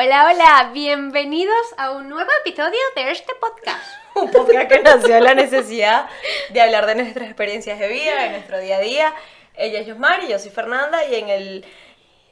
Hola, 0.00 0.30
hola, 0.30 0.70
bienvenidos 0.72 1.74
a 1.76 1.90
un 1.90 2.08
nuevo 2.08 2.30
episodio 2.44 2.78
de 2.94 3.10
este 3.10 3.34
podcast. 3.34 3.84
Un 4.14 4.30
podcast 4.30 4.68
que 4.68 4.78
nació 4.78 5.14
de 5.16 5.20
la 5.20 5.34
necesidad 5.34 6.08
de 6.50 6.60
hablar 6.60 6.86
de 6.86 6.94
nuestras 6.94 7.26
experiencias 7.26 7.80
de 7.80 7.88
vida, 7.88 8.22
de 8.22 8.30
nuestro 8.30 8.60
día 8.60 8.76
a 8.76 8.80
día. 8.80 9.14
Ella 9.56 9.80
es 9.80 9.88
Yosmar 9.88 10.22
y 10.22 10.28
yo 10.28 10.38
soy 10.38 10.52
Fernanda 10.52 11.04
y 11.04 11.16
en 11.16 11.28
el 11.28 11.64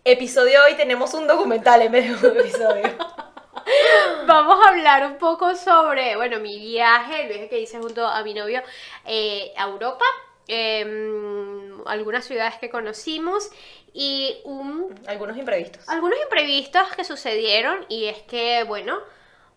episodio 0.05 0.61
de 0.61 0.71
hoy 0.71 0.75
tenemos 0.77 1.12
un 1.15 1.27
documental 1.27 1.83
en 1.83 1.91
vez 1.91 2.23
de 2.23 2.29
un 2.29 2.39
episodio. 2.39 2.84
Vamos 4.29 4.64
a 4.64 4.69
hablar 4.69 5.05
un 5.05 5.19
poco 5.19 5.57
sobre, 5.57 6.14
bueno, 6.14 6.39
mi 6.39 6.61
viaje, 6.61 7.23
el 7.23 7.29
viaje 7.30 7.48
que 7.48 7.59
hice 7.59 7.79
junto 7.79 8.07
a 8.07 8.23
mi 8.23 8.33
novio 8.33 8.62
eh, 9.05 9.53
a 9.57 9.64
Europa, 9.64 10.05
em, 10.46 11.46
algunas 11.89 12.24
ciudades 12.24 12.55
que 12.56 12.70
conocimos 12.70 13.51
y 13.92 14.38
un, 14.45 14.95
Algunos 15.06 15.37
imprevistos. 15.37 15.88
algunos 15.88 16.19
imprevistos 16.20 16.95
que 16.95 17.05
sucedieron 17.05 17.84
y 17.88 18.06
es 18.06 18.19
que, 18.23 18.65
bueno, 18.65 18.98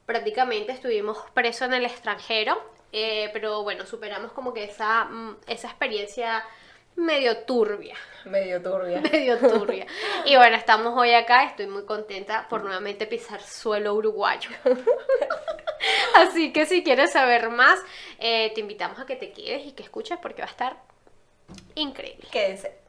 prácticamente 0.05 0.71
estuvimos 0.71 1.17
presos 1.33 1.67
en 1.67 1.73
el 1.75 1.85
extranjero, 1.85 2.61
eh, 2.91 3.29
pero 3.33 3.63
bueno, 3.63 3.85
superamos 3.85 4.31
como 4.31 4.53
que 4.53 4.63
esa, 4.63 5.05
mm, 5.05 5.37
esa 5.47 5.67
experiencia 5.67 6.43
medio 6.95 7.43
turbia. 7.43 7.95
Medio 8.25 8.61
turbia. 8.61 9.01
medio 9.11 9.37
turbia. 9.37 9.87
Y 10.25 10.35
bueno, 10.35 10.55
estamos 10.55 10.97
hoy 10.97 11.13
acá, 11.13 11.43
estoy 11.43 11.67
muy 11.67 11.85
contenta 11.85 12.47
por 12.49 12.63
nuevamente 12.63 13.07
pisar 13.07 13.41
suelo 13.41 13.93
uruguayo. 13.93 14.49
Así 16.15 16.51
que 16.51 16.65
si 16.65 16.83
quieres 16.83 17.11
saber 17.11 17.49
más, 17.49 17.79
eh, 18.19 18.51
te 18.53 18.61
invitamos 18.61 18.99
a 18.99 19.05
que 19.05 19.15
te 19.15 19.31
quedes 19.31 19.65
y 19.65 19.71
que 19.71 19.83
escuches 19.83 20.17
porque 20.21 20.41
va 20.41 20.47
a 20.47 20.51
estar 20.51 20.77
increíble. 21.81 22.27
Quédense. 22.31 22.79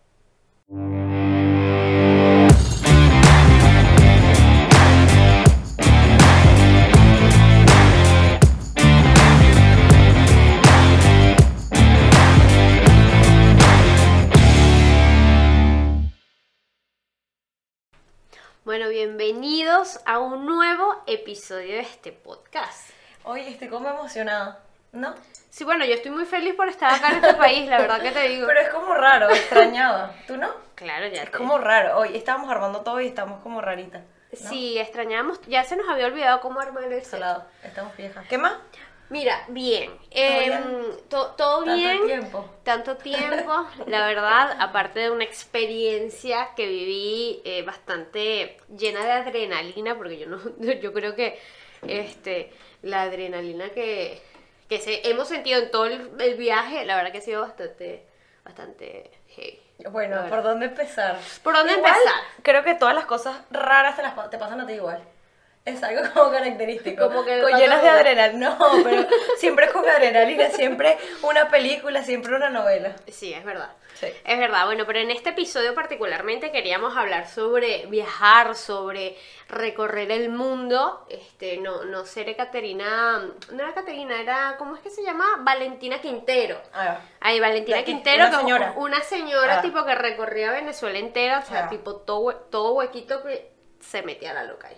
Bueno, 18.64 18.88
bienvenidos 18.88 19.98
a 20.06 20.20
un 20.20 20.46
nuevo 20.46 21.02
episodio 21.08 21.72
de 21.72 21.80
este 21.80 22.12
podcast. 22.12 22.90
Hoy 23.24 23.40
estoy 23.40 23.66
como 23.66 23.88
emocionada, 23.88 24.62
¿no? 24.92 25.14
Sí, 25.50 25.64
bueno, 25.64 25.84
yo 25.84 25.94
estoy 25.94 26.10
muy 26.10 26.24
feliz 26.26 26.54
por 26.54 26.68
estar 26.68 26.92
acá 26.92 27.10
en 27.10 27.16
este 27.24 27.34
país, 27.34 27.68
la 27.68 27.78
verdad 27.78 28.00
que 28.02 28.10
te 28.12 28.28
digo. 28.28 28.46
Pero 28.48 28.60
es 28.60 28.68
como 28.68 28.94
raro, 28.94 29.28
extrañaba. 29.30 30.14
¿Tú 30.26 30.36
no? 30.36 30.48
Claro, 30.74 31.06
ya 31.08 31.22
Es 31.24 31.30
te- 31.30 31.36
como 31.38 31.58
raro. 31.58 31.98
Hoy 31.98 32.16
estábamos 32.16 32.50
armando 32.50 32.80
todo 32.82 33.00
y 33.00 33.06
estamos 33.08 33.42
como 33.42 33.60
raritas. 33.60 34.02
¿no? 34.02 34.48
Sí, 34.48 34.78
extrañamos, 34.78 35.40
ya 35.48 35.64
se 35.64 35.76
nos 35.76 35.88
había 35.88 36.06
olvidado 36.06 36.40
cómo 36.40 36.60
armar 36.60 36.84
el. 36.84 37.02
Salado. 37.04 37.44
Estamos 37.64 37.96
viejas. 37.96 38.26
¿Qué 38.28 38.38
más? 38.38 38.54
Mira, 39.08 39.42
bien. 39.48 39.90
Em, 40.12 40.38
bien? 40.38 40.96
to- 41.08 41.32
todo 41.36 41.64
Tanto 41.64 41.74
bien. 41.74 42.06
tiempo. 42.06 42.48
Tanto 42.62 42.96
tiempo, 42.96 43.66
la 43.88 44.06
verdad, 44.06 44.56
aparte 44.60 45.00
de 45.00 45.10
una 45.10 45.24
experiencia 45.24 46.50
que 46.54 46.66
viví 46.66 47.42
eh, 47.44 47.62
bastante 47.62 48.56
llena 48.78 49.04
de 49.04 49.10
adrenalina, 49.10 49.96
porque 49.96 50.16
yo 50.16 50.26
no, 50.28 50.38
yo 50.80 50.92
creo 50.92 51.16
que 51.16 51.40
este, 51.88 52.52
la 52.82 53.02
adrenalina 53.02 53.70
que, 53.70 54.22
que 54.70 54.80
se, 54.80 55.10
hemos 55.10 55.26
sentido 55.26 55.60
en 55.60 55.70
todo 55.72 55.86
el, 55.86 56.12
el 56.20 56.36
viaje, 56.36 56.84
la 56.84 56.94
verdad 56.94 57.10
que 57.10 57.18
ha 57.18 57.22
sido 57.22 57.40
bastante, 57.40 58.06
bastante 58.44 59.10
heavy. 59.30 59.60
Bueno, 59.90 60.24
¿por 60.28 60.44
dónde 60.44 60.66
empezar? 60.66 61.18
¿Por 61.42 61.54
dónde 61.56 61.72
Igual, 61.72 61.92
empezar? 61.92 62.22
Creo 62.42 62.62
que 62.62 62.76
todas 62.76 62.94
las 62.94 63.04
cosas 63.04 63.36
raras 63.50 63.96
te, 63.96 64.02
las, 64.02 64.30
te 64.30 64.38
pasan 64.38 64.60
a 64.60 64.66
ti 64.66 64.74
igual. 64.74 65.02
Es 65.64 65.82
algo 65.82 66.02
como 66.14 66.30
característico. 66.32 67.08
Como 67.08 67.24
que 67.24 67.40
con 67.42 67.52
llenas 67.52 67.82
de 67.82 67.88
como- 67.88 68.00
adrenalina. 68.00 68.56
No, 68.58 68.82
pero 68.82 69.06
siempre 69.36 69.66
es 69.66 69.72
con 69.72 69.86
adrenalina, 69.88 70.48
siempre 70.50 70.96
una 71.22 71.48
película, 71.50 72.02
siempre 72.02 72.34
una 72.34 72.48
novela. 72.48 72.96
Sí, 73.08 73.32
es 73.34 73.44
verdad. 73.44 73.70
Sí. 73.94 74.06
Es 74.24 74.38
verdad, 74.38 74.64
bueno, 74.64 74.84
pero 74.86 75.00
en 75.00 75.10
este 75.10 75.30
episodio 75.30 75.74
particularmente 75.74 76.50
queríamos 76.50 76.96
hablar 76.96 77.28
sobre 77.28 77.84
viajar, 77.86 78.56
sobre 78.56 79.16
recorrer 79.48 80.10
el 80.12 80.30
mundo. 80.30 81.06
Este, 81.10 81.58
no, 81.58 81.84
no 81.84 82.06
ser 82.06 82.34
Caterina, 82.36 83.18
no 83.50 83.62
era 83.62 83.74
Caterina, 83.74 84.18
era, 84.18 84.54
¿cómo 84.58 84.74
es 84.76 84.80
que 84.80 84.88
se 84.88 85.02
llama? 85.02 85.26
Valentina 85.40 86.00
Quintero. 86.00 86.58
Va. 86.74 87.00
Ay, 87.20 87.38
Valentina 87.38 87.82
Quintero, 87.84 88.28
una 88.28 88.38
señora. 88.40 88.72
una 88.76 89.00
señora 89.02 89.58
Ah. 89.58 89.62
tipo 89.62 89.84
que 89.84 89.94
recorría 89.94 90.52
Venezuela 90.52 90.98
entera, 90.98 91.40
o 91.40 91.42
sea, 91.46 91.66
Ah. 91.66 91.68
tipo 91.68 91.96
todo, 91.96 92.34
todo 92.34 92.72
huequito 92.74 93.22
que 93.22 93.52
se 93.80 94.00
metía 94.02 94.32
la 94.32 94.44
loca 94.44 94.68
ahí. 94.68 94.76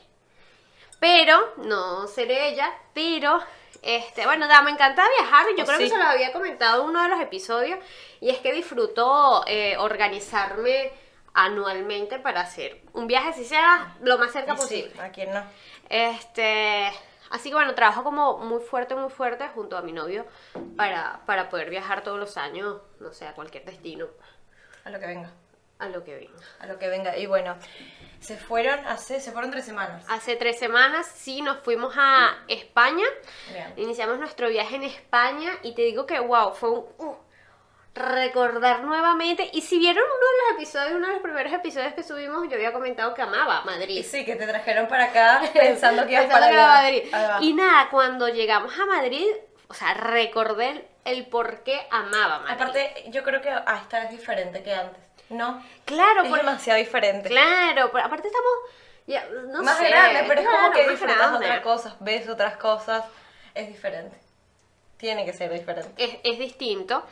Pero, 1.03 1.55
no 1.57 2.07
seré 2.07 2.51
ella, 2.51 2.73
pero, 2.95 3.41
este, 3.83 4.25
bueno, 4.25 4.47
nada, 4.47 4.63
me 4.63 4.71
encanta 4.71 5.03
viajar, 5.19 5.47
yo 5.57 5.65
Oh, 5.65 5.67
creo 5.67 5.79
que 5.81 5.89
se 5.89 5.99
lo 5.99 6.05
había 6.05 6.33
comentado 6.33 6.85
en 6.85 6.91
uno 6.91 7.03
de 7.03 7.09
los 7.09 7.21
episodios, 7.21 7.81
y 8.21 8.31
es 8.31 8.39
que 8.39 8.53
disfruto 8.53 9.43
eh, 9.49 9.77
organizarme 9.79 10.93
anualmente 11.35 12.21
para 12.21 12.43
hacer 12.43 12.83
un 12.93 13.09
viaje, 13.09 13.31
así 13.31 13.45
sea 13.45 13.97
lo 14.01 14.17
más 14.17 14.31
cerca 14.31 14.55
sí, 14.55 14.63
posible. 14.63 15.03
¿a 15.03 15.11
quién 15.11 15.35
no? 15.35 15.43
Este, 15.89 16.93
así 17.31 17.49
que 17.49 17.57
bueno, 17.57 17.75
trabajo 17.75 18.05
como 18.05 18.39
muy 18.39 18.61
fuerte, 18.61 18.95
muy 18.95 19.11
fuerte 19.11 19.49
junto 19.49 19.77
a 19.77 19.83
mi 19.83 19.91
novio 19.91 20.25
para, 20.77 21.19
para 21.27 21.49
poder 21.49 21.69
viajar 21.69 22.05
todos 22.05 22.21
los 22.21 22.37
años, 22.37 22.81
no 23.01 23.13
sé, 23.13 23.27
a 23.27 23.35
cualquier 23.35 23.65
destino, 23.65 24.07
A 24.85 24.91
lo 24.91 25.01
que 25.01 25.07
venga. 25.07 25.33
A 25.79 25.89
lo 25.89 26.05
que 26.05 26.15
venga. 26.15 26.47
A 26.61 26.67
lo 26.67 26.79
que 26.79 26.89
venga. 26.89 27.17
Y 27.17 27.27
bueno, 27.27 27.57
se 28.21 28.37
fueron 28.37 28.79
hace, 28.87 29.21
se 29.21 29.33
fueron 29.33 29.51
tres 29.51 29.65
semanas. 29.65 30.05
Hace 30.09 30.37
tres 30.37 30.59
semanas 30.59 31.11
sí 31.13 31.43
nos 31.43 31.59
fuimos 31.59 31.95
a 31.97 32.37
España, 32.49 33.05
Bien. 33.53 33.73
iniciamos 33.77 34.19
nuestro 34.19 34.49
viaje 34.49 34.77
en 34.77 34.85
España 34.85 35.51
y 35.63 35.75
te 35.75 35.83
digo 35.83 36.07
que 36.07 36.21
wow, 36.21 36.55
fue 36.55 36.71
un 36.71 36.87
uh, 36.99 37.17
recordar 37.95 38.85
nuevamente. 38.85 39.51
Y 39.53 39.63
si 39.63 39.79
vieron 39.79 40.05
uno 40.05 40.15
de 40.15 40.53
los 40.55 40.63
episodios, 40.63 40.93
uno 40.97 41.07
de 41.09 41.13
los 41.15 41.23
primeros 41.23 41.53
episodios 41.53 41.95
que 41.95 42.03
subimos, 42.03 42.49
yo 42.49 42.55
había 42.55 42.73
comentado 42.73 43.13
que 43.13 43.23
amaba 43.23 43.63
Madrid. 43.63 44.05
Sí, 44.09 44.25
que 44.25 44.37
te 44.37 44.47
trajeron 44.47 44.87
para 44.89 45.07
acá 45.07 45.43
pensando 45.53 46.07
que 46.07 46.13
ibas 46.13 46.27
para 46.27 46.47
allá. 46.47 46.67
Madrid. 46.69 47.03
Y 47.41 47.55
nada, 47.55 47.89
cuando 47.91 48.29
llegamos 48.29 48.73
a 48.79 48.87
Madrid, 48.87 49.27
o 49.69 49.75
sea, 49.75 49.95
recordé 49.95 50.71
el, 50.71 50.85
el 51.05 51.27
por 51.27 51.63
qué 51.65 51.87
amaba 51.91 52.39
Madrid. 52.41 52.55
Aparte, 52.55 53.05
yo 53.09 53.23
creo 53.23 53.41
que 53.43 53.51
ah, 53.51 53.81
esta 53.83 54.05
es 54.05 54.11
diferente 54.11 54.63
que 54.63 54.75
antes. 54.75 55.03
¿No? 55.33 55.63
claro, 55.85 56.23
Es 56.23 56.29
por- 56.29 56.39
demasiado 56.39 56.79
diferente. 56.79 57.29
claro, 57.29 57.91
pero 57.93 58.05
aparte 58.07 58.29
estamos, 58.29 58.53
ya, 59.07 59.27
no 59.49 59.63
más 59.63 59.79
sé, 59.79 59.89
grande, 59.89 60.25
pero 60.29 60.41
es 60.41 60.47
como 60.47 60.59
claro, 60.59 60.73
que 60.75 60.81
más 60.83 60.91
disfrutas 60.91 61.17
grande. 61.19 61.47
otras 61.47 61.61
cosas, 61.61 61.95
ves 62.01 62.29
otras 62.29 62.57
cosas, 62.57 63.05
es 63.55 63.69
diferente. 63.69 64.17
Tiene 64.97 65.25
que 65.25 65.33
ser 65.33 65.53
diferente. 65.53 65.91
Es, 65.97 66.17
es 66.23 66.39
distinto. 66.39 67.05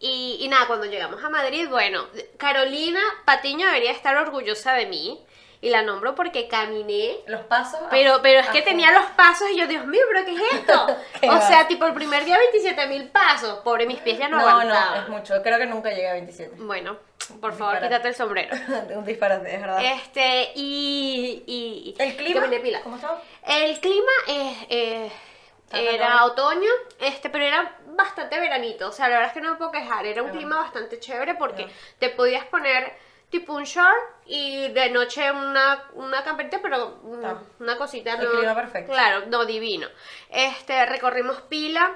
Y, 0.00 0.38
y 0.40 0.48
nada, 0.48 0.66
cuando 0.66 0.86
llegamos 0.86 1.22
a 1.22 1.28
Madrid, 1.28 1.68
bueno, 1.68 2.06
Carolina 2.38 3.00
Patiño 3.24 3.66
debería 3.66 3.92
estar 3.92 4.16
orgullosa 4.16 4.72
de 4.74 4.86
mí. 4.86 5.24
Y 5.60 5.70
la 5.70 5.80
nombro 5.80 6.14
porque 6.14 6.46
caminé 6.46 7.16
Los 7.26 7.40
pasos. 7.44 7.80
Pero, 7.90 8.20
pero 8.20 8.40
es 8.40 8.48
que 8.48 8.58
ah, 8.58 8.64
tenía 8.64 8.92
los 8.92 9.06
pasos 9.12 9.48
y 9.50 9.56
yo, 9.56 9.66
Dios 9.66 9.86
mío, 9.86 10.02
¿pero 10.12 10.26
qué 10.26 10.34
es 10.34 10.52
esto? 10.52 10.86
Qué 11.22 11.26
o 11.30 11.32
va. 11.32 11.40
sea, 11.40 11.66
tipo 11.66 11.86
el 11.86 11.94
primer 11.94 12.22
día 12.26 12.36
27 12.36 12.86
mil 12.88 13.08
pasos. 13.08 13.60
Pobre, 13.60 13.86
mis 13.86 13.98
pies 14.00 14.18
ya 14.18 14.28
no, 14.28 14.38
No, 14.40 14.46
aguantaban. 14.46 14.94
no, 14.94 15.02
es 15.04 15.08
mucho. 15.08 15.42
Creo 15.42 15.56
que 15.58 15.64
nunca 15.64 15.88
llegué 15.88 16.10
a 16.10 16.12
27. 16.14 16.56
Bueno, 16.58 16.98
por 17.40 17.52
favor, 17.52 17.74
Disparate. 17.74 17.88
quítate 17.88 18.08
el 18.08 18.14
sombrero. 18.14 18.56
Un 18.98 19.04
disparate, 19.04 19.54
es 19.54 19.60
verdad. 19.60 19.78
Este, 19.84 20.52
y. 20.54 21.42
y 21.46 21.94
¿El 21.98 22.16
clima? 22.16 22.46
pila. 22.62 22.80
¿Cómo 22.82 22.96
estaba? 22.96 23.20
El 23.46 23.80
clima 23.80 24.12
es, 24.28 24.56
eh, 24.68 25.12
era 25.72 26.24
otoño, 26.26 26.70
este, 27.00 27.30
pero 27.30 27.44
era 27.44 27.76
bastante 27.96 28.38
veranito. 28.38 28.88
O 28.88 28.92
sea, 28.92 29.08
la 29.08 29.16
verdad 29.16 29.28
es 29.30 29.34
que 29.34 29.40
no 29.40 29.52
me 29.52 29.56
puedo 29.56 29.70
quejar. 29.70 30.06
Era 30.06 30.22
un 30.22 30.30
clima 30.30 30.56
bastante 30.56 31.00
chévere 31.00 31.34
porque 31.34 31.66
te 31.98 32.10
podías 32.10 32.44
poner 32.46 32.92
tipo 33.30 33.54
un 33.54 33.64
short 33.64 33.98
y 34.26 34.68
de 34.68 34.90
noche 34.90 35.30
una, 35.32 35.84
una 35.94 36.22
camperita, 36.22 36.60
pero 36.62 37.00
una 37.58 37.76
cosita. 37.76 38.14
El 38.14 38.24
no, 38.24 38.30
clima 38.30 38.54
perfecto. 38.54 38.92
Claro, 38.92 39.26
no, 39.26 39.44
divino. 39.44 39.88
Este, 40.30 40.84
recorrimos 40.86 41.40
pila. 41.42 41.92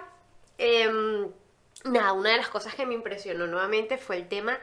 em, 0.57 1.31
nada, 1.85 2.13
una 2.13 2.31
de 2.31 2.39
las 2.39 2.49
cosas 2.49 2.75
que 2.75 2.85
me 2.87 2.95
impresionó 2.95 3.47
nuevamente 3.47 3.99
fue 3.99 4.17
el 4.17 4.29
tema 4.29 4.59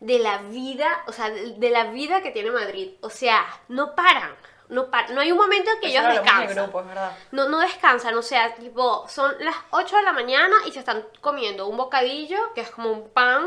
de 0.00 0.18
la 0.18 0.38
vida, 0.38 1.02
o 1.06 1.12
sea, 1.12 1.30
de, 1.30 1.54
de 1.56 1.70
la 1.70 1.84
vida 1.84 2.22
que 2.22 2.30
tiene 2.30 2.50
Madrid. 2.50 2.92
O 3.00 3.10
sea, 3.10 3.44
no 3.68 3.94
paran. 3.94 4.34
No, 4.70 4.90
par- 4.90 5.10
no 5.10 5.20
hay 5.20 5.30
un 5.30 5.36
momento 5.38 5.70
en 5.70 5.80
que 5.80 5.88
Eso 5.94 6.00
ellos 6.00 6.22
descansan. 6.22 6.64
grupo. 6.64 6.82
No, 7.32 7.48
no 7.50 7.58
descansan, 7.60 8.16
o 8.16 8.22
sea, 8.22 8.54
tipo, 8.54 9.06
son 9.08 9.34
las 9.40 9.54
8 9.70 9.96
de 9.98 10.02
la 10.02 10.12
mañana 10.14 10.54
y 10.66 10.72
se 10.72 10.78
están 10.78 11.06
comiendo 11.20 11.66
un 11.68 11.76
bocadillo, 11.76 12.38
que 12.54 12.62
es 12.62 12.70
como 12.70 12.90
un 12.90 13.10
pan, 13.10 13.46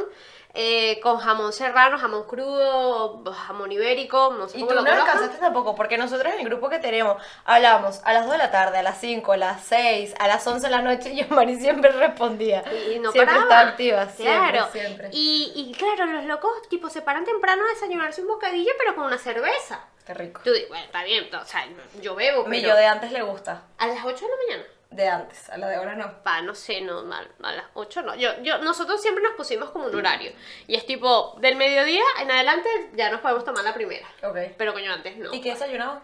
eh, 0.60 1.00
con 1.02 1.18
jamón 1.20 1.54
serrano, 1.54 2.00
jamón 2.00 2.24
crudo, 2.24 3.24
jamón 3.32 3.72
ibérico, 3.72 4.34
no 4.38 4.50
sé 4.50 4.58
Y 4.58 4.62
cómo 4.62 4.70
tú 4.72 4.76
lo 4.76 4.82
no 4.82 4.92
descansaste 4.96 5.38
tampoco, 5.38 5.76
porque 5.76 5.98
nosotros 6.00 6.34
en 6.34 6.40
el 6.40 6.46
grupo 6.46 6.68
que 6.68 6.80
tenemos 6.80 7.22
hablamos 7.46 8.02
a 8.04 8.12
las 8.14 8.24
2 8.24 8.32
de 8.32 8.38
la 8.40 8.50
tarde, 8.50 8.80
a 8.80 8.82
las 8.84 9.00
5, 9.00 9.32
a 9.34 9.38
las 9.38 9.64
6, 9.66 10.16
a 10.18 10.28
las 10.28 10.46
11 10.48 10.66
de 10.66 10.72
la 10.72 10.82
noche 10.82 11.14
y 11.14 11.24
Mari 11.26 11.60
siempre 11.60 11.92
respondía. 11.92 12.64
Y 12.92 12.98
no 13.00 13.12
siempre 13.12 13.36
paraba. 13.36 13.44
estaba 13.44 13.70
activa, 13.70 14.08
Claro. 14.18 14.68
siempre. 14.72 15.10
Y, 15.12 15.52
y 15.56 15.72
claro, 15.78 16.06
los 16.12 16.26
locos 16.26 16.52
tipo 16.70 16.90
se 16.90 17.02
paran 17.04 17.24
temprano 17.24 17.64
a 17.66 17.70
desayunarse 17.74 18.22
un 18.22 18.28
bocadillo, 18.30 18.72
pero 18.80 18.96
con 18.96 19.06
una 19.06 19.18
cerveza. 19.20 19.80
Qué 20.08 20.14
rico. 20.14 20.42
Tú 20.44 20.52
dices, 20.54 20.70
bueno, 20.70 20.86
está 20.86 21.04
bien, 21.04 21.30
o 21.36 21.46
sea, 21.46 21.68
yo 22.02 22.16
bebo, 22.16 22.46
Mi 22.46 22.58
pero 22.62 22.70
yo 22.74 22.76
de 22.80 22.86
antes 22.88 23.12
le 23.12 23.22
gusta, 23.22 23.64
a 23.78 23.88
las 23.88 24.04
8 24.04 24.26
de 24.26 24.32
la 24.32 24.38
mañana. 24.48 24.64
De 24.90 25.08
antes, 25.08 25.50
a 25.50 25.58
la 25.58 25.68
de 25.68 25.76
ahora 25.76 25.96
no. 25.96 26.24
Pa, 26.24 26.42
no 26.42 26.56
sé, 26.56 26.82
no, 26.82 27.00
a, 27.00 27.20
a 27.44 27.52
las 27.52 27.66
8 27.74 28.02
no. 28.04 28.16
Yo, 28.16 28.42
yo, 28.42 28.60
nosotros 28.60 29.02
siempre 29.02 29.24
nos 29.24 29.34
pusimos 29.34 29.70
como 29.72 29.86
un 29.86 29.96
horario. 29.96 30.32
Y 30.68 30.76
es 30.76 30.86
tipo, 30.86 31.36
del 31.40 31.56
mediodía 31.56 32.04
en 32.22 32.32
adelante 32.32 32.70
ya 32.94 33.10
nos 33.12 33.22
podemos 33.22 33.44
tomar 33.44 33.64
la 33.64 33.74
primera. 33.74 34.08
Ok. 34.24 34.38
Pero 34.58 34.74
coño, 34.74 34.92
antes 34.92 35.18
no. 35.18 35.34
¿Y 35.34 35.42
qué 35.42 35.52
desayunaba? 35.52 36.02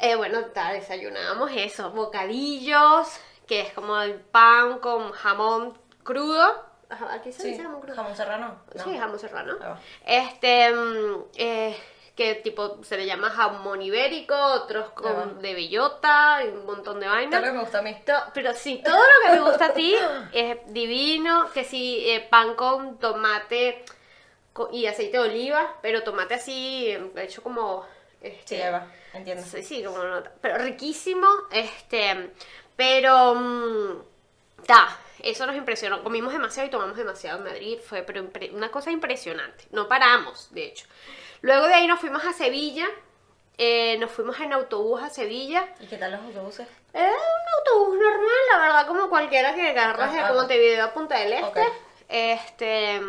Eh, 0.00 0.14
bueno, 0.16 0.44
ta, 0.46 0.72
desayunábamos 0.72 1.50
eso, 1.54 1.90
bocadillos, 1.90 3.08
que 3.46 3.60
es 3.60 3.72
como 3.72 4.00
el 4.00 4.14
pan 4.14 4.78
con 4.78 5.12
jamón 5.12 5.78
crudo. 6.02 6.68
Aquí 7.10 7.32
se 7.32 7.48
dice 7.48 7.62
jamón 7.62 7.80
crudo. 7.80 7.96
jamón 7.96 8.16
serrano. 8.16 8.60
No. 8.74 8.84
Sí, 8.84 8.98
jamón 8.98 9.18
serrano. 9.18 9.56
Este, 10.04 10.72
mm, 10.72 11.24
eh, 11.36 11.76
que 12.20 12.34
tipo 12.34 12.84
se 12.84 12.98
le 12.98 13.06
llama 13.06 13.30
jamón 13.30 13.80
ibérico, 13.80 14.34
otros 14.36 14.90
con 14.90 15.06
Ah, 15.06 15.40
de 15.40 15.54
bellota 15.54 16.40
un 16.52 16.66
montón 16.66 17.00
de 17.00 17.06
Todo 17.06 17.14
vainas. 17.14 17.40
lo 17.40 17.46
que 17.46 17.52
me 17.52 17.60
gusta 17.60 17.78
a 17.78 17.82
mí. 17.82 17.96
To- 18.04 18.30
Pero 18.34 18.52
sí, 18.52 18.82
todo 18.84 18.98
lo 18.98 19.26
que 19.26 19.32
te 19.38 19.40
gusta 19.40 19.64
a 19.66 19.72
ti 19.72 19.94
es 20.32 20.58
divino, 20.66 21.50
que 21.54 21.64
sí, 21.64 22.02
eh, 22.06 22.20
pan 22.30 22.54
con 22.56 22.98
tomate 22.98 23.84
y 24.72 24.84
aceite 24.86 25.16
de 25.16 25.22
oliva, 25.22 25.76
pero 25.80 26.02
tomate 26.02 26.34
así, 26.34 26.88
eh, 26.88 27.10
hecho 27.16 27.42
como... 27.42 27.86
Este, 28.20 28.56
Sí, 28.56 28.62
entiendo. 29.14 29.42
Sí, 29.42 29.62
sí, 29.62 29.82
como 29.82 30.04
nota. 30.04 30.30
Pero 30.42 30.58
riquísimo, 30.58 31.26
este, 31.50 32.32
pero, 32.76 33.34
mm, 33.34 34.02
ta, 34.66 34.94
eso 35.20 35.46
nos 35.46 35.56
impresionó. 35.56 36.02
Comimos 36.02 36.34
demasiado 36.34 36.68
y 36.68 36.70
tomamos 36.70 36.98
demasiado 36.98 37.38
en 37.38 37.44
Madrid, 37.44 37.78
fue 37.82 38.02
pero 38.02 38.22
una 38.52 38.70
cosa 38.70 38.90
impresionante. 38.90 39.64
No 39.70 39.88
paramos, 39.88 40.48
de 40.52 40.64
hecho. 40.66 40.84
Luego 41.42 41.66
de 41.66 41.74
ahí 41.74 41.86
nos 41.86 42.00
fuimos 42.00 42.24
a 42.24 42.32
Sevilla, 42.32 42.86
eh, 43.58 43.96
nos 43.98 44.10
fuimos 44.10 44.38
en 44.40 44.52
autobús 44.52 45.02
a 45.02 45.10
Sevilla. 45.10 45.66
¿Y 45.80 45.86
qué 45.86 45.96
tal 45.96 46.12
los 46.12 46.20
autobuses? 46.20 46.66
Era 46.92 47.08
un 47.10 47.58
autobús 47.58 47.98
normal, 47.98 48.38
la 48.52 48.58
verdad, 48.58 48.86
como 48.86 49.08
cualquiera 49.08 49.54
que 49.54 49.68
agarras 49.68 50.12
de 50.12 50.20
Ajá. 50.20 50.32
Montevideo 50.32 50.84
a 50.84 50.92
Punta 50.92 51.18
del 51.18 51.32
Este. 51.32 51.62
Este, 52.08 53.00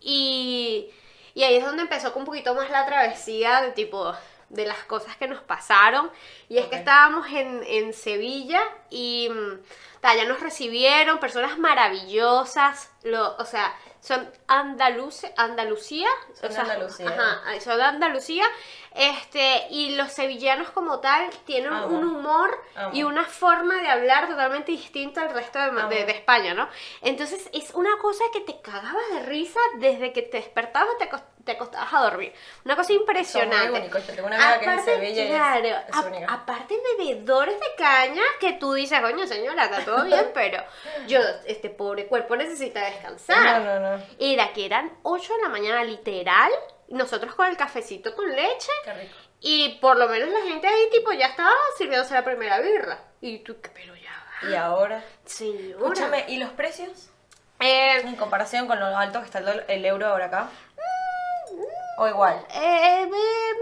y, 0.00 0.90
y 1.34 1.42
ahí 1.44 1.56
es 1.56 1.64
donde 1.64 1.82
empezó 1.82 2.12
con 2.12 2.22
un 2.22 2.26
poquito 2.26 2.54
más 2.54 2.70
la 2.70 2.84
travesía 2.86 3.62
de 3.62 3.70
tipo 3.72 4.12
de 4.48 4.66
las 4.66 4.78
cosas 4.84 5.16
que 5.16 5.28
nos 5.28 5.40
pasaron. 5.42 6.10
Y 6.48 6.58
es 6.58 6.66
que 6.66 6.76
estábamos 6.76 7.28
en, 7.28 7.62
en 7.64 7.92
Sevilla 7.92 8.60
y 8.90 9.28
mm, 9.30 9.60
ya 10.02 10.24
nos 10.24 10.40
recibieron 10.40 11.18
personas 11.20 11.58
maravillosas, 11.58 12.90
lo, 13.02 13.36
o 13.36 13.44
sea, 13.44 13.74
son 14.00 14.30
andaluces, 14.46 15.30
Andalucía, 15.36 16.08
Son 16.40 16.50
o 16.50 16.52
sea, 16.52 16.62
Andalucía. 16.62 17.08
ajá, 17.08 17.60
son 17.60 17.76
de 17.76 17.82
Andalucía, 17.82 18.44
este, 18.94 19.66
y 19.70 19.94
los 19.96 20.12
sevillanos 20.12 20.70
como 20.70 21.00
tal 21.00 21.28
tienen 21.44 21.72
un 21.72 22.04
humor 22.04 22.50
y 22.92 23.02
una 23.02 23.24
forma 23.24 23.80
de 23.82 23.88
hablar 23.88 24.28
totalmente 24.28 24.72
distinta 24.72 25.22
al 25.22 25.30
resto 25.32 25.58
de, 25.58 25.70
de- 25.88 26.04
de 26.04 26.12
España, 26.12 26.54
¿no? 26.54 26.68
Entonces 27.02 27.48
es 27.52 27.72
una 27.74 27.96
cosa 28.00 28.24
que 28.32 28.40
te 28.40 28.60
cagabas 28.60 29.02
de 29.12 29.20
risa 29.20 29.60
desde 29.76 30.12
que 30.12 30.22
te 30.22 30.38
despertabas 30.38 30.96
te, 30.98 31.08
acos- 31.10 31.22
te 31.44 31.52
acostabas 31.52 31.92
a 31.94 32.00
dormir. 32.00 32.32
Una 32.64 32.76
cosa 32.76 32.92
impresionante. 32.92 33.70
muy 33.70 33.80
únicos. 33.80 34.06
Yo 34.06 34.14
tengo 34.14 34.26
una 34.28 34.36
amiga 34.36 34.58
que 34.58 34.64
es 34.80 34.86
de 34.86 34.92
Aparte, 34.92 35.10
es- 35.10 35.18
es, 35.88 36.06
única. 36.06 36.32
aparte 36.34 36.74
bebedores 36.98 37.58
de 37.60 37.66
caña 37.76 38.22
que 38.40 38.52
tú 38.54 38.72
dices, 38.74 39.00
coño 39.00 39.26
señora, 39.26 39.64
está 39.64 39.84
todo 39.84 40.04
bien, 40.04 40.30
pero 40.34 40.62
yo, 41.06 41.20
este 41.46 41.70
pobre 41.70 42.06
cuerpo 42.06 42.36
necesita 42.36 42.80
descansar. 42.84 43.62
No, 43.62 43.80
no, 43.80 43.96
no. 43.96 44.02
Era 44.18 44.52
que 44.52 44.66
eran 44.66 44.92
8 45.02 45.34
de 45.36 45.42
la 45.42 45.48
mañana, 45.48 45.84
literal, 45.84 46.50
nosotros 46.88 47.34
con 47.34 47.46
el 47.46 47.56
cafecito 47.56 48.14
con 48.14 48.28
leche, 48.34 48.70
Qué 48.84 48.92
rico. 48.94 49.14
y 49.40 49.78
por 49.80 49.96
lo 49.96 50.08
menos 50.08 50.28
la 50.30 50.40
gente 50.42 50.66
ahí, 50.66 50.88
tipo, 50.90 51.12
ya 51.12 51.26
estaba 51.26 51.50
sirviéndose 51.76 52.14
la 52.14 52.24
primera 52.24 52.60
birra. 52.60 52.98
Y 53.20 53.38
tú, 53.40 53.60
¿qué? 53.60 53.68
pero 53.70 53.94
ya 53.96 54.10
va. 54.42 54.50
Y 54.50 54.54
ahora, 54.54 55.04
Señora. 55.24 55.70
escúchame, 55.78 56.24
¿y 56.28 56.36
los 56.38 56.50
precios? 56.50 57.10
Eh, 57.60 58.00
En 58.00 58.16
comparación 58.16 58.66
con 58.68 58.78
lo 58.78 58.86
alto 58.86 59.18
que 59.20 59.26
está 59.26 59.38
el, 59.40 59.64
el 59.68 59.84
euro 59.84 60.06
ahora 60.06 60.26
acá. 60.26 60.48
O 61.98 62.06
igual. 62.06 62.46
eh, 62.54 63.02
eh, 63.02 63.52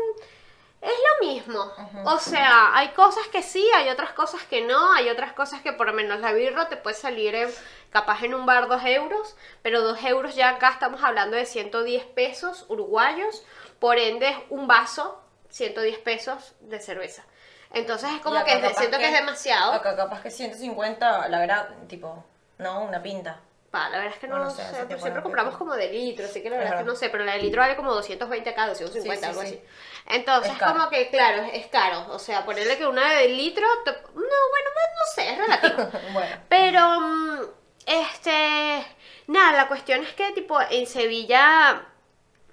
es 0.83 0.93
lo 0.93 1.27
mismo. 1.27 1.73
O 2.05 2.19
sea, 2.19 2.77
hay 2.77 2.89
cosas 2.89 3.27
que 3.29 3.43
sí, 3.43 3.67
hay 3.75 3.89
otras 3.89 4.13
cosas 4.13 4.43
que 4.45 4.61
no, 4.61 4.93
hay 4.93 5.09
otras 5.09 5.33
cosas 5.33 5.63
que 5.63 5.73
por 5.73 5.87
lo 5.87 5.95
menos 5.95 6.21
la 6.21 6.33
birra 6.33 6.69
te 6.69 6.77
puede 6.77 6.95
salir 6.95 7.35
en- 7.35 7.51
capaz 7.91 8.23
en 8.23 8.35
un 8.35 8.47
bar 8.47 8.69
2 8.69 8.83
euros, 8.85 9.37
pero 9.63 9.83
2 9.83 10.03
euros 10.05 10.35
ya 10.35 10.51
acá 10.51 10.71
estamos 10.71 11.03
hablando 11.03 11.37
de 11.37 11.47
110 11.47 12.05
pesos 12.05 12.65
uruguayos, 12.69 13.45
por 13.79 13.99
ende 13.99 14.29
es 14.29 14.37
un 14.51 14.67
vaso, 14.67 15.21
110 15.51 15.99
pesos 15.99 16.55
de 16.61 16.81
cerveza. 16.81 17.25
Entonces 17.73 18.11
es 18.15 18.21
como 18.21 18.45
que 18.45 18.53
siento 18.75 18.99
que, 18.99 19.07
es 19.07 19.13
demasiado. 19.13 19.73
Acá 19.73 19.97
capaz 19.97 20.23
que 20.23 20.31
150, 20.31 21.29
la 21.29 21.39
verdad, 21.39 21.69
tipo, 21.89 22.25
no, 22.59 22.83
una 22.85 23.03
pinta. 23.03 23.41
La 23.73 23.91
verdad 23.91 24.07
es 24.15 24.19
que 24.19 24.27
no 24.27 24.37
Bueno, 24.37 24.51
lo 24.51 24.57
sé, 24.57 24.63
ese 24.63 24.73
pero 24.73 24.89
tipo 24.89 25.01
siempre 25.03 25.23
compramos 25.23 25.51
pienso. 25.53 25.59
como 25.59 25.75
de 25.75 25.93
litro, 25.93 26.25
así 26.25 26.43
que 26.43 26.49
la 26.49 26.57
verdad 26.57 26.75
es 26.75 26.79
que 26.81 26.87
no 26.87 26.97
sé, 26.97 27.11
pero 27.11 27.25
la 27.25 27.33
de 27.33 27.41
litro 27.41 27.61
vale 27.61 27.77
como 27.77 27.93
220 27.93 28.49
acá, 28.49 28.69
250, 28.69 29.15
Sí, 29.15 29.21
sí, 29.21 29.29
algo 29.29 29.41
sí. 29.43 29.47
así. 29.47 30.17
Entonces, 30.17 30.53
Es 30.53 30.59
como 30.63 30.89
que, 30.89 31.11
claro, 31.11 31.43
es, 31.53 31.67
caro. 31.67 32.07
O 32.11 32.19
sea, 32.19 32.47
ponerle 32.47 32.79
que 32.79 32.87
una 32.87 33.13
de 33.13 33.29
litro, 33.29 33.67
te- 33.85 33.91
no, 33.93 34.01
bueno, 34.15 34.71
no, 34.75 35.13
sé, 35.15 35.31
es 35.31 35.39
relativo. 35.39 35.91
bueno. 36.15 36.37
Pero, 36.49 37.01
mm, 37.01 37.41
este, 37.87 38.85
nada, 39.29 39.53
la 39.57 39.69
cuestión 39.69 40.03
es 40.03 40.13
que, 40.15 40.33
tipo, 40.33 40.59
en 40.71 40.87
Sevilla, 40.87 41.87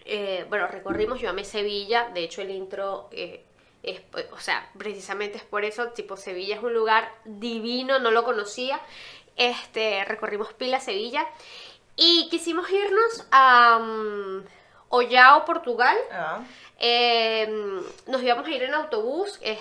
eh, 0.05 0.45
bueno, 0.49 0.67
recorrimos, 0.67 1.19
yo 1.19 1.29
amé 1.29 1.43
Sevilla, 1.43 2.09
de 2.13 2.23
hecho 2.23 2.41
el 2.41 2.51
intro, 2.51 3.09
eh, 3.11 3.43
es, 3.81 4.01
o 4.31 4.39
sea, 4.39 4.69
precisamente 4.77 5.37
es 5.37 5.43
por 5.43 5.65
eso, 5.65 5.87
tipo, 5.89 6.15
Sevilla 6.15 6.55
es 6.55 6.63
un 6.63 6.73
lugar 6.73 7.11
divino, 7.25 7.99
no 7.99 8.11
lo 8.11 8.23
conocía, 8.23 8.79
este, 9.35 10.05
recorrimos 10.05 10.53
pila 10.53 10.79
Sevilla, 10.79 11.27
y 11.95 12.29
quisimos 12.29 12.69
irnos 12.69 13.27
a 13.31 13.79
mm, 13.79 14.45
Ollao, 14.89 15.45
Portugal, 15.45 15.97
Ah, 16.11 16.41
eh, 16.79 17.47
nos 18.07 18.21
íbamos 18.21 18.45
a 18.45 18.51
ir 18.51 18.63
en 18.63 18.73
autobús, 18.73 19.39
es 19.41 19.59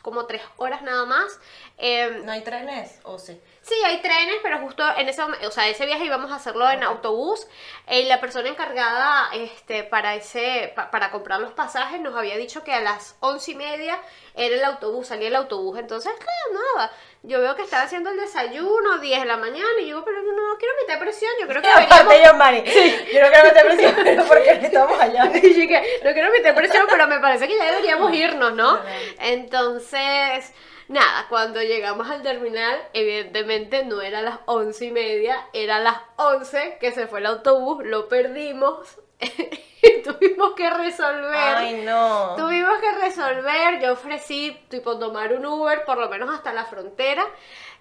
como 0.00 0.26
tres 0.26 0.42
horas 0.56 0.82
nada 0.82 1.04
más, 1.04 1.38
eh, 1.78 2.22
¿No 2.24 2.32
hay 2.32 2.42
trenes? 2.42 2.98
¿O 3.02 3.18
sí? 3.18 3.38
Sí, 3.64 3.76
hay 3.86 4.02
trenes, 4.02 4.36
pero 4.42 4.58
justo 4.58 4.82
en 4.96 5.08
ese 5.08 5.22
o 5.22 5.50
sea, 5.52 5.68
ese 5.68 5.86
viaje 5.86 6.04
íbamos 6.04 6.32
a 6.32 6.34
hacerlo 6.34 6.68
en 6.68 6.82
autobús. 6.82 7.46
Y 7.88 8.02
la 8.04 8.20
persona 8.20 8.48
encargada 8.48 9.28
este, 9.34 9.84
para 9.84 10.16
ese 10.16 10.72
pa- 10.74 10.90
para 10.90 11.12
comprar 11.12 11.38
los 11.40 11.52
pasajes 11.52 12.00
nos 12.00 12.16
había 12.16 12.36
dicho 12.36 12.64
que 12.64 12.72
a 12.74 12.80
las 12.80 13.14
once 13.20 13.52
y 13.52 13.54
media 13.54 13.98
era 14.34 14.56
el 14.56 14.64
autobús, 14.64 15.06
salía 15.06 15.28
el 15.28 15.36
autobús. 15.36 15.78
Entonces, 15.78 16.12
claro, 16.14 16.64
nada. 16.74 16.92
Yo 17.22 17.40
veo 17.40 17.54
que 17.54 17.62
están 17.62 17.82
haciendo 17.86 18.10
el 18.10 18.16
desayuno, 18.18 18.98
10 18.98 19.20
de 19.20 19.26
la 19.26 19.36
mañana, 19.36 19.68
y 19.78 19.82
yo 19.82 19.86
digo, 19.86 20.04
pero 20.04 20.20
no, 20.22 20.32
no 20.32 20.58
quiero 20.58 20.74
meter 20.80 20.98
presión, 20.98 21.30
yo 21.40 21.46
creo 21.46 21.62
que 21.62 21.68
yo, 22.24 22.34
Mari, 22.34 22.64
yo 23.14 23.22
no 23.22 23.28
quiero 23.30 23.44
meter 23.44 23.64
presión, 23.64 23.94
pero 24.02 24.24
porque 24.24 24.50
estamos 24.60 25.00
allá. 25.00 25.30
Y 25.36 25.40
dije, 25.40 26.00
no 26.02 26.12
quiero 26.12 26.32
meter 26.32 26.52
presión, 26.52 26.84
pero 26.90 27.06
me 27.06 27.20
parece 27.20 27.46
que 27.46 27.56
ya 27.56 27.66
deberíamos 27.66 28.12
irnos, 28.12 28.54
¿no? 28.54 28.80
Entonces, 29.20 30.52
nada, 30.88 31.26
cuando 31.28 31.62
llegamos 31.62 32.08
al 32.10 32.22
terminal, 32.22 32.80
evidentemente 32.92 33.84
no 33.84 34.00
era 34.00 34.22
las 34.22 34.38
once 34.46 34.86
y 34.86 34.90
media, 34.90 35.46
era 35.52 35.78
las 35.78 35.98
once 36.16 36.76
que 36.80 36.92
se 36.92 37.06
fue 37.06 37.20
el 37.20 37.26
autobús, 37.26 37.84
lo 37.84 38.08
perdimos, 38.08 38.98
tuvimos 40.04 40.54
que 40.54 40.70
resolver. 40.70 41.34
Ay, 41.34 41.82
no. 41.84 42.34
Tuvimos 42.36 42.78
que 42.78 42.92
resolver, 42.92 43.80
yo 43.80 43.92
ofrecí 43.92 44.58
tipo 44.68 44.98
tomar 44.98 45.32
un 45.32 45.46
Uber 45.46 45.84
por 45.84 45.98
lo 45.98 46.08
menos 46.08 46.34
hasta 46.34 46.52
la 46.52 46.64
frontera. 46.64 47.26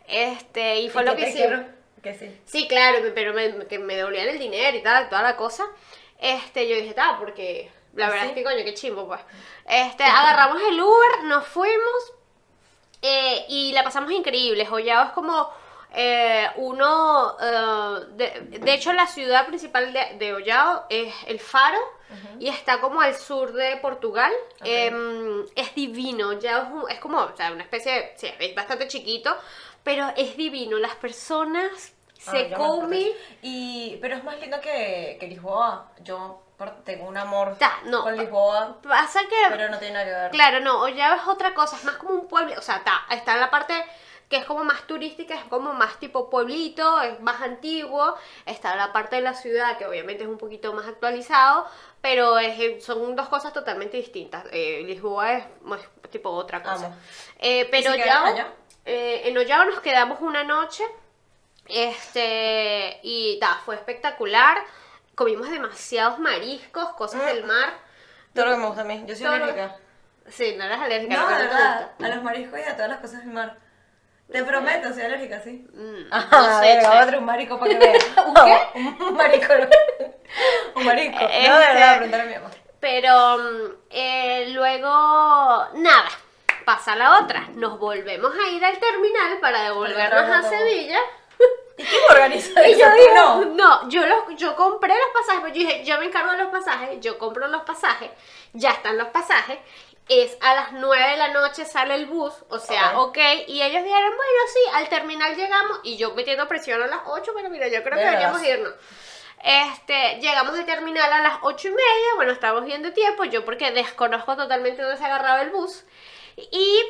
Este, 0.08 0.79
y 0.79 0.89
fue 0.89 1.03
¿Y 1.03 1.05
lo 1.05 1.15
que 1.15 1.31
quiero? 1.31 1.63
Que 2.01 2.13
sí. 2.15 2.41
Sí, 2.46 2.67
claro, 2.67 2.98
pero 3.13 3.34
me, 3.34 3.67
que 3.67 3.77
me 3.79 3.96
devolvían 3.96 4.27
el 4.27 4.39
dinero 4.39 4.75
y 4.75 4.81
tal, 4.81 5.10
toda 5.10 5.22
la 5.22 5.36
cosa. 5.36 5.65
Este, 6.20 6.67
yo 6.67 6.75
dije, 6.75 6.93
tal, 6.93 7.17
porque 7.17 7.72
la 7.93 8.08
¿Ah, 8.08 8.10
verdad 8.10 8.24
sí? 8.24 8.29
es 8.29 8.36
que 8.36 8.43
coño, 8.43 8.63
qué 8.63 8.74
chimbo, 8.74 9.08
pues. 9.08 9.22
Este, 9.67 10.03
agarramos 10.03 10.62
el 10.67 10.81
Uber, 10.81 11.24
nos 11.25 11.48
fuimos 11.48 12.13
eh, 13.01 13.46
y 13.50 13.72
la 13.74 13.84
pasamos 13.84 14.12
increíble. 14.12 14.65
Joyao 14.65 15.05
es 15.05 15.12
como 15.12 15.50
eh, 15.93 16.48
uno, 16.58 17.36
eh, 17.41 18.05
de, 18.12 18.60
de 18.60 18.74
hecho 18.74 18.93
la 18.93 19.08
ciudad 19.08 19.46
principal 19.48 19.91
de, 19.91 20.15
de 20.17 20.34
es 20.89 21.13
el 21.27 21.39
Faro 21.39 21.79
y 22.39 22.50
está 22.50 22.79
como 22.81 23.00
al 23.01 23.15
sur 23.15 23.53
de 23.53 23.77
Portugal. 23.77 24.31
Em, 24.63 25.46
es 25.55 25.74
divino, 25.75 26.34
ya 26.39 26.60
es, 26.63 26.67
un- 26.70 26.89
es 26.89 27.00
como, 27.00 27.20
o 27.20 27.36
sea, 27.38 27.51
una 27.51 27.63
especie, 27.63 27.91
de- 27.93 28.13
sí, 28.17 28.27
es 28.39 28.53
bastante 28.55 28.88
chiquito, 28.88 29.36
pero 29.84 30.08
es 30.17 30.36
divino. 30.38 30.77
Las 30.77 30.96
personas 30.96 31.93
Ah, 32.27 32.31
Se 32.34 32.43
yo 32.43 32.50
me 32.50 32.53
acuerdo 32.55 32.81
come. 32.81 32.96
de 32.98 33.10
eso. 33.10 33.17
Y, 33.41 33.98
pero 34.00 34.15
es 34.15 34.24
más 34.24 34.39
lindo 34.39 34.62
que, 34.62 35.17
que 35.20 35.25
Lisboa. 35.27 35.91
Yo 36.03 36.43
tengo 36.84 37.06
un 37.08 37.18
amor 37.18 37.56
Ta, 37.58 37.80
no. 37.86 38.03
con 38.03 38.15
Lisboa, 38.18 38.77
Pasa 38.82 39.22
que. 39.22 39.50
pero 39.50 39.70
no 39.70 39.77
tiene 39.80 39.94
nada 39.94 40.06
que 40.06 40.12
ver. 40.12 40.32
Claro, 40.32 40.60
no, 40.60 40.82
Ollava 40.82 41.15
es 41.18 41.27
otra 41.27 41.53
cosa, 41.53 41.75
es 41.77 41.84
más 41.84 41.96
como 41.96 42.13
un 42.13 42.27
pueblo, 42.27 42.53
o 42.58 42.62
sea, 42.62 42.77
está, 42.77 43.01
está 43.12 43.34
en 43.34 43.39
la 43.41 43.50
parte 43.50 43.74
que 44.30 44.38
es 44.38 44.46
como 44.46 44.63
más 44.63 44.88
turística, 44.88 45.36
es 45.36 45.44
como 45.46 45.74
más 45.74 46.00
tipo 46.00 46.30
pueblito, 46.30 47.01
es 47.01 47.20
más 47.20 47.41
antiguo, 47.41 48.15
está 48.46 48.75
la 48.77 48.94
parte 48.94 49.18
de 49.18 49.22
la 49.24 49.34
ciudad 49.34 49.77
que 49.77 49.86
obviamente 49.86 50.24
es 50.24 50.30
un 50.30 50.38
poquito 50.38 50.72
más 50.72 50.88
actualizado, 50.88 51.68
pero 52.00 52.39
es- 52.39 52.82
son 52.86 53.13
dos 53.18 53.27
cosas 53.27 53.51
totalmente 53.51 53.98
distintas. 53.98 54.46
Eh, 54.51 54.84
Lisboa 54.86 55.34
es 55.34 55.44
tipo 56.12 56.30
otra 56.30 56.63
cosa. 56.63 56.96
Eh, 57.39 57.68
pero 57.72 57.94
ya 57.94 58.53
eh, 58.86 59.24
en 59.25 59.38
Ollava 59.38 59.65
nos 59.65 59.82
quedamos 59.82 60.22
una 60.22 60.46
noche 60.46 60.86
este 61.68 63.00
y 63.03 63.38
ta, 63.39 63.60
fue 63.65 63.75
espectacular. 63.75 64.58
Comimos 65.22 65.51
demasiados 65.51 66.18
mariscos, 66.18 66.94
cosas 66.94 67.22
Mm. 67.22 67.25
del 67.28 67.44
mar. 67.44 67.70
Todo 68.34 68.46
lo 68.46 68.51
que 68.54 68.58
me 68.58 68.66
gusta 68.66 68.82
a 68.82 68.86
mí. 68.86 69.04
Yo 69.06 69.16
soy 69.16 69.25
Todo 69.28 69.38
lo- 69.38 69.44
alérgica. 69.44 69.75
Sí, 70.30 70.56
no 70.58 70.63
eres 70.63 70.80
alérgica, 70.80 71.13
No, 71.16 71.28
de 71.28 71.32
no 71.34 71.38
te 71.38 71.44
verdad. 71.46 71.88
gusta. 71.90 72.06
A 72.06 72.10
los 72.16 72.24
mariscos 72.24 72.60
y 72.60 72.63
a 72.63 72.74
todas 72.75 72.90
las 72.90 73.00
cosas 73.01 73.20
del 73.20 73.30
mar. 73.32 73.56
Te 74.32 74.44
prometo, 74.44 74.92
soy 74.92 75.04
alérgica, 75.04 75.40
sí. 75.42 75.68
Mm, 75.74 76.08
Ah, 76.12 76.28
no 76.32 76.60
sé, 76.60 76.74
che. 76.74 76.80
traer 76.88 77.18
un 77.20 77.25
marico 77.25 77.60
para 77.60 77.70
que 77.72 77.78
veas. 77.78 78.04
¿Un 78.25 78.34
qué? 78.34 78.68
un 79.04 79.16
marico. 79.16 79.54
un 80.78 80.86
marico. 80.86 81.20
No, 81.20 81.28
de 81.28 81.36
Este- 81.38 81.48
verdad, 81.74 81.94
preguntar 81.98 82.22
a 82.22 82.25
mi 82.25 82.34
mamá. 82.34 82.50
Pero 82.80 83.38
mm, 83.38 83.74
eh, 83.92 84.46
luego, 84.50 85.68
nada, 85.75 86.10
pasa 86.66 86.96
la 86.96 87.20
otra. 87.20 87.42
Nos 87.54 87.78
volvemos 87.78 88.34
a 88.44 88.50
ir 88.50 88.66
al 88.66 88.80
terminal 88.80 89.38
para 89.40 89.62
devolvernos 89.66 90.36
a 90.36 90.42
todo. 90.42 90.50
Sevilla. 90.50 90.98
¿Y 92.30 92.34
eso? 92.38 92.50
yo 92.56 92.62
¿Tú 92.62 92.96
digo, 92.96 93.13
no? 93.16 93.46
no, 93.46 93.90
yo, 93.90 94.06
los, 94.06 94.36
yo 94.36 94.56
compré 94.56 94.94
los 94.94 95.13
pasajes, 95.13 95.42
pero 95.44 95.54
yo 95.56 95.68
dije, 95.68 95.84
yo 95.86 95.98
me 96.00 96.06
encargo 96.06 96.32
de 96.32 96.38
los 96.40 96.48
pasajes, 96.48 97.00
yo 97.00 97.18
compro 97.18 97.48
los 97.48 97.63
pasajes, 97.63 98.10
ya 98.54 98.72
están 98.72 98.98
los 98.98 99.08
pasajes, 99.10 99.60
es 100.10 100.38
a 100.42 100.54
las 100.56 100.72
9 100.74 101.12
de 101.12 101.18
la 101.18 101.30
noche 101.30 101.63
sale 101.66 101.96
el 101.96 102.06
bus, 102.06 102.34
o 102.50 102.60
sea, 102.60 103.00
Ok. 103.00 103.18
y 103.48 103.62
ellos 103.62 103.84
dijeron, 103.84 104.13
bueno, 104.16 104.42
sí, 104.54 104.60
al 104.74 104.90
terminal 104.90 105.36
llegamos, 105.36 105.80
y 105.84 105.98
yo 105.98 106.13
metiendo 106.13 106.48
presión 106.48 106.82
a 106.82 106.88
las 106.88 107.00
8, 107.06 107.32
pero 107.36 107.50
mira, 107.50 107.68
yo 107.68 107.82
creo 107.84 107.98
que 107.98 108.04
deberíamos 108.06 108.44
irnos. 108.44 108.74
Este, 109.44 110.20
llegamos 110.20 110.54
al 110.58 110.66
terminal 110.66 111.12
a 111.12 111.22
las 111.22 111.34
8 111.42 111.68
y 111.68 111.72
media, 111.72 112.16
bueno, 112.16 112.32
estábamos 112.32 112.66
viendo 112.66 112.94
tiempo, 112.94 113.24
yo 113.24 113.44
porque 113.44 113.72
desconozco 113.72 114.36
totalmente 114.36 114.82
dónde 114.82 114.98
se 114.98 115.06
agarraba 115.06 115.42
el 115.42 115.50
bus, 115.50 115.84
y 116.36 116.82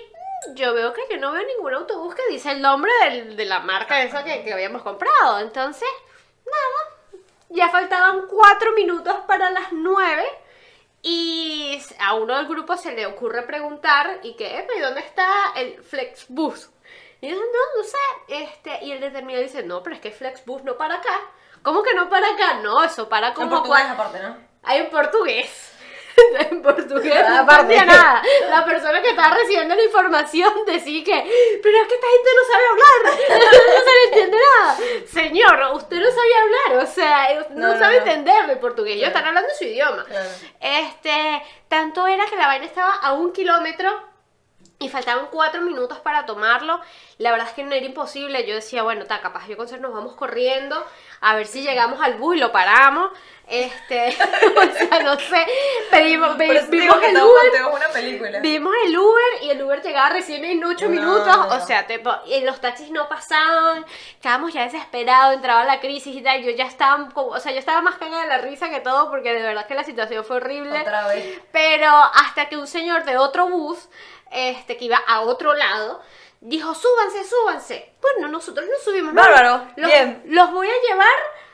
yo 0.56 0.74
veo 0.74 0.94
que 0.94 1.02
yo 1.10 1.18
no 1.18 1.32
veo 1.32 1.46
ningún 1.46 1.74
autobús 1.74 2.16
que 2.16 2.28
dice 2.30 2.52
el 2.52 2.62
nombre 2.62 2.92
del- 3.04 3.36
de 3.36 3.46
la 3.46 3.60
marca 3.60 4.02
esa 4.02 4.24
que, 4.24 4.44
que 4.44 4.54
habíamos 4.54 4.82
comprado. 4.82 5.40
Entonces, 5.40 5.88
nada, 6.46 7.22
ya 7.50 7.70
faltaban 7.70 8.28
cuatro 8.28 8.72
minutos 8.74 9.16
para 9.28 9.50
las 9.52 9.72
nueve 9.72 10.26
y 11.04 11.82
a 12.00 12.14
uno 12.16 12.38
del 12.38 12.48
grupo 12.48 12.78
se 12.78 12.92
le 12.94 13.06
ocurre 13.06 13.42
preguntar 13.44 14.20
y 14.24 14.36
que, 14.36 14.58
"Epa, 14.60 14.74
¿y 14.76 14.80
dónde 14.80 15.02
está 15.02 15.28
el 15.56 15.82
Flexbus? 15.84 16.70
Y 17.22 17.30
yo, 17.30 17.36
no, 17.36 17.42
no 17.78 17.84
sé, 17.84 17.98
este, 18.30 18.84
y 18.86 18.92
el 18.92 19.00
determinado 19.00 19.44
dice, 19.44 19.64
no, 19.64 19.84
pero 19.84 19.96
es 19.96 20.02
que 20.02 20.12
Flexbus 20.12 20.64
no 20.64 20.76
para 20.78 20.96
acá. 20.96 21.20
¿Cómo 21.64 21.84
que 21.84 21.94
no 21.94 22.10
para 22.10 22.28
acá? 22.34 22.56
No, 22.64 22.84
eso 22.84 23.08
para 23.10 23.28
En 23.30 23.34
como 23.36 23.50
portugués 23.52 23.84
cua- 23.84 23.92
aparte, 23.92 24.20
¿no? 24.20 24.36
hay 24.64 24.80
en 24.80 24.90
portugués. 24.90 25.71
en 26.52 26.62
portugués 26.62 27.30
no 27.30 27.40
Aparte. 27.40 27.74
entendía 27.74 27.86
nada. 27.86 28.22
La 28.50 28.66
persona 28.66 29.02
que 29.02 29.10
estaba 29.10 29.36
recibiendo 29.36 29.76
la 29.76 29.84
información 29.84 30.54
decía 30.66 31.04
que, 31.04 31.60
pero 31.62 31.78
es 31.78 31.88
que 31.88 31.96
esta 31.96 32.08
gente 32.08 32.30
no 32.36 32.44
sabe 32.52 32.64
hablar, 32.72 33.52
no 33.52 33.84
se 33.84 33.92
le 33.94 34.04
entiende 34.08 34.38
nada. 34.38 34.78
Señor, 35.08 35.76
usted 35.76 35.98
no 35.98 36.10
sabía 36.10 36.42
hablar, 36.42 36.84
o 36.84 36.88
sea, 36.88 37.46
no, 37.52 37.68
No, 37.68 37.74
no, 37.74 37.80
sabe 37.80 37.98
entender 37.98 38.50
el 38.50 38.60
portugués. 38.60 38.96
Ellos 38.96 39.08
están 39.08 39.26
hablando 39.26 39.50
su 39.58 39.66
idioma. 39.66 40.06
Este, 40.60 41.42
tanto 41.68 42.08
era 42.08 42.26
que 42.26 42.36
la 42.36 42.48
vaina 42.48 42.66
estaba 42.66 42.94
a 42.96 43.14
un 43.14 43.32
kilómetro 43.32 44.12
y 44.82 44.90
faltaban 44.90 45.28
cuatro 45.32 45.62
minutos 45.62 46.00
para 46.00 46.26
tomarlo. 46.26 46.82
La 47.20 47.32
verdad 47.32 47.48
es 47.48 47.54
que 47.54 47.64
no 47.64 47.74
era 47.74 47.86
imposible. 47.86 48.48
Yo 48.48 48.56
decía, 48.56 48.82
bueno, 48.84 49.04
está 49.04 49.22
capaz 49.22 49.48
yo 49.48 49.56
con 49.56 49.68
Ser 49.68 49.80
nos 49.80 49.94
vamos 49.94 50.16
corriendo 50.16 50.84
a 51.22 51.36
ver 51.36 51.46
si 51.46 51.62
llegamos 51.62 52.02
al 52.02 52.16
bus 52.16 52.36
y 52.36 52.40
lo 52.40 52.52
paramos. 52.52 53.12
Este, 53.52 54.08
o 54.56 54.74
sea, 54.78 55.04
no 55.04 55.20
sé. 55.20 55.46
Pedimos, 55.92 56.30
Por 56.30 56.38
pe- 56.38 56.56
eso 56.58 56.68
te 56.70 56.78
digo 56.78 56.96
vimos 56.96 57.00
que 57.00 57.10
el 57.10 57.18
Uber. 57.22 57.66
una 57.74 57.88
película. 57.90 58.40
Vimos 58.40 58.74
el 58.86 58.98
Uber 58.98 59.24
y 59.44 59.50
el 59.50 59.62
Uber 59.62 59.82
llegaba 59.82 60.10
recién 60.12 60.46
en 60.46 60.64
8 60.64 60.86
No, 60.86 60.90
minutos. 60.90 61.28
no. 61.28 61.48
O 61.56 61.60
sea, 61.68 61.86
te, 61.86 62.02
los 62.44 62.62
taxis 62.62 62.92
no 62.92 63.10
pasaban. 63.10 63.86
Estábamos 64.16 64.54
ya 64.54 64.64
desesperados, 64.64 65.36
entraba 65.36 65.66
la 65.66 65.80
crisis 65.82 66.16
y 66.16 66.22
tal. 66.22 66.42
Yo 66.42 66.52
ya 66.52 66.66
estaba, 66.66 67.10
como- 67.14 67.28
o 67.30 67.40
sea, 67.40 67.52
yo 67.52 67.60
estaba 67.60 67.82
más 67.82 67.98
cagada 67.98 68.22
de 68.24 68.30
la 68.30 68.38
risa 68.38 68.70
que 68.70 68.80
todo 68.80 69.10
porque 69.10 69.34
de 69.34 69.42
verdad 69.44 69.68
que 69.68 69.76
la 69.76 69.84
situación 69.84 70.24
fue 70.24 70.38
horrible. 70.38 70.80
Otra 70.80 71.08
vez. 71.08 71.42
Pero 71.52 71.90
hasta 71.90 72.48
que 72.48 72.56
un 72.58 72.68
señor 72.68 73.04
de 73.04 73.18
otro 73.18 73.48
bus, 73.50 73.90
este, 74.32 74.78
que 74.78 74.86
iba 74.86 74.98
a 75.08 75.22
otro 75.22 75.54
lado, 75.54 76.02
dijo, 76.40 76.74
súbanse, 76.74 77.26
súbanse. 77.26 77.92
Bueno, 78.02 78.30
nosotros 78.30 78.66
nos 78.72 78.82
subimos. 78.82 79.14
Bárbaro, 79.14 79.68
Los, 79.76 79.92
bien. 79.92 80.22
los 80.26 80.52
voy 80.52 80.68
a 80.70 80.90
llevar 80.90 81.08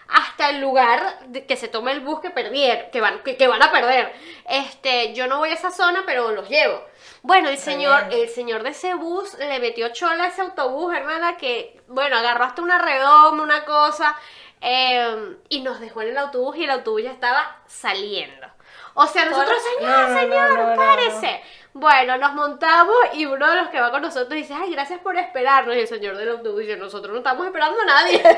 hasta 0.10 0.50
el 0.50 0.62
lugar 0.62 1.20
de 1.28 1.46
que 1.46 1.58
se 1.58 1.68
tome 1.68 1.92
el 1.92 2.02
bus 2.02 2.20
que 2.22 2.30
perdieron, 2.30 2.90
que 2.92 3.02
van, 3.02 3.24
que, 3.24 3.38
que 3.38 3.48
van 3.48 3.62
a 3.62 3.72
perder. 3.72 4.14
Este, 4.48 5.14
yo 5.14 5.28
no 5.28 5.40
voy 5.40 5.50
a 5.50 5.54
esa 5.54 5.72
zona, 5.72 6.04
pero 6.06 6.32
los 6.32 6.50
llevo. 6.50 6.84
Bueno, 7.24 7.50
el 7.50 7.58
señor, 7.58 8.06
el 8.12 8.30
señor 8.30 8.64
de 8.64 8.70
ese 8.70 8.94
bus 8.94 9.34
le 9.40 9.60
metió 9.60 9.90
chola 9.90 10.26
a 10.26 10.28
ese 10.28 10.42
autobús, 10.42 10.94
hermana, 10.96 11.38
que, 11.38 11.82
bueno, 11.88 12.18
agarró 12.18 12.46
hasta 12.46 12.62
una 12.62 12.78
redoma, 12.78 13.44
una 13.44 13.66
cosa, 13.66 14.16
eh, 14.62 15.36
y 15.50 15.62
nos 15.62 15.80
dejó 15.80 16.02
en 16.02 16.10
el 16.10 16.18
autobús 16.18 16.56
y 16.58 16.64
el 16.64 16.70
autobús 16.70 17.04
ya 17.04 17.12
estaba 17.12 17.58
saliendo. 17.68 18.48
O 18.94 19.06
sea, 19.06 19.26
nosotros, 19.26 19.58
No, 19.80 19.80
señor, 19.80 19.92
no, 19.92 20.10
no, 20.10 20.20
señor, 20.20 20.50
no, 20.58 20.70
no, 20.70 20.76
párese. 20.76 21.42
Bueno, 21.80 22.18
nos 22.18 22.34
montamos 22.34 22.96
y 23.14 23.28
uno 23.28 23.48
de 23.52 23.56
los 23.62 23.70
que 23.70 23.80
va 23.80 23.92
con 23.92 24.02
nosotros 24.02 24.30
dice, 24.34 24.52
ay, 24.56 24.72
gracias 24.72 25.00
por 25.00 25.16
esperarnos. 25.16 25.76
Y 25.76 25.80
el 25.82 25.88
señor 25.88 26.18
del 26.18 26.30
autobús 26.30 26.62
dice, 26.62 26.76
nosotros 26.76 27.12
no 27.12 27.20
estamos 27.20 27.46
esperando 27.46 27.80
a 27.82 27.86
nadie. 27.86 28.22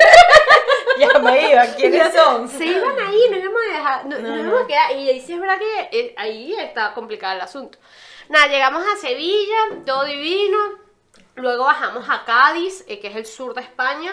Ya 0.98 1.18
me 1.20 1.50
iba, 1.52 1.62
¿quiénes 1.76 2.12
son? 2.14 2.46
Se 2.48 2.66
iban 2.66 2.98
ahí, 2.98 3.22
nos 3.30 3.38
íbamos 3.40 3.60
a 3.62 3.72
dejar, 3.72 4.04
no, 4.06 4.18
No, 4.18 4.28
nos 4.28 4.36
no. 4.36 4.42
íbamos 4.42 4.62
a 4.64 4.66
quedar. 4.66 4.92
Y 4.92 5.08
ahí 5.08 5.20
sí 5.20 5.32
es 5.32 5.40
verdad 5.40 5.58
que 5.58 5.88
eh, 5.98 6.14
ahí 6.18 6.52
está 6.54 6.92
complicado 6.92 7.34
el 7.36 7.40
asunto. 7.40 7.78
Nada, 8.28 8.48
llegamos 8.48 8.84
a 8.86 8.96
Sevilla, 8.96 9.56
todo 9.86 10.04
divino. 10.04 10.58
Luego 11.36 11.64
bajamos 11.64 12.04
a 12.10 12.24
Cádiz, 12.26 12.84
eh, 12.88 12.98
que 13.00 13.06
es 13.08 13.16
el 13.16 13.24
sur 13.24 13.54
de 13.54 13.62
España. 13.62 14.12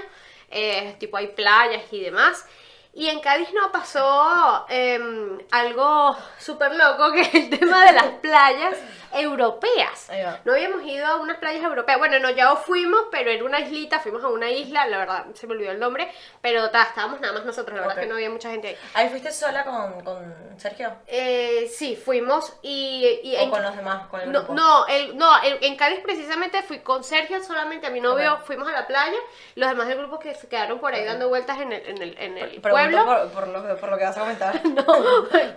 eh, 0.49 0.95
tipo 0.99 1.17
hay 1.17 1.27
playas 1.27 1.83
y 1.91 1.99
demás. 2.01 2.45
Y 2.93 3.09
en 3.09 3.19
Cádiz 3.19 3.51
nos 3.53 3.67
pasó 3.69 4.65
em, 4.69 5.37
algo 5.51 6.15
súper 6.39 6.73
loco, 6.75 7.11
que 7.11 7.21
es 7.21 7.33
el 7.35 7.49
tema 7.49 7.85
de 7.85 7.91
las 7.93 8.05
playas 8.21 8.75
europeas. 9.17 10.09
No 10.45 10.53
habíamos 10.53 10.83
ido 10.85 11.05
a 11.05 11.15
unas 11.17 11.37
playas 11.37 11.63
europeas. 11.63 11.97
Bueno, 11.97 12.19
no, 12.19 12.29
ya 12.29 12.55
fuimos, 12.55 13.05
pero 13.11 13.29
era 13.31 13.43
una 13.43 13.59
islita, 13.59 13.99
fuimos 13.99 14.23
a 14.23 14.27
una 14.29 14.49
isla, 14.49 14.87
la 14.87 14.97
verdad 14.97 15.25
se 15.33 15.47
me 15.47 15.53
olvidó 15.53 15.71
el 15.71 15.79
nombre, 15.79 16.11
pero 16.41 16.69
ta, 16.69 16.83
estábamos 16.83 17.19
nada 17.21 17.33
más 17.33 17.45
nosotros, 17.45 17.75
la 17.75 17.81
verdad 17.81 17.97
Ok. 17.97 18.01
que 18.03 18.07
no 18.07 18.15
había 18.15 18.29
mucha 18.29 18.49
gente 18.49 18.69
ahí. 18.69 18.77
Ahí 18.93 19.09
fuiste 19.09 19.31
sola 19.31 19.63
con, 19.63 20.01
con 20.01 20.35
Sergio. 20.57 20.91
Eh, 21.07 21.69
sí, 21.73 21.95
fuimos 21.95 22.53
y... 22.61 23.19
y 23.23 23.35
O 23.35 23.39
en- 23.39 23.49
con 23.49 23.61
los 23.63 23.75
demás, 23.75 24.07
con 24.07 24.21
el 24.21 24.31
no, 24.31 24.39
grupo. 24.39 24.53
no, 24.53 24.87
el- 24.87 25.17
no 25.17 25.41
el- 25.43 25.57
en 25.61 25.75
Cádiz 25.75 25.99
precisamente 26.01 26.61
fui 26.63 26.79
con 26.79 27.03
Sergio 27.03 27.43
solamente, 27.43 27.87
a 27.87 27.89
mi 27.89 27.99
novio, 28.01 28.35
Ok. 28.35 28.41
fuimos 28.45 28.67
a 28.67 28.71
la 28.71 28.87
playa, 28.87 29.17
los 29.55 29.69
demás 29.69 29.87
del 29.87 29.97
grupo 29.97 30.19
que 30.19 30.33
se 30.35 30.47
quedaron 30.47 30.79
por 30.79 30.93
ahí 30.93 31.01
Ok. 31.01 31.07
dando 31.07 31.29
vueltas 31.29 31.59
en 31.59 31.71
el, 31.73 31.85
en 31.87 32.01
el, 32.01 32.17
en 32.17 32.37
el 32.37 32.61
pueblo. 32.61 33.05
por, 33.05 33.29
por, 33.31 33.47
lo, 33.47 33.65
que- 33.67 33.73
por 33.75 33.89
lo 33.89 33.97
que 33.97 34.03
vas 34.03 34.17
a 34.17 34.19
comentar. 34.21 34.61
No, 34.77 34.83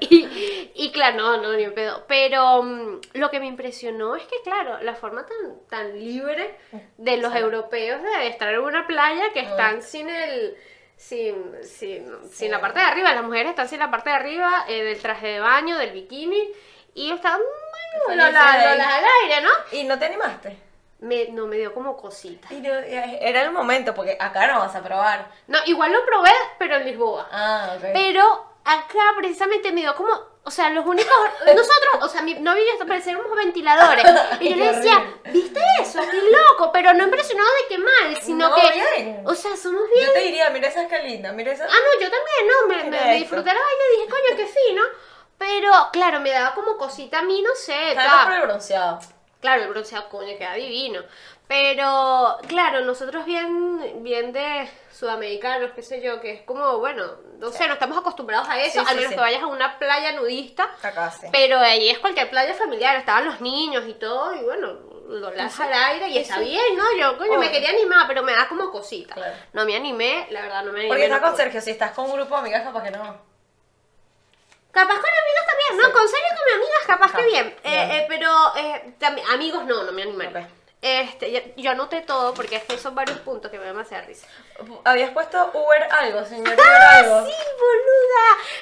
y, 0.01 0.71
y 0.75 0.93
claro, 0.93 1.17
no, 1.17 1.37
no, 1.39 1.53
ni 1.53 1.67
un 1.67 1.75
pedo. 1.75 2.05
Pero 2.09 2.63
mm, 2.63 3.01
lo 3.15 3.31
que 3.31 3.39
me 3.41 3.47
impresionó 3.51 4.17
es 4.17 4.25
que, 4.25 4.37
claro, 4.43 4.79
la 4.83 4.95
forma 4.95 5.27
tan, 5.27 5.61
tan 5.69 5.93
libre 5.99 6.57
de 6.97 7.17
los 7.19 7.33
Sí. 7.33 7.39
europeos 7.39 8.03
de 8.03 8.27
estar 8.29 8.49
en 8.55 8.61
una 8.61 8.87
playa 8.87 9.25
que 9.33 9.41
están 9.41 9.83
sin 9.83 10.09
el. 10.09 10.57
Sin, 10.97 11.35
sin, 11.65 12.31
sin 12.31 12.51
la 12.51 12.61
parte 12.61 12.79
de 12.79 12.85
arriba, 12.85 13.15
las 13.15 13.25
mujeres 13.25 13.51
están 13.51 13.67
sin 13.69 13.79
la 13.79 13.91
parte 13.91 14.11
de 14.11 14.17
arriba 14.17 14.67
eh, 14.69 14.83
del 14.85 15.01
traje 15.01 15.29
de 15.29 15.41
baño, 15.41 15.79
del 15.79 15.93
bikini, 15.93 16.53
y 16.93 17.11
estaban 17.13 17.41
bueno, 18.07 18.27
lolas 18.27 18.45
al 18.45 19.05
aire, 19.25 19.41
¿no? 19.43 19.51
¿Y 19.73 19.85
no 19.85 19.99
te 19.99 20.05
animaste? 20.05 20.59
Me, 20.99 21.29
no 21.29 21.47
me 21.47 21.57
dio 21.57 21.73
como 21.73 21.97
cosita. 21.97 22.49
Y 22.53 22.61
no- 22.61 22.75
era 22.75 23.41
el 23.45 23.51
momento, 23.51 23.95
porque 23.95 24.15
acá 24.21 24.47
no 24.53 24.59
vas 24.59 24.75
a 24.77 24.83
probar. 24.83 25.31
No, 25.47 25.59
igual 25.65 25.91
lo 25.91 26.05
probé, 26.05 26.33
pero 26.59 26.77
en 26.77 26.85
Lisboa. 26.85 27.27
Ah, 27.33 27.77
ok. 27.79 27.85
Pero 27.95 28.50
acá 28.65 29.15
precisamente 29.17 29.73
me 29.73 29.81
dio 29.81 29.95
como, 29.95 30.11
o 30.45 30.51
sea, 30.51 30.71
los 30.71 30.85
únicos, 30.87 31.13
nosotros, 31.47 32.03
o 32.03 32.09
sea, 32.09 32.23
mi 32.23 32.35
novio 32.35 32.63
y 32.63 32.79
yo 32.79 32.87
parecíamos 32.87 33.25
ventiladores. 33.37 34.05
Y 34.41 34.49
yo 34.51 34.55
Qué 34.55 34.57
le 34.57 34.73
decía. 34.73 35.15
¿viste 35.33 35.61
eso? 35.81 36.01
¡Qué 36.11 36.21
loco! 36.31 36.71
Pero 36.73 36.95
no 36.95 37.05
impresionado 37.05 37.49
de 37.63 37.69
que 37.75 37.79
mal, 37.79 38.23
sino 38.23 38.49
No, 38.49 38.55
que, 38.55 38.71
bien. 38.73 39.23
o 39.27 39.35
sea, 39.35 39.57
somos 39.57 39.83
bien. 39.95 40.07
Yo 40.07 40.13
te 40.13 40.21
diría, 40.21 40.51
mira 40.51 40.69
esa 40.69 40.89
que 40.89 40.99
linda, 41.03 41.33
mira 41.33 41.53
esa. 41.53 41.65
Ah, 41.65 41.69
no, 41.69 42.01
yo 42.01 42.11
también, 42.11 42.47
no, 42.49 42.67
me, 42.69 42.91
me, 42.91 43.05
me 43.07 43.15
disfruté 43.17 43.47
la 43.53 43.61
vaina 43.61 43.83
y 43.89 43.97
dije, 43.97 44.11
coño, 44.11 44.37
qué 44.37 44.47
fino. 44.47 44.83
Pero, 45.39 45.73
claro, 45.93 46.21
me 46.21 46.31
daba 46.31 46.55
como 46.55 46.77
cosita 46.77 47.21
a 47.21 47.23
mí, 47.23 47.41
no 47.43 47.55
sé, 47.55 47.97
por 48.25 48.33
el 48.35 48.43
bronceado. 48.43 48.99
Claro, 49.41 49.63
el 49.63 49.69
bronceado, 49.71 50.09
coño, 50.11 50.37
queda 50.37 50.53
divino. 50.55 51.03
Pero, 51.51 52.39
claro, 52.47 52.83
nosotros 52.83 53.25
bien, 53.25 54.05
bien 54.05 54.33
de 54.33 54.71
sudamericanos, 54.93 55.73
qué 55.73 55.83
sé 55.83 56.01
yo, 56.01 56.21
que 56.21 56.31
es 56.33 56.43
como, 56.43 56.79
bueno, 56.79 57.05
no 57.39 57.51
sé, 57.51 57.67
no 57.67 57.73
estamos 57.75 57.99
acostumbrados 57.99 58.49
a 58.49 58.61
eso, 58.61 58.75
Sí, 58.75 58.79
al 58.79 58.87
sí, 58.87 58.95
menos 58.95 59.09
sí. 59.09 59.15
que 59.17 59.21
vayas 59.21 59.43
a 59.43 59.47
una 59.49 59.77
playa 59.77 60.13
nudista. 60.13 60.71
Acá 60.81 61.11
sí. 61.11 61.27
Pero 61.33 61.59
ahí 61.59 61.89
es 61.91 61.99
cualquier 61.99 62.31
playa 62.31 62.55
familiar, 62.55 62.95
estaban 62.95 63.25
los 63.25 63.41
niños 63.41 63.83
y 63.89 63.95
todo, 63.95 64.33
y 64.37 64.45
bueno, 64.45 64.75
lo 65.09 65.33
lanzas 65.33 65.67
al 65.67 65.73
aire 65.73 66.09
y 66.11 66.13
Sí, 66.13 66.19
está 66.21 66.37
sí. 66.37 66.45
bien, 66.45 66.77
¿no? 66.77 66.85
Yo, 66.97 67.19
coño, 67.19 67.37
me 67.41 67.51
quería 67.51 67.71
animar, 67.71 68.07
pero 68.07 68.23
me 68.23 68.31
da 68.33 68.47
como 68.47 68.71
cosita. 68.71 69.15
Claro. 69.15 69.35
No 69.53 69.65
me 69.65 69.75
animé, 69.75 70.29
la 70.31 70.43
verdad, 70.43 70.63
no 70.63 70.71
me 70.71 70.79
animé. 70.79 70.89
Porque 70.89 71.05
está 71.07 71.17
no 71.17 71.23
con. 71.23 71.37
Sergio, 71.37 71.61
si 71.61 71.73
estás 71.73 71.91
con 71.91 72.05
un 72.05 72.13
grupo 72.17 72.33
de 72.37 72.41
amigas, 72.43 72.63
capaz 72.63 72.85
que 72.85 72.91
no. 72.93 73.03
Capaz 74.71 74.95
con 75.01 75.11
amigas 75.11 75.47
también, 75.49 75.83
no, 75.83 75.93
con 75.99 76.07
serio 76.09 76.29
con 76.29 76.55
amigas 76.55 76.87
capaz 76.87 77.13
que 77.13 77.23
Ah, 77.23 77.27
bien. 77.27 77.47
Eh, 77.65 77.89
eh, 77.99 78.07
pero 78.09 78.31
eh, 78.57 78.95
también, 79.01 79.27
amigos 79.31 79.65
no, 79.65 79.83
no 79.83 79.91
me 79.91 80.03
animé. 80.03 80.31
Este, 80.83 81.53
yo, 81.57 81.71
anoté 81.71 82.01
todo 82.01 82.33
porque 82.33 82.57
es 82.57 82.65
que 82.65 82.79
son 82.79 82.95
varios 82.95 83.19
puntos 83.19 83.51
que 83.51 83.59
me 83.59 83.65
dan 83.65 83.75
demasiada 83.75 84.07
risa. 84.07 84.27
¿Habías 84.85 85.11
puesto 85.11 85.51
Uber 85.53 85.83
algo, 85.91 86.25
señor 86.25 86.55
Uber 86.55 86.61
algo? 86.61 87.17
¡Ah, 87.17 87.27
Sí, 87.27 87.35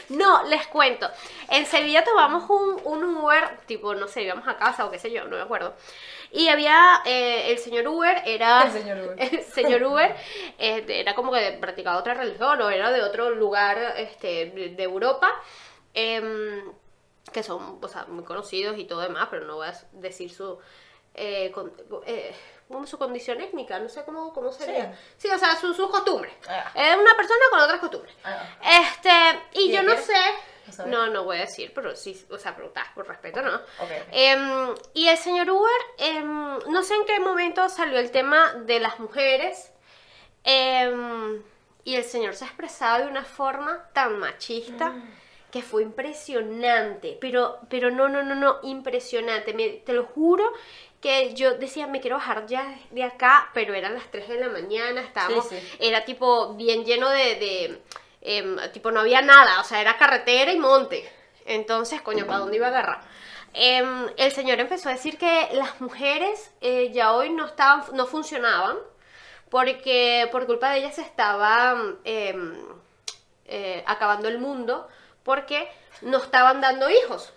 boluda! 0.09 0.25
No, 0.25 0.49
les 0.49 0.67
cuento. 0.67 1.09
En 1.49 1.65
Sevilla 1.65 2.03
tomamos 2.03 2.51
un, 2.51 2.81
un 2.85 3.17
Uber, 3.17 3.61
tipo, 3.67 3.95
no 3.95 4.09
sé, 4.09 4.23
íbamos 4.23 4.49
a 4.49 4.57
casa 4.57 4.85
o 4.85 4.91
qué 4.91 4.99
sé 4.99 5.13
yo, 5.13 5.25
no 5.27 5.37
me 5.37 5.43
acuerdo. 5.43 5.77
Y 6.33 6.49
había 6.49 7.03
eh, 7.05 7.53
el 7.53 7.59
señor 7.59 7.87
Uber, 7.87 8.21
era. 8.27 8.65
El 8.65 8.73
señor 8.73 8.99
Uber. 8.99 9.17
el 9.33 9.43
señor 9.45 9.83
Uber 9.85 10.17
eh, 10.59 10.85
era 10.89 11.15
como 11.15 11.33
que 11.33 11.57
practicaba 11.61 11.99
otra 11.99 12.15
religión 12.15 12.61
o 12.61 12.69
era 12.69 12.91
de 12.91 13.03
otro 13.03 13.31
lugar 13.31 13.95
este, 13.97 14.47
de, 14.51 14.71
de 14.71 14.83
Europa. 14.83 15.31
em, 15.95 16.65
que 17.33 17.43
son, 17.43 17.79
o 17.81 17.89
sea, 17.89 18.07
muy 18.07 18.25
conocidos 18.25 18.79
y 18.79 18.85
todo 18.87 19.03
demás, 19.03 19.29
pero 19.31 19.47
no 19.47 19.57
voy 19.57 19.69
a 19.69 19.75
decir 19.93 20.33
su. 20.33 20.59
Eh, 21.15 21.51
con- 21.53 21.73
eh, 22.07 22.35
como 22.69 22.87
su 22.87 22.99
condición 22.99 23.41
étnica, 23.41 23.79
no 23.81 23.89
sé 23.89 24.05
cómo, 24.05 24.33
cómo 24.33 24.53
sería. 24.53 24.97
Sí, 25.17 25.29
o 25.29 25.39
sea, 25.39 25.57
su- 25.57 25.75
sus 25.75 25.89
costumbres. 25.91 26.33
Ah. 26.49 26.71
Es 26.75 26.97
una 26.97 27.17
persona 27.17 27.41
con 27.51 27.61
otras 27.61 27.81
costumbres. 27.81 28.15
Ah. 28.25 28.45
Este, 28.83 29.11
y 29.61 29.71
¿Y 29.71 29.73
yo 29.73 29.83
no 29.83 29.95
qué? 29.97 30.03
sé. 30.03 30.13
No. 30.81 30.87
No, 30.87 31.07
no 31.07 31.25
voy 31.25 31.39
a 31.39 31.41
decir, 31.41 31.73
pero 31.75 31.97
sí, 31.97 32.27
o 32.31 32.37
sea, 32.37 32.55
preguntar 32.55 32.93
por 32.95 33.09
respeto, 33.09 33.41
¿no? 33.41 33.55
Ok. 33.55 33.91
Em, 34.13 34.75
y 34.93 35.09
el 35.09 35.17
señor 35.17 35.49
Uber, 35.51 35.73
em, 35.97 36.59
no 36.69 36.83
sé 36.83 36.95
en 36.95 37.07
qué 37.07 37.19
momento 37.21 37.67
salió 37.71 37.99
el 37.99 38.11
tema 38.11 38.53
de 38.53 38.79
las 38.79 39.01
mujeres. 39.01 39.73
em, 40.45 41.43
y 41.85 41.97
el 41.97 42.05
señor 42.05 42.35
se 42.35 42.45
ha 42.45 42.49
expresado 42.49 43.05
de 43.05 43.11
una 43.11 43.25
forma 43.25 43.89
tan 43.93 44.19
machista 44.19 44.95
que 45.51 45.63
fue 45.63 45.83
impresionante. 45.83 47.17
Pero, 47.21 47.59
pero 47.71 47.91
no, 47.91 48.09
no, 48.09 48.23
no, 48.23 48.35
no, 48.35 48.59
impresionante. 48.63 49.55
Me- 49.55 49.69
te 49.85 49.93
lo 49.95 50.05
juro 50.05 50.53
que 51.01 51.35
yo 51.35 51.55
decía, 51.55 51.87
me 51.87 52.01
quiero 52.01 52.17
bajar 52.17 52.47
ya 52.47 52.75
de 52.91 53.05
acá, 53.05 53.51
pero 53.55 53.75
eran 53.75 53.95
las 53.95 54.11
3 54.11 54.29
de 54.29 54.41
la 54.41 54.49
mañana, 54.49 55.01
estábamos, 55.01 55.49
Sí, 55.49 55.57
sí. 55.61 55.77
era 55.81 56.05
tipo 56.05 56.55
bien 56.55 56.85
lleno 56.85 57.09
de, 57.11 57.35
de, 57.37 57.83
em, 58.23 58.57
tipo 58.73 58.91
no 58.91 59.01
había 59.01 59.23
nada, 59.23 59.61
o 59.61 59.65
sea, 59.65 59.81
era 59.81 59.97
carretera 59.97 60.53
y 60.53 60.59
monte. 60.59 61.09
Entonces, 61.47 62.03
coño, 62.03 62.27
¿para 62.27 62.41
dónde 62.41 62.57
iba 62.57 62.67
a 62.67 62.71
agarrar? 62.71 63.01
Em, 63.55 64.09
el 64.17 64.33
señor 64.33 64.61
empezó 64.61 64.89
a 64.89 64.93
decir 64.93 65.17
que 65.19 65.49
las 65.53 65.81
mujeres 65.81 66.51
eh, 66.61 66.91
ya 66.93 67.13
hoy 67.15 67.31
no 67.31 67.47
estaban, 67.47 67.85
no 67.95 68.07
funcionaban 68.07 68.77
porque 69.51 70.29
por 70.31 70.47
culpa 70.47 70.71
de 70.71 70.79
ellas 70.81 70.97
se 70.97 71.01
estaba 71.03 71.77
em, 72.05 72.55
eh, 73.47 73.83
acabando 73.87 74.29
el 74.29 74.39
mundo 74.39 74.87
porque 75.23 75.69
no 76.03 76.19
estaban 76.19 76.61
dando 76.61 76.91
hijos. 76.91 77.33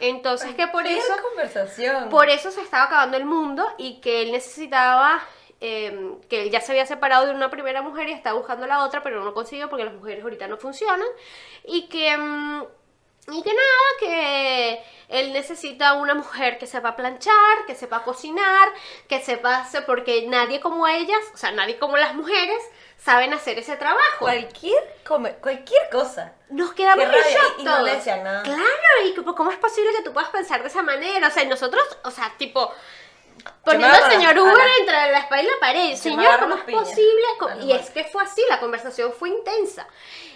Entonces 0.00 0.54
que 0.54 0.66
por 0.68 0.84
¿Qué 0.84 0.96
eso 0.98 1.12
conversación? 1.22 2.08
por 2.08 2.28
eso 2.28 2.50
se 2.50 2.60
estaba 2.62 2.84
acabando 2.84 3.16
el 3.16 3.24
mundo 3.24 3.66
y 3.78 4.00
que 4.00 4.22
él 4.22 4.32
necesitaba, 4.32 5.20
eh, 5.60 6.12
que 6.28 6.42
él 6.42 6.50
ya 6.50 6.60
se 6.60 6.72
había 6.72 6.86
separado 6.86 7.26
de 7.26 7.34
una 7.34 7.50
primera 7.50 7.82
mujer 7.82 8.08
y 8.08 8.12
estaba 8.12 8.36
buscando 8.38 8.66
la 8.66 8.84
otra, 8.84 9.02
pero 9.02 9.18
no 9.18 9.24
lo 9.26 9.34
consiguió 9.34 9.68
porque 9.68 9.84
las 9.84 9.94
mujeres 9.94 10.22
ahorita 10.22 10.48
no 10.48 10.56
funcionan. 10.56 11.06
Y 11.64 11.88
que, 11.88 12.16
mm, 12.16 12.62
y 13.32 13.42
que 13.42 13.50
nada, 13.50 13.88
que 14.00 14.59
él 15.10 15.32
necesita 15.32 15.94
una 15.94 16.14
mujer 16.14 16.58
que 16.58 16.66
sepa 16.66 16.96
planchar, 16.96 17.66
que 17.66 17.74
sepa 17.74 18.02
cocinar, 18.04 18.68
que 19.08 19.20
sepa 19.20 19.58
hacer, 19.58 19.84
porque 19.84 20.24
nadie 20.28 20.60
como 20.60 20.86
ellas, 20.86 21.20
o 21.34 21.36
sea, 21.36 21.50
nadie 21.52 21.78
como 21.78 21.96
las 21.96 22.14
mujeres, 22.14 22.62
saben 22.96 23.32
hacer 23.34 23.58
ese 23.58 23.76
trabajo. 23.76 24.18
Cualquier, 24.20 24.82
come- 25.06 25.34
cualquier 25.36 25.88
cosa. 25.90 26.34
Nos 26.50 26.72
quedamos 26.74 27.04
en 27.04 27.10
shock 27.12 27.54
y- 27.58 27.62
y 27.62 27.64
no 27.64 27.82
le 27.82 27.94
decían 27.96 28.22
nada. 28.24 28.42
Claro, 28.42 29.06
y 29.06 29.14
que, 29.14 29.24
¿cómo 29.24 29.50
es 29.50 29.58
posible 29.58 29.90
que 29.96 30.02
tú 30.02 30.12
puedas 30.12 30.30
pensar 30.30 30.62
de 30.62 30.68
esa 30.68 30.82
manera? 30.82 31.28
O 31.28 31.30
sea, 31.30 31.44
nosotros, 31.44 31.82
o 32.04 32.10
sea, 32.10 32.32
tipo, 32.36 32.72
poniendo 33.64 33.86
al 33.96 34.10
señor 34.12 34.38
Uber 34.38 34.54
la- 34.56 34.76
entre 34.78 34.94
la 35.12 35.18
espalda 35.18 35.42
y 35.42 35.46
la 35.46 35.60
pared. 35.60 35.94
Señor, 35.96 36.40
¿cómo 36.40 36.54
es 36.54 36.60
posible? 36.80 37.26
Y 37.66 37.72
es 37.72 37.90
que 37.90 38.04
fue 38.04 38.22
así, 38.22 38.42
la 38.48 38.60
conversación 38.60 39.12
fue 39.12 39.28
intensa. 39.30 39.86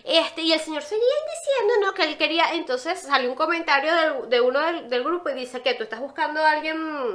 Este, 0.04 0.42
y 0.42 0.52
el 0.52 0.60
señor 0.60 0.82
seguía 0.82 1.04
diciendo, 1.34 1.86
¿no? 1.86 1.94
Que 1.94 2.02
él 2.04 2.16
quería, 2.18 2.52
entonces 2.52 3.00
salió 3.00 3.30
un 3.30 3.36
comentario 3.36 3.94
del- 3.94 4.28
de 4.28 4.40
uno 4.40 4.60
del, 4.60 4.88
del 4.90 5.02
grupo 5.04 5.30
y 5.30 5.34
dice 5.34 5.62
que 5.62 5.74
tú 5.74 5.84
estás 5.84 6.00
buscando 6.00 6.42
a 6.44 6.50
alguien 6.50 7.14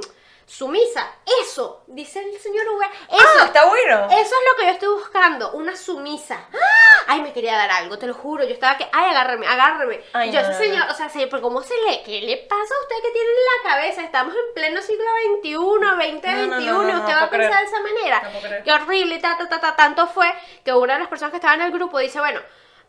sumisa. 0.50 1.06
Eso, 1.42 1.84
dice 1.86 2.20
el 2.20 2.38
señor 2.40 2.68
Uber. 2.68 2.88
Eso, 3.08 3.28
Ah, 3.40 3.44
está 3.46 3.64
bueno. 3.66 4.06
eso 4.10 4.20
es 4.20 4.30
lo 4.50 4.56
que 4.58 4.64
yo 4.66 4.70
estoy 4.72 4.88
buscando, 4.88 5.52
una 5.52 5.76
sumisa. 5.76 6.48
¡Ah! 6.52 7.04
Ay, 7.06 7.22
me 7.22 7.32
quería 7.32 7.56
dar 7.56 7.70
algo, 7.70 7.98
te 7.98 8.06
lo 8.06 8.14
juro. 8.14 8.44
Yo 8.44 8.52
estaba 8.54 8.76
que, 8.76 8.88
ay, 8.92 9.10
agárrame, 9.10 9.46
agárrame. 9.46 10.02
Ay, 10.12 10.28
Y 10.28 10.32
yo, 10.32 10.42
no, 10.42 10.48
ese 10.48 10.52
no, 10.52 10.58
señor, 10.58 10.86
no. 10.86 10.92
o 10.92 10.94
sea, 10.96 11.08
señor, 11.08 11.28
pero 11.30 11.42
¿cómo 11.42 11.62
se 11.62 11.74
le, 11.82 12.02
qué 12.02 12.20
le 12.20 12.36
pasa 12.38 12.62
a 12.74 12.82
usted 12.82 12.96
que 13.02 13.10
tiene 13.12 13.28
en 13.28 13.64
la 13.64 13.70
cabeza? 13.70 14.02
Estamos 14.02 14.34
en 14.34 14.54
pleno 14.54 14.82
siglo 14.82 15.04
XXI, 15.38 15.52
2021, 15.54 16.46
No, 16.46 16.60
no, 16.60 16.60
no, 16.60 16.82
no, 16.82 16.92
no 16.94 17.00
usted 17.00 17.14
va 17.14 17.22
a 17.24 17.28
creer. 17.30 17.50
pensar 17.50 17.60
de 17.64 17.66
esa 17.70 17.80
manera. 17.82 18.22
No 18.32 18.40
puedo. 18.40 18.64
Qué 18.64 18.72
horrible, 18.72 19.18
ta, 19.18 19.36
ta, 19.38 19.48
ta, 19.48 19.60
ta. 19.60 19.76
Tanto 19.76 20.06
fue 20.08 20.32
que 20.64 20.72
una 20.72 20.94
de 20.94 21.00
las 21.00 21.08
personas 21.08 21.30
que 21.30 21.36
estaba 21.36 21.54
en 21.54 21.62
el 21.62 21.70
grupo 21.72 21.98
dice, 21.98 22.18
bueno, 22.18 22.40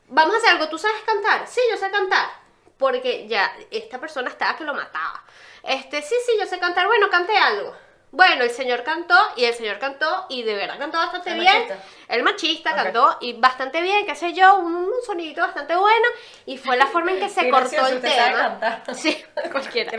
vamos 0.08 0.36
a 0.36 0.38
hacer 0.40 0.50
algo, 0.52 0.68
¿tú 0.68 0.78
sabes 0.78 1.02
cantar? 1.06 1.48
Sí, 1.48 1.62
yo 1.72 1.78
sé 1.78 1.90
cantar. 1.92 2.41
Porque 2.82 3.28
ya 3.28 3.54
esta 3.70 4.00
persona 4.00 4.28
estaba 4.30 4.58
que 4.58 4.66
lo 4.66 4.74
mataba. 4.74 5.24
Este, 5.64 6.02
sí, 6.02 6.16
sí, 6.26 6.34
yo 6.38 6.46
sé 6.48 6.60
cantar. 6.60 6.88
Bueno, 6.88 7.10
cante 7.10 7.38
algo. 7.38 7.74
Bueno, 8.10 8.44
el 8.44 8.50
señor 8.50 8.84
cantó 8.84 9.16
y 9.38 9.46
el 9.46 9.54
señor 9.54 9.80
cantó 9.80 10.26
y 10.28 10.44
de 10.44 10.54
verdad 10.56 10.78
cantó 10.78 10.98
bastante 10.98 11.32
El 11.32 11.40
bien. 11.40 11.54
machista. 11.54 11.78
El 12.10 12.24
machista 12.24 12.76
cantó 12.76 13.18
y 13.22 13.34
bastante 13.34 13.82
bien, 13.82 14.06
qué 14.06 14.16
sé 14.16 14.34
yo, 14.34 14.58
un, 14.58 14.76
un 14.76 15.02
sonidito 15.06 15.40
bastante 15.42 15.78
bueno 15.78 16.08
y 16.46 16.58
fue 16.58 16.76
la 16.76 16.88
forma 16.88 17.12
en 17.12 17.20
que 17.20 17.30
se 17.38 17.50
cortó 17.50 17.70
gracioso, 17.70 17.88
el 17.94 18.02
tema. 18.02 18.82
Sí, 18.94 19.24
cualquiera. 19.50 19.94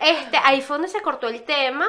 Este, 0.00 0.38
ahí 0.44 0.60
fue 0.60 0.74
donde 0.74 0.86
se 0.88 1.00
cortó 1.02 1.26
el 1.28 1.42
tema 1.42 1.88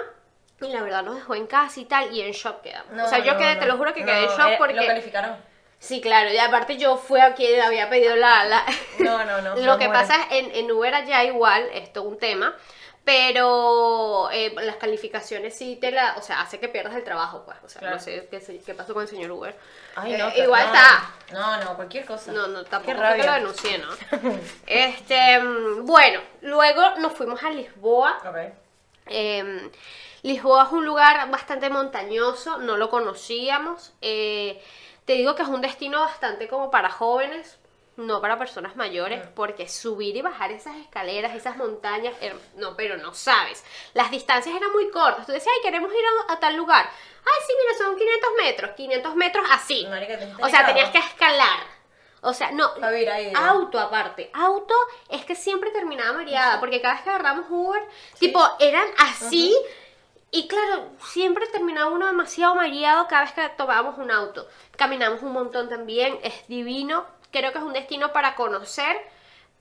y 0.62 0.70
la 0.70 0.82
verdad 0.82 1.04
nos 1.04 1.16
dejó 1.18 1.36
en 1.36 1.46
casa 1.46 1.80
y 1.82 1.86
tal 1.86 2.12
y 2.16 2.22
en 2.22 2.32
shock 2.32 2.62
quedamos. 2.64 2.92
No, 2.94 3.06
o 3.06 3.08
sea, 3.08 3.20
yo 3.20 3.34
no, 3.34 3.38
quedé, 3.38 3.54
no. 3.56 3.60
te 3.60 3.66
lo 3.68 3.78
juro 3.78 3.94
que 3.94 4.00
No, 4.00 4.08
quedé 4.08 4.24
en 4.24 4.30
shock 4.30 4.48
eh, 4.48 4.56
porque 4.58 4.74
Lo 4.74 4.86
calificaron. 4.88 5.38
Sí, 5.80 6.02
claro, 6.02 6.30
y 6.32 6.38
aparte 6.38 6.78
yo 6.78 6.98
fui 6.98 7.20
a 7.22 7.34
quien 7.36 7.62
había 7.62 7.90
pedido 7.90 8.16
la... 8.18 8.44
la- 8.46 8.66
No, 9.00 9.24
no, 9.26 9.42
no. 9.42 9.56
Lo 9.66 9.78
que 9.78 9.88
muero. 9.88 9.94
pasa 10.02 10.16
es 10.30 10.44
en, 10.44 10.52
en 10.56 10.72
Uber 10.72 10.94
allá 10.94 11.24
igual, 11.24 11.68
es 11.74 11.92
todo 11.94 12.04
un 12.04 12.18
tema, 12.20 12.54
pero 13.06 14.30
eh, 14.32 14.54
las 14.62 14.76
calificaciones 14.76 15.58
sí 15.58 15.78
te 15.82 15.92
la... 15.92 16.16
O 16.18 16.22
sea, 16.22 16.42
hace 16.42 16.60
que 16.60 16.68
pierdas 16.70 16.96
el 16.96 17.04
trabajo, 17.04 17.44
pues. 17.46 17.58
O 17.64 17.70
sea, 17.70 17.80
Claro. 17.80 17.96
no 17.96 18.02
sé 18.02 18.28
qué, 18.30 18.62
qué 18.66 18.74
pasó 18.76 18.94
con 18.94 19.04
el 19.04 19.10
señor 19.10 19.32
Uber. 19.32 19.56
Ay, 19.96 20.14
Eh, 20.14 20.18
no, 20.18 20.30
igual 20.44 20.68
no. 20.68 20.74
está. 20.74 21.14
No, 21.32 21.58
no, 21.64 21.76
cualquier 21.76 22.06
cosa. 22.06 22.32
No, 22.32 22.48
no, 22.48 22.64
tampoco 22.66 22.98
fue 22.98 23.16
que 23.18 23.24
lo 23.24 23.34
denuncié, 23.34 23.78
¿no? 23.80 23.88
Este, 24.68 25.40
mm, 25.40 25.86
bueno, 25.86 26.22
luego 26.42 26.96
nos 26.98 27.14
fuimos 27.14 27.42
a 27.44 27.50
Lisboa. 27.50 28.20
Ok. 28.28 28.38
Eh, 29.08 29.70
Lisboa 30.24 30.66
es 30.66 30.72
un 30.72 30.86
lugar 30.86 31.30
bastante 31.32 31.70
montañoso, 31.70 32.58
no 32.60 32.78
lo 32.78 32.90
conocíamos. 32.90 33.94
Eh, 34.02 34.62
te 35.10 35.16
digo 35.16 35.34
que 35.34 35.42
es 35.42 35.48
un 35.48 35.60
destino 35.62 36.02
bastante 36.02 36.48
como 36.48 36.70
para 36.70 36.92
jóvenes, 36.92 37.58
no 37.98 38.22
para 38.22 38.38
personas 38.38 38.76
mayores, 38.76 39.26
porque 39.34 39.68
subir 39.68 40.16
y 40.16 40.22
bajar 40.22 40.52
esas 40.52 40.76
escaleras, 40.78 41.34
esas 41.34 41.58
montañas, 41.58 42.14
her- 42.22 42.40
no, 42.58 42.76
pero 42.76 42.96
no 42.98 43.16
sabes. 43.16 43.66
Las 43.96 44.12
distancias 44.12 44.56
eran 44.56 44.72
muy 44.72 44.92
cortas. 44.92 45.26
Tú 45.26 45.32
decías, 45.32 45.52
ay, 45.58 45.64
queremos 45.64 45.92
ir 45.92 46.00
a, 46.30 46.34
a 46.34 46.40
tal 46.40 46.56
lugar. 46.56 46.86
Ay, 46.86 47.42
sí, 47.48 47.54
mira, 47.60 47.78
son 47.84 47.98
500 47.98 48.30
metros, 48.38 48.72
500 48.78 49.16
metros 49.16 49.46
así. 49.50 49.88
Marica, 49.90 50.20
O 50.44 50.48
sea, 50.48 50.64
tenías 50.68 50.92
que 50.92 51.00
escalar. 51.00 51.60
O 52.22 52.34
sea, 52.36 52.52
no, 52.52 52.70
ahí. 53.10 53.34
Auto 53.36 53.80
aparte, 53.80 54.30
auto 54.34 54.76
es 55.10 55.26
que 55.26 55.34
siempre 55.36 55.72
terminaba 55.72 56.14
mareada, 56.14 56.60
porque 56.60 56.82
cada 56.82 56.94
vez 56.94 57.04
que 57.04 57.10
agarramos 57.10 57.48
Uber, 57.50 57.82
tipo, 58.20 58.48
eran 58.60 58.88
así, 59.00 59.58
y 60.32 60.48
claro, 60.48 60.90
siempre 61.12 61.48
terminaba 61.48 61.90
uno 61.92 62.06
demasiado 62.08 62.56
mareado 62.56 63.08
cada 63.08 63.24
vez 63.24 63.34
que 63.34 63.50
tomábamos 63.58 63.98
un 63.98 64.12
auto. 64.12 64.48
Caminamos 64.78 65.22
un 65.24 65.34
montón 65.34 65.70
también, 65.70 66.20
es 66.24 66.48
divino, 66.48 67.06
creo 67.32 67.52
que 67.52 67.58
es 67.58 67.64
un 67.64 67.74
destino 67.74 68.14
para 68.14 68.36
conocer, 68.36 68.98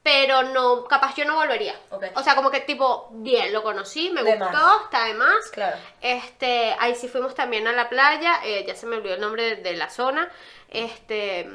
pero 0.02 0.42
no, 0.42 0.84
capaz 0.84 1.14
yo 1.16 1.24
no 1.24 1.34
volvería. 1.36 1.74
O 2.14 2.22
sea, 2.22 2.34
como 2.34 2.50
que 2.50 2.60
tipo, 2.60 3.08
bien, 3.12 3.52
lo 3.52 3.62
conocí, 3.62 4.10
me 4.10 4.22
De 4.22 4.36
gustó, 4.36 4.52
más. 4.52 4.84
está 4.84 5.04
de 5.04 5.14
más. 5.14 5.50
Claro. 5.52 5.76
Este, 6.00 6.74
ahí 6.78 6.94
sí 6.94 7.08
fuimos 7.08 7.34
también 7.34 7.66
a 7.66 7.72
la 7.72 7.88
playa, 7.88 8.40
eh, 8.44 8.64
ya 8.66 8.74
se 8.74 8.86
me 8.86 8.96
olvidó 8.96 9.14
el 9.14 9.20
nombre 9.20 9.56
de, 9.56 9.56
de 9.56 9.76
la 9.76 9.90
zona. 9.90 10.30
Este, 10.68 11.48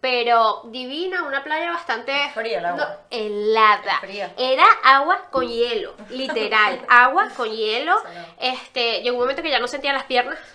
pero 0.00 0.62
divina, 0.66 1.24
una 1.24 1.42
playa 1.42 1.70
bastante 1.72 2.12
Fría 2.34 2.58
el 2.58 2.66
agua. 2.66 2.84
no, 3.10 3.16
helada. 3.16 3.98
Fría. 4.00 4.32
Era 4.36 4.64
agua 4.84 5.26
con 5.30 5.48
hielo, 5.48 5.94
literal, 6.10 6.80
agua 6.88 7.28
con 7.36 7.50
hielo. 7.50 7.96
Este, 8.38 9.02
llegó 9.02 9.16
un 9.16 9.22
momento 9.22 9.42
que 9.42 9.50
ya 9.50 9.58
no 9.58 9.68
sentía 9.68 9.92
las 9.92 10.04
piernas. 10.04 10.38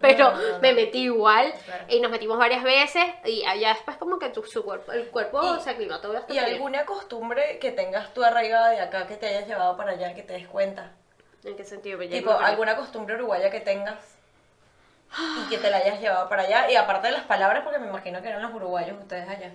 Pero 0.00 0.30
No, 0.30 0.36
no, 0.36 0.48
no. 0.52 0.58
me 0.60 0.72
metí 0.74 1.00
igual 1.04 1.52
Claro. 1.64 1.84
y 1.88 1.98
nos 2.00 2.10
metimos 2.12 2.38
varias 2.38 2.62
veces 2.62 3.02
y 3.24 3.44
allá 3.44 3.70
después 3.74 3.96
como 3.96 4.18
que 4.20 4.28
tu, 4.28 4.44
su 4.44 4.62
cuerpo, 4.64 4.92
el 4.92 5.08
cuerpo 5.08 5.40
Y- 5.42 5.60
se 5.60 5.70
aclimató 5.70 6.12
bastante 6.12 6.34
¿Y 6.34 6.38
bien. 6.38 6.52
alguna 6.54 6.84
costumbre 6.86 7.58
que 7.58 7.72
tengas 7.72 8.14
tú 8.14 8.22
arriba 8.24 8.68
de 8.68 8.80
acá 8.80 9.08
que 9.08 9.16
te 9.16 9.26
hayas 9.26 9.48
llevado 9.48 9.76
para 9.76 9.92
allá 9.92 10.14
que 10.14 10.22
te 10.22 10.34
des 10.34 10.46
cuenta? 10.46 10.92
¿En 11.44 11.56
qué 11.56 11.64
sentido? 11.64 11.98
Tipo, 11.98 12.30
alguna 12.32 12.76
costumbre 12.76 13.16
uruguaya 13.16 13.50
que 13.50 13.58
tengas 13.60 13.98
y 15.16 15.48
que 15.48 15.58
te 15.58 15.70
la 15.70 15.78
hayas 15.78 16.00
llevado 16.00 16.28
para 16.28 16.42
allá. 16.42 16.70
Y 16.70 16.76
aparte 16.76 17.08
de 17.08 17.14
las 17.14 17.24
palabras, 17.24 17.62
porque 17.64 17.78
me 17.78 17.88
imagino 17.88 18.20
que 18.22 18.28
eran 18.28 18.42
los 18.42 18.52
uruguayos 18.52 18.98
ustedes 19.00 19.28
allá. 19.28 19.52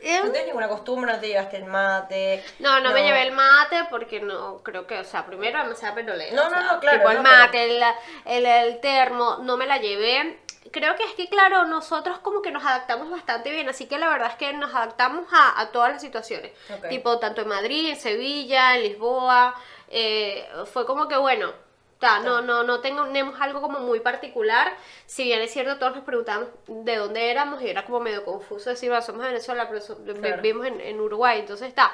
Eh, 0.00 0.20
No 0.22 0.30
tienes 0.30 0.46
ninguna 0.46 0.68
costumbre, 0.68 1.12
no 1.12 1.18
te 1.18 1.26
llevaste 1.28 1.56
el 1.56 1.64
mate. 1.64 2.44
No, 2.60 2.80
no, 2.80 2.92
me 2.92 3.02
llevé 3.02 3.22
el 3.22 3.32
mate 3.32 3.84
porque 3.90 4.20
no, 4.20 4.58
creo 4.62 4.86
que, 4.86 4.98
o 5.00 5.04
sea, 5.04 5.26
primero 5.26 5.58
demasiada 5.60 5.94
perolera. 5.94 6.34
No, 6.36 6.44
no, 6.44 6.50
sea, 6.50 6.72
no, 6.72 6.80
claro, 6.80 6.98
Tipo 6.98 7.10
el 7.10 7.16
no, 7.16 7.22
mate, 7.24 7.64
el, 7.64 7.82
el, 8.24 8.46
el 8.46 8.80
termo, 8.80 9.38
no 9.42 9.56
me 9.56 9.66
la 9.66 9.78
llevé. 9.78 10.38
Creo 10.70 10.94
que 10.96 11.02
es 11.02 11.14
que, 11.14 11.28
claro, 11.28 11.64
nosotros 11.64 12.18
como 12.18 12.42
que 12.42 12.50
nos 12.52 12.64
adaptamos 12.64 13.10
bastante 13.10 13.50
bien, 13.50 13.68
así 13.68 13.86
que 13.86 13.98
la 13.98 14.08
verdad 14.08 14.28
es 14.30 14.36
que 14.36 14.52
nos 14.52 14.72
adaptamos 14.74 15.26
a, 15.32 15.60
a 15.60 15.70
todas 15.72 15.90
las 15.92 16.00
situaciones. 16.02 16.52
Ok. 16.70 16.88
Tipo, 16.88 17.18
tanto 17.18 17.40
en 17.40 17.48
Madrid, 17.48 17.88
en 17.90 17.96
Sevilla, 17.96 18.76
en 18.76 18.82
Lisboa, 18.82 19.54
eh, 19.88 20.46
fue 20.72 20.84
como 20.86 21.08
que, 21.08 21.16
bueno, 21.16 21.52
ta, 21.98 22.20
no, 22.20 22.40
no, 22.42 22.62
no 22.62 22.80
tenemos 22.80 23.40
algo 23.40 23.60
como 23.60 23.80
muy 23.80 24.00
particular. 24.00 24.72
Si 25.06 25.24
bien 25.24 25.40
es 25.40 25.52
cierto, 25.52 25.78
todos 25.78 25.96
nos 25.96 26.04
preguntábamos 26.04 26.48
de 26.66 26.96
dónde 26.96 27.30
éramos 27.30 27.60
y 27.62 27.68
era 27.68 27.84
como 27.84 28.00
medio 28.00 28.24
confuso 28.24 28.70
decir, 28.70 28.92
"Ah, 28.92 29.02
somos 29.02 29.22
de 29.22 29.28
Venezuela, 29.28 29.68
pero 29.68 29.80
so- 29.80 29.98
Claro. 30.04 30.42
vivimos 30.42 30.66
en, 30.66 30.80
en 30.80 31.00
Uruguay, 31.00 31.40
entonces 31.40 31.68
está. 31.68 31.92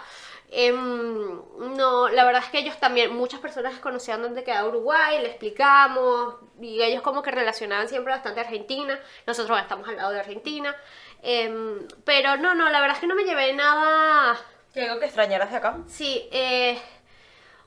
Em, 0.50 1.40
no, 1.76 2.08
la 2.10 2.24
verdad 2.24 2.42
es 2.44 2.50
que 2.50 2.58
ellos 2.58 2.78
también, 2.78 3.12
muchas 3.16 3.40
personas 3.40 3.78
conocían 3.80 4.22
dónde 4.22 4.44
quedaba 4.44 4.68
Uruguay, 4.68 5.20
le 5.20 5.28
explicamos, 5.30 6.36
y 6.60 6.82
ellos 6.82 7.02
como 7.02 7.22
que 7.22 7.30
relacionaban 7.30 7.88
siempre 7.88 8.12
bastante 8.12 8.40
Argentina, 8.40 9.00
nosotros 9.26 9.58
estamos 9.60 9.88
al 9.88 9.96
lado 9.96 10.10
de 10.12 10.20
Argentina, 10.20 10.76
Em, 11.26 11.88
pero 12.04 12.36
no, 12.36 12.54
no, 12.54 12.68
la 12.68 12.80
verdad 12.80 12.96
es 12.96 13.00
que 13.00 13.06
no 13.06 13.14
me 13.14 13.24
llevé 13.24 13.54
nada, 13.54 14.36
¿Y 14.74 14.80
algo 14.80 15.00
que 15.00 15.06
extrañaras 15.06 15.50
de 15.50 15.56
acá? 15.56 15.78
sí, 15.88 16.28
eh, 16.30 16.78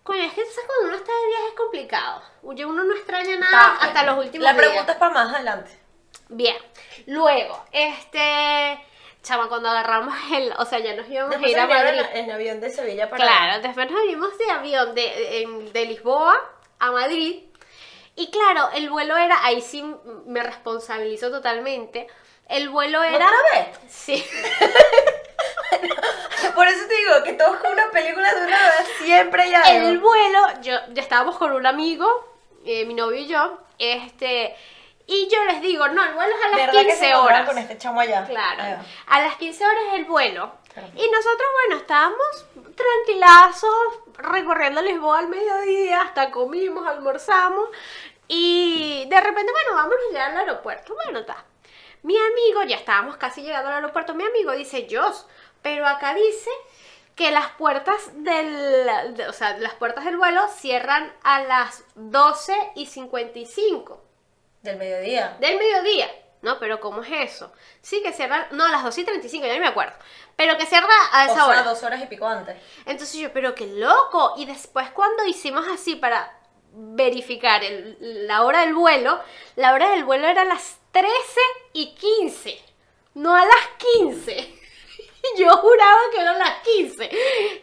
coño, 0.08 0.24
es 0.24 0.34
que 0.34 0.42
cuando 0.66 0.88
uno 0.88 0.96
está 0.96 1.12
de 1.12 1.28
viaje 1.28 1.48
es 1.50 1.54
complicado, 1.54 2.22
uno 2.42 2.84
no 2.84 2.96
extraña 2.96 3.36
nada 3.38 3.78
hasta 3.82 4.04
los 4.04 4.18
últimos 4.26 4.44
La 4.44 4.54
días. 4.54 4.66
pregunta 4.66 4.92
es 4.94 4.98
para 4.98 5.14
más 5.14 5.36
adelante. 5.36 5.72
Bien, 6.30 6.58
luego, 7.08 7.64
este, 7.72 8.80
chama, 9.22 9.48
cuando 9.50 9.70
agarramos 9.70 10.16
el, 10.34 10.54
o 10.58 10.66
sea, 10.66 10.80
ya 10.80 10.96
nos 10.96 11.08
íbamos 11.10 11.32
Después 11.32 11.50
a 11.54 11.58
ir 11.58 11.60
a 11.60 11.68
Madrid. 11.68 12.02
en, 12.14 12.26
en 12.26 12.32
avión 12.32 12.60
de 12.62 12.70
Sevilla 12.70 13.10
para... 13.10 13.24
Claro, 13.24 13.62
después 13.62 13.92
nos 13.92 14.02
vinimos 14.02 14.38
de 14.38 14.50
avión 14.52 14.96
de, 14.96 15.42
en- 15.42 15.74
de 15.74 15.86
Lisboa 15.86 16.40
a 16.80 16.92
Madrid. 16.92 17.44
Y 18.16 18.32
claro, 18.32 18.70
el 18.74 18.90
vuelo 18.90 19.16
era, 19.16 19.46
ahí 19.46 19.62
sí 19.62 19.84
me 20.26 20.42
responsabilizo 20.42 21.30
totalmente. 21.30 22.08
El 22.50 22.70
vuelo 22.70 23.04
era. 23.04 23.26
¿Otra 23.28 23.60
vez? 23.60 23.78
Sí. 23.90 24.26
Por 26.56 26.68
eso 26.68 26.88
te 26.88 26.96
digo 26.96 27.24
que 27.24 27.34
todos 27.34 27.58
con 27.58 27.72
una 27.72 27.90
película 27.92 28.34
de 28.34 28.46
una 28.46 28.58
vez 28.58 28.88
siempre 29.04 29.44
hay 29.44 29.54
algo. 29.54 29.88
El 29.90 30.00
vuelo, 30.00 30.40
yo 30.62 30.76
ya 30.94 31.02
estábamos 31.02 31.38
con 31.38 31.52
un 31.52 31.66
amigo, 31.66 32.08
eh, 32.66 32.86
mi 32.86 32.94
novio 32.94 33.20
y 33.20 33.28
yo, 33.28 33.60
este. 33.80 34.56
Y 35.10 35.30
yo 35.30 35.42
les 35.46 35.62
digo, 35.62 35.88
no, 35.88 36.04
el 36.04 36.14
vuelo 36.16 36.36
es 36.36 36.44
a 36.46 36.48
las 36.50 36.58
¿Verdad 36.58 36.74
que 36.74 36.80
se 36.80 36.86
15 36.90 37.10
encontraron 37.10 37.26
horas. 37.42 37.50
con 37.50 37.58
este 37.60 37.78
chamo 37.78 38.00
allá? 38.02 38.20
Ahí 38.24 38.28
Claro. 38.28 38.64
va. 38.64 38.86
A 39.16 39.22
las 39.22 39.36
15 39.38 39.66
horas 39.66 39.84
es 39.88 39.94
el 40.00 40.06
vuelo. 40.06 40.52
Claro. 40.74 40.90
Y 40.96 41.10
nosotros, 41.10 41.48
bueno, 41.66 41.82
estábamos 41.82 42.46
tranquilazos, 42.76 44.00
recorriendo 44.18 44.82
Lisboa 44.82 45.20
al 45.20 45.28
mediodía, 45.30 46.02
hasta 46.02 46.30
comimos, 46.32 46.86
almorzamos. 46.88 47.70
Y 48.28 49.06
de 49.10 49.22
repente, 49.22 49.52
bueno, 49.52 49.76
vámonos 49.76 50.06
ya 50.12 50.26
al 50.26 50.38
aeropuerto. 50.38 50.94
Bueno, 50.94 51.20
está. 51.20 51.46
Mi 52.04 52.16
amigo, 52.18 52.64
ya 52.64 52.76
estábamos 52.76 53.18
casi 53.18 53.42
llegando 53.42 53.70
al 53.70 53.76
aeropuerto, 53.76 54.14
mi 54.14 54.26
amigo 54.26 54.52
dice, 54.52 54.88
Jos, 54.92 55.26
pero 55.68 55.86
acá 55.86 56.14
dice 56.14 56.50
que 57.14 57.30
las 57.32 57.50
puertas 57.52 58.00
del, 58.24 58.86
de- 59.18 59.28
o 59.28 59.34
sea, 59.34 59.58
las 59.58 59.74
puertas 59.74 60.06
del 60.06 60.16
vuelo 60.18 60.48
cierran 60.48 61.12
a 61.24 61.42
las 61.44 61.84
12 61.96 62.54
y 62.76 62.86
55 62.86 64.02
Del 64.62 64.78
mediodía. 64.78 65.36
del 65.42 65.58
mediodía. 65.58 66.08
No, 66.42 66.58
pero 66.60 66.80
¿cómo 66.80 67.02
es 67.02 67.12
eso? 67.34 67.52
Sí, 67.82 68.02
que 68.02 68.14
cierra, 68.14 68.48
no, 68.52 68.64
a 68.66 68.70
las 68.70 68.82
2 68.84 68.98
y 69.00 69.04
35, 69.04 69.46
ya 69.46 69.56
no 69.56 69.60
me 69.60 69.68
acuerdo. 69.68 69.94
Pero 70.38 70.56
que 70.58 70.66
cierra 70.68 70.88
a 71.12 71.24
O 71.24 71.26
esa 71.26 71.34
sea, 71.34 71.46
hora. 71.48 71.64
dos 71.64 71.84
horas 71.84 72.02
y 72.02 72.06
pico 72.06 72.26
antes. 72.28 72.56
Entonces 72.86 73.20
yo, 73.20 73.34
pero 73.34 73.54
qué 73.56 73.66
loco. 73.68 74.36
Y 74.38 74.46
después 74.46 74.90
cuando 74.92 75.26
hicimos 75.26 75.66
así 75.68 75.96
para 75.96 76.32
verificar 76.72 77.62
el- 77.64 77.98
la 78.28 78.44
hora 78.44 78.62
del 78.62 78.74
vuelo, 78.74 79.20
la 79.58 79.74
hora 79.74 79.90
del 79.90 80.06
vuelo 80.06 80.28
era 80.28 80.44
a 80.44 80.46
las 80.46 80.78
13 80.92 81.42
y 81.74 81.96
15, 81.96 82.58
no 83.16 83.36
a 83.36 83.44
las 83.44 83.68
15. 83.96 84.54
Yo 85.38 85.50
juraba 85.58 86.00
que 86.14 86.22
eran 86.22 86.40
las 86.40 86.62
15. 86.62 87.10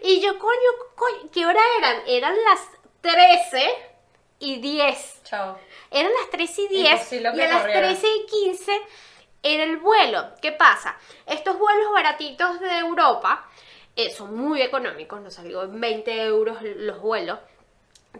Y 0.03 0.21
yo, 0.21 0.39
coño, 0.39 0.71
coño, 0.95 1.31
¿qué 1.33 1.47
hora 1.47 1.61
eran? 1.79 2.03
Eran 2.07 2.35
las 2.45 2.61
13 3.01 3.75
y 4.41 4.61
10. 4.61 5.23
Chao. 5.25 5.59
Eran 5.91 6.13
las 6.21 6.31
3 6.31 6.59
y 6.59 6.69
10 6.69 6.93
Imposible 6.93 7.33
y 7.35 7.41
a 7.41 7.49
las 7.49 7.61
corriera. 7.63 7.89
13 7.89 8.07
y 8.07 8.27
15 8.27 8.83
era 9.43 9.65
el 9.65 9.77
vuelo. 9.79 10.31
¿Qué 10.41 10.53
pasa? 10.53 10.97
Estos 11.27 11.59
vuelos 11.59 11.93
baratitos 11.93 12.61
de 12.61 12.79
Europa 12.79 13.49
eh, 13.97 14.11
son 14.11 14.37
muy 14.37 14.63
económicos, 14.63 15.21
nos 15.21 15.35
salió 15.35 15.63
en 15.63 15.81
20 15.81 16.25
euros 16.25 16.59
los 16.63 17.01
vuelos. 17.01 17.39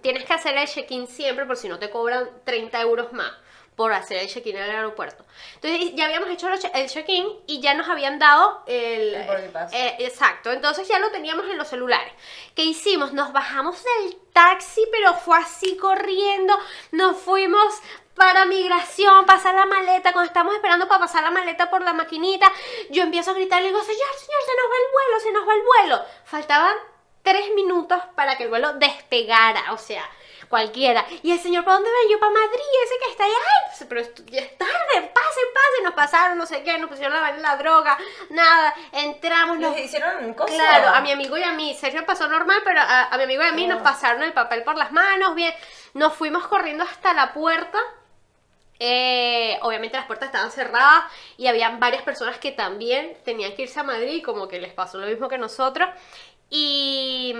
Tienes 0.01 0.25
que 0.25 0.33
hacer 0.33 0.57
el 0.57 0.69
check-in 0.69 1.07
siempre 1.07 1.47
por 1.47 1.57
si 1.57 1.69
no 1.69 1.79
te 1.79 1.91
cobran 1.91 2.29
30 2.45 2.81
euros 2.81 3.13
más 3.13 3.33
por 3.77 3.93
hacer 3.93 4.19
el 4.19 4.29
check-in 4.29 4.57
en 4.57 4.63
el 4.63 4.71
aeropuerto. 4.71 5.25
Entonces 5.57 5.93
ya 5.95 6.05
habíamos 6.05 6.29
hecho 6.31 6.49
el 6.49 6.59
che- 6.61 6.71
el 6.75 6.89
check-in 6.89 7.27
y 7.47 7.61
ya 7.61 7.75
nos 7.75 7.89
habían 7.89 8.19
dado 8.19 8.63
el... 8.67 9.15
El 9.15 9.27
boarding 9.27 9.53
pass. 9.53 9.73
eh, 9.73 9.97
exacto, 9.99 10.53
entonces 10.53 10.87
ya 10.87 10.99
lo 11.01 11.11
teníamos 11.11 11.47
en 11.47 11.59
los 11.59 11.67
celulares. 11.69 12.13
¿Qué 12.55 12.63
hicimos? 12.63 13.13
Nos 13.13 13.33
bajamos 13.33 13.83
del 13.83 14.17
taxi, 14.33 14.87
pero 14.93 15.15
fue 15.15 15.39
así 15.39 15.77
corriendo. 15.77 16.57
Nos 16.93 17.17
fuimos 17.17 17.75
para 18.15 18.45
migración, 18.45 19.27
pasar 19.27 19.57
la 19.57 19.67
maleta. 19.67 20.13
Cuando 20.13 20.29
estamos 20.29 20.55
esperando 20.55 20.87
para 20.87 21.01
pasar 21.01 21.25
la 21.25 21.33
maleta 21.33 21.69
por 21.69 21.83
la 21.83 21.93
maquinita, 21.93 22.51
yo 22.91 23.03
empiezo 23.03 23.33
a 23.33 23.35
gritar 23.35 23.59
y 23.61 23.65
le 23.65 23.69
digo, 23.71 23.83
señor, 23.83 23.99
señor, 23.99 24.41
se 24.47 24.53
nos 24.57 24.71
va 24.71 24.77
el 24.77 24.93
vuelo, 24.93 25.21
se 25.21 25.33
nos 25.33 25.49
va 25.49 25.55
el 25.55 25.63
vuelo. 25.63 26.05
Faltaban 26.25 26.77
tres 27.25 27.53
minutos 27.55 28.01
para 28.15 28.37
que 28.37 28.45
el 28.45 28.51
vuelo 28.51 28.75
despegara, 28.75 29.73
o 29.73 29.79
sea, 29.79 30.09
cualquiera. 30.55 31.05
Y 31.25 31.33
el 31.33 31.41
señor, 31.41 31.65
¿para 31.65 31.79
dónde 31.79 31.91
va? 31.91 32.11
Yo, 32.13 32.21
para 32.21 32.31
Madrid, 32.31 32.61
ese 32.85 32.95
que 33.05 33.11
está 33.11 33.25
ahí. 33.25 33.33
Ay, 33.33 33.71
pues, 33.89 33.89
pero 33.89 34.25
ya 34.31 34.41
es 34.41 34.57
tarde, 34.57 35.11
pasen, 35.13 35.45
pasen. 35.53 35.85
Nos 35.85 35.95
pasaron, 35.95 36.39
no 36.39 36.47
sé 36.47 36.63
qué, 36.63 36.79
nos 36.79 36.89
pusieron 36.89 37.13
la, 37.21 37.33
la 37.39 37.57
droga, 37.57 37.99
nada. 38.31 38.73
Entramos, 38.93 39.59
nos 39.59 39.75
Les 39.75 39.87
hicieron 39.87 40.33
cosas. 40.35 40.55
Claro, 40.55 40.89
a 40.91 41.01
mi 41.01 41.11
amigo 41.11 41.37
y 41.37 41.43
a 41.43 41.51
mí, 41.53 41.75
Sergio 41.75 42.07
pasó 42.07 42.29
normal, 42.29 42.61
pero 42.65 42.81
a, 42.81 43.09
a 43.09 43.17
mi 43.17 43.25
amigo 43.25 43.43
y 43.43 43.47
a 43.47 43.53
mí 43.53 43.67
nos 43.67 43.81
Ah. 43.81 43.83
pasaron 43.83 44.23
el 44.23 44.33
papel 44.33 44.63
por 44.63 44.77
las 44.77 44.93
manos, 44.93 45.35
bien, 45.35 45.53
nos 45.95 46.13
fuimos 46.15 46.47
corriendo 46.47 46.85
hasta 46.85 47.13
la 47.15 47.33
puerta. 47.35 47.79
Eh, 48.79 49.59
obviamente 49.63 49.97
las 49.97 50.07
puertas 50.07 50.27
estaban 50.27 50.51
cerradas 50.51 51.05
y 51.37 51.47
habían 51.49 51.79
varias 51.81 52.03
personas 52.03 52.39
que 52.39 52.53
también 52.53 53.17
tenían 53.25 53.55
que 53.55 53.63
irse 53.63 53.81
a 53.81 53.85
Madrid, 53.85 54.23
como 54.25 54.47
que 54.49 54.61
les 54.61 54.73
pasó 54.73 54.99
lo 54.99 55.07
mismo 55.07 55.29
que 55.29 55.39
nosotros. 55.39 55.89
Y 56.51 57.35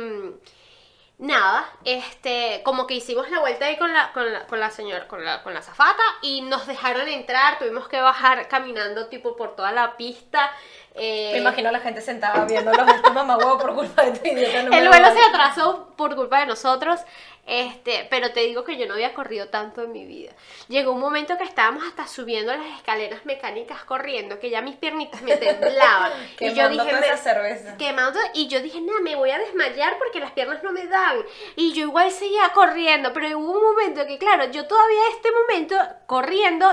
nada, 1.19 1.65
este, 1.85 2.61
como 2.65 2.87
que 2.87 2.95
hicimos 2.95 3.31
la 3.31 3.39
vuelta 3.39 3.67
ahí 3.67 3.77
con 3.79 3.93
la, 3.93 4.13
con 4.13 4.33
la, 4.33 4.47
con 4.47 4.59
la 4.61 4.71
señora, 4.71 5.07
con 5.07 5.25
la, 5.25 5.43
con 5.43 5.55
la 5.55 5.63
zafata 5.63 6.03
y 6.23 6.43
nos 6.43 6.67
dejaron 6.67 7.07
entrar, 7.09 7.59
tuvimos 7.59 7.89
que 7.89 8.01
bajar 8.01 8.49
caminando 8.49 9.07
tipo 9.07 9.37
por 9.37 9.55
toda 9.55 9.71
la 9.73 9.97
pista. 9.97 10.51
eh, 10.95 11.31
Me 11.35 11.39
imagino 11.39 11.69
a 11.69 11.73
la 11.73 11.81
gente 11.81 12.01
sentada 12.01 12.45
viéndolos 12.45 12.89
estos 12.89 13.13
mamagüevos 13.15 13.63
por 13.63 13.75
culpa 13.75 14.03
de 14.03 14.11
este 14.11 14.33
idiota. 14.33 14.63
no 14.65 14.77
el 14.77 14.89
vuelo 14.89 15.13
se 15.13 15.23
atrasó 15.23 15.89
por 15.97 16.17
culpa 16.17 16.41
de 16.41 16.47
nosotros, 16.47 17.01
este, 17.47 18.07
pero 18.11 18.33
te 18.33 18.41
digo 18.41 18.65
que 18.65 18.77
yo 18.77 18.87
no 18.87 18.95
había 18.95 19.13
corrido 19.13 19.49
tanto 19.49 19.83
en 19.83 19.93
mi 19.93 20.07
vida. 20.07 20.33
Llegó 20.69 20.93
un 20.93 21.01
momento 21.01 21.37
que 21.37 21.45
estábamos 21.45 21.85
hasta 21.85 22.07
subiendo 22.07 22.55
las 22.57 22.79
escaleras 22.79 23.27
mecánicas 23.27 23.85
corriendo, 23.85 24.41
que 24.41 24.49
ya 24.51 24.63
mis 24.63 24.77
piernitas 24.77 25.21
me 25.23 25.37
temblaban. 25.37 26.13
y 26.41 26.55
yo 26.55 26.69
dije, 26.71 26.85
toda 26.89 27.01
me- 27.01 27.07
esa 27.07 27.17
cerveza. 27.19 27.77
quemando, 27.77 28.19
y 28.33 28.49
yo 28.49 28.61
dije, 28.63 28.81
nada, 28.81 29.01
me 29.01 29.15
voy 29.15 29.31
a 29.31 29.39
desmayar 29.39 29.99
porque 29.99 30.21
las 30.21 30.33
piernas 30.33 30.63
no 30.63 30.73
me 30.73 30.87
dan. 30.87 31.19
Y 31.57 31.73
yo 31.75 31.83
igual 31.83 32.11
seguía 32.11 32.49
corriendo, 32.55 33.13
pero 33.13 33.39
hubo 33.39 33.53
un 33.53 33.63
momento 33.63 34.07
que, 34.07 34.17
claro, 34.19 34.51
yo 34.51 34.67
todavía 34.67 35.03
este 35.13 35.29
momento 35.31 35.77
corriendo 36.07 36.67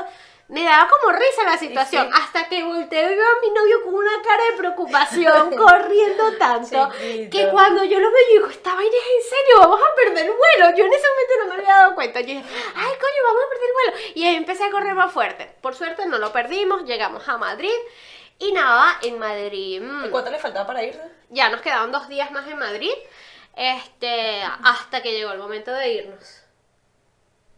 me 0.51 0.65
daba 0.65 0.89
como 0.89 1.13
risa 1.13 1.43
la 1.45 1.57
situación, 1.57 2.07
sí. 2.07 2.13
hasta 2.13 2.49
que 2.49 2.61
volteo 2.61 3.09
y 3.09 3.15
veo 3.15 3.25
a 3.25 3.39
mi 3.41 3.51
novio 3.51 3.83
con 3.85 3.93
una 3.93 4.21
cara 4.21 4.43
de 4.51 4.57
preocupación, 4.57 5.55
corriendo 5.55 6.37
tanto, 6.37 6.91
Chiquito. 6.91 7.37
que 7.37 7.47
cuando 7.49 7.85
yo 7.85 8.01
lo 8.01 8.11
veo, 8.11 8.21
yo 8.27 8.33
digo, 8.33 8.47
esta 8.47 8.75
vaina 8.75 8.91
es 8.91 9.23
en 9.25 9.29
serio, 9.29 9.59
vamos 9.61 9.79
a 9.79 9.95
perder 9.95 10.25
el 10.25 10.33
vuelo. 10.33 10.75
Yo 10.77 10.85
en 10.85 10.93
ese 10.93 11.07
momento 11.07 11.33
no 11.39 11.45
me 11.47 11.53
había 11.55 11.73
dado 11.73 11.95
cuenta. 11.95 12.19
Yo 12.19 12.27
dije, 12.27 12.43
ay, 12.75 12.91
coño, 12.99 13.23
vamos 13.23 13.43
a 13.45 13.49
perder 13.49 13.67
el 13.69 13.73
vuelo. 13.73 14.11
Y 14.15 14.25
ahí 14.25 14.35
empecé 14.35 14.65
a 14.65 14.71
correr 14.71 14.93
más 14.93 15.13
fuerte. 15.13 15.55
Por 15.61 15.73
suerte 15.73 16.05
no 16.05 16.17
lo 16.17 16.33
perdimos, 16.33 16.83
llegamos 16.83 17.29
a 17.29 17.37
Madrid. 17.37 17.71
Y 18.37 18.51
nada, 18.51 18.99
en 19.03 19.19
Madrid. 19.19 19.79
mm, 19.81 20.05
¿Y 20.05 20.09
cuánto 20.09 20.31
le 20.31 20.39
faltaba 20.39 20.67
para 20.67 20.83
irse? 20.83 21.01
ya 21.29 21.47
nos 21.49 21.61
quedaban 21.61 21.93
dos 21.93 22.09
días 22.09 22.29
más 22.31 22.45
en 22.49 22.59
Madrid. 22.59 22.91
Este, 23.55 24.41
hasta 24.63 25.01
que 25.01 25.13
llegó 25.13 25.31
el 25.31 25.39
momento 25.39 25.71
de 25.71 25.93
irnos. 25.93 26.41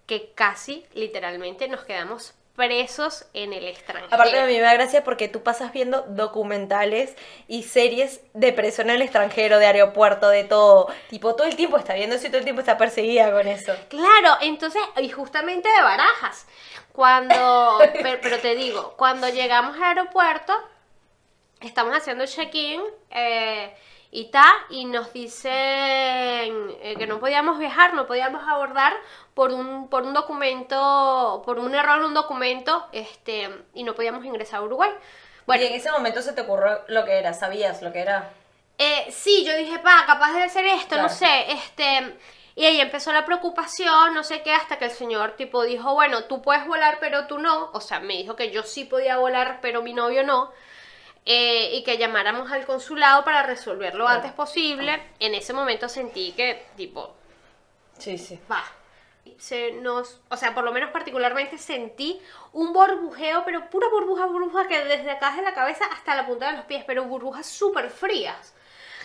Que 0.05 0.31
casi, 0.33 0.85
literalmente, 0.93 1.67
nos 1.67 1.83
quedamos 1.85 2.35
presos 2.55 3.25
en 3.33 3.51
el 3.51 3.67
extranjero. 3.67 4.13
Aparte 4.13 4.39
a 4.39 4.45
mí 4.45 4.53
me 4.53 4.61
da 4.61 4.73
gracia 4.73 5.03
porque 5.03 5.27
tú 5.27 5.41
pasas 5.41 5.73
viendo 5.73 6.03
documentales 6.03 7.15
y 7.47 7.63
series 7.63 8.21
de 8.33 8.53
preso 8.53 8.83
en 8.83 8.91
el 8.91 9.01
extranjero, 9.01 9.57
de 9.57 9.65
aeropuerto, 9.65 10.29
de 10.29 10.43
todo. 10.43 10.87
Tipo, 11.09 11.35
todo 11.35 11.47
el 11.47 11.55
tiempo 11.55 11.77
está 11.77 11.95
viendo 11.95 12.15
eso 12.15 12.27
y 12.27 12.29
todo 12.29 12.39
el 12.39 12.43
tiempo 12.43 12.61
está 12.61 12.77
perseguida 12.77 13.31
con 13.31 13.47
eso. 13.47 13.73
Claro, 13.89 14.37
entonces, 14.41 14.81
y 14.97 15.09
justamente 15.09 15.67
de 15.67 15.81
barajas. 15.81 16.45
Cuando, 16.91 17.79
pero, 17.93 18.19
pero 18.21 18.39
te 18.39 18.55
digo, 18.55 18.93
cuando 18.97 19.29
llegamos 19.29 19.75
al 19.77 19.97
aeropuerto, 19.97 20.53
estamos 21.59 21.95
haciendo 21.95 22.25
check-in 22.27 22.81
eh, 23.09 23.75
y 24.15 24.25
ta, 24.25 24.47
y 24.69 24.85
nos 24.85 25.11
dicen 25.11 25.51
eh, 25.51 26.95
que 26.99 27.07
no 27.07 27.19
podíamos 27.19 27.57
viajar, 27.57 27.95
no 27.95 28.05
podíamos 28.05 28.47
abordar 28.47 28.93
por 29.33 29.51
un, 29.51 29.89
por 29.89 30.03
un 30.03 30.13
documento, 30.13 31.41
por 31.43 31.57
un 31.57 31.73
error 31.73 31.97
en 31.97 32.05
un 32.05 32.13
documento, 32.13 32.85
este, 32.91 33.49
y 33.73 33.83
no 33.83 33.95
podíamos 33.95 34.23
ingresar 34.23 34.59
a 34.59 34.63
Uruguay. 34.63 34.91
Bueno, 35.47 35.63
y 35.63 35.67
en 35.67 35.73
ese 35.73 35.91
momento 35.91 36.21
se 36.21 36.33
te 36.33 36.41
ocurrió 36.41 36.81
lo 36.89 37.03
que 37.05 37.17
era, 37.17 37.33
sabías 37.33 37.81
lo 37.81 37.91
que 37.91 38.01
era. 38.01 38.29
eh, 38.77 39.07
sí, 39.11 39.43
yo 39.45 39.57
dije, 39.57 39.79
pa, 39.79 40.03
capaz 40.05 40.33
de 40.33 40.47
ser 40.47 40.67
esto, 40.67 40.97
no 40.97 41.09
sé, 41.09 41.51
este, 41.51 42.15
y 42.55 42.65
ahí 42.65 42.81
empezó 42.81 43.11
la 43.13 43.25
preocupación, 43.25 44.13
no 44.13 44.23
sé 44.23 44.43
qué, 44.43 44.53
hasta 44.53 44.77
que 44.77 44.85
el 44.85 44.91
señor 44.91 45.35
tipo 45.37 45.63
dijo, 45.63 45.93
bueno, 45.95 46.25
tú 46.25 46.43
puedes 46.43 46.67
volar, 46.67 46.97
pero 46.99 47.25
tú 47.25 47.39
no, 47.39 47.71
o 47.73 47.81
sea, 47.81 47.99
me 47.99 48.13
dijo 48.17 48.35
que 48.35 48.51
yo 48.51 48.61
sí 48.61 48.85
podía 48.85 49.17
volar, 49.17 49.57
pero 49.61 49.81
mi 49.81 49.93
novio 49.93 50.23
no, 50.23 50.51
eh, 51.25 51.69
y 51.75 51.83
que 51.83 51.97
llamáramos 51.97 52.51
al 52.51 52.65
consulado 52.65 53.23
para 53.23 53.43
resolverlo 53.43 53.99
lo 53.99 54.05
Claro. 54.05 54.17
antes 54.21 54.33
posible. 54.33 55.01
En 55.19 55.33
ese 55.35 55.53
momento 55.53 55.87
sentí 55.89 56.33
que, 56.33 56.65
tipo, 56.75 57.15
Sí, 57.97 58.17
sí. 58.17 58.39
va. 58.51 58.63
Se 59.37 59.71
nos, 59.73 60.19
o 60.29 60.37
sea, 60.37 60.53
por 60.53 60.63
lo 60.63 60.71
menos 60.71 60.91
particularmente 60.91 61.57
sentí 61.57 62.21
un 62.51 62.73
burbujeo, 62.73 63.43
pero 63.45 63.69
pura 63.69 63.87
burbuja, 63.89 64.25
burbuja, 64.25 64.67
que 64.67 64.83
desde 64.83 65.11
acá 65.11 65.33
de 65.35 65.41
la 65.41 65.53
cabeza 65.53 65.85
hasta 65.93 66.15
la 66.15 66.25
punta 66.27 66.51
de 66.51 66.57
los 66.57 66.65
pies, 66.65 66.83
pero 66.85 67.05
burbujas 67.05 67.45
súper 67.47 67.89
frías. 67.89 68.53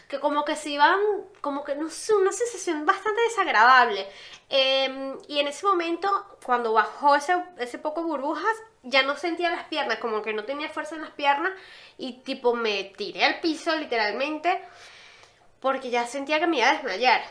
Que 0.09 0.19
como 0.21 0.45
que 0.45 0.57
se 0.57 0.71
iban, 0.71 0.99
como 1.41 1.63
que 1.65 1.75
no 1.77 1.89
sé, 1.91 2.15
una 2.15 2.33
sensación 2.33 2.85
bastante 2.87 3.21
desagradable. 3.23 4.09
Eh, 4.49 5.15
y 5.29 5.39
en 5.39 5.49
ese 5.49 5.67
momento, 5.67 6.09
cuando 6.45 6.73
bajó 6.73 7.15
ese, 7.15 7.35
ese 7.59 7.79
poco 7.79 8.03
burbujas, 8.03 8.57
ya 8.89 9.03
no 9.03 9.17
sentía 9.17 9.51
las 9.51 9.65
piernas, 9.65 9.99
como 9.99 10.23
que 10.23 10.33
no 10.33 10.45
tenía 10.45 10.69
fuerza 10.69 10.95
en 10.97 11.03
las 11.03 11.11
piernas. 11.13 11.53
Y 11.97 12.21
tipo 12.23 12.55
me 12.55 12.85
tiré 12.85 13.25
al 13.25 13.41
piso 13.41 13.75
literalmente 13.77 14.61
porque 15.61 15.91
ya 15.91 16.07
sentía 16.07 16.39
que 16.39 16.47
me 16.47 16.59
iba 16.59 16.69
a 16.71 16.73
desmayar. 16.75 17.23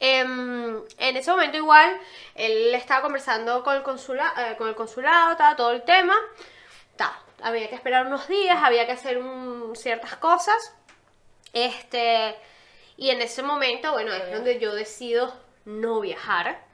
Em, 0.00 0.76
en 0.98 1.16
ese 1.16 1.30
momento 1.30 1.56
igual, 1.56 1.98
él 2.34 2.74
estaba 2.74 3.02
conversando 3.02 3.62
con 3.62 3.76
el, 3.76 3.82
consula- 3.82 4.32
eh, 4.36 4.56
con 4.56 4.68
el 4.68 4.74
consulado, 4.74 5.32
estaba 5.32 5.56
todo 5.56 5.70
el 5.72 5.82
tema. 5.84 6.14
Ta, 6.96 7.18
había 7.42 7.68
que 7.68 7.74
esperar 7.76 8.06
unos 8.06 8.28
días, 8.28 8.58
había 8.62 8.84
que 8.86 8.92
hacer 8.92 9.18
un- 9.18 9.74
ciertas 9.76 10.16
cosas. 10.16 10.74
Este, 11.52 12.34
y 12.96 13.10
en 13.10 13.22
ese 13.22 13.42
momento, 13.42 13.92
bueno, 13.92 14.12
es 14.12 14.30
donde 14.32 14.58
yo 14.58 14.74
decido 14.74 15.34
no 15.64 16.00
viajar 16.00 16.65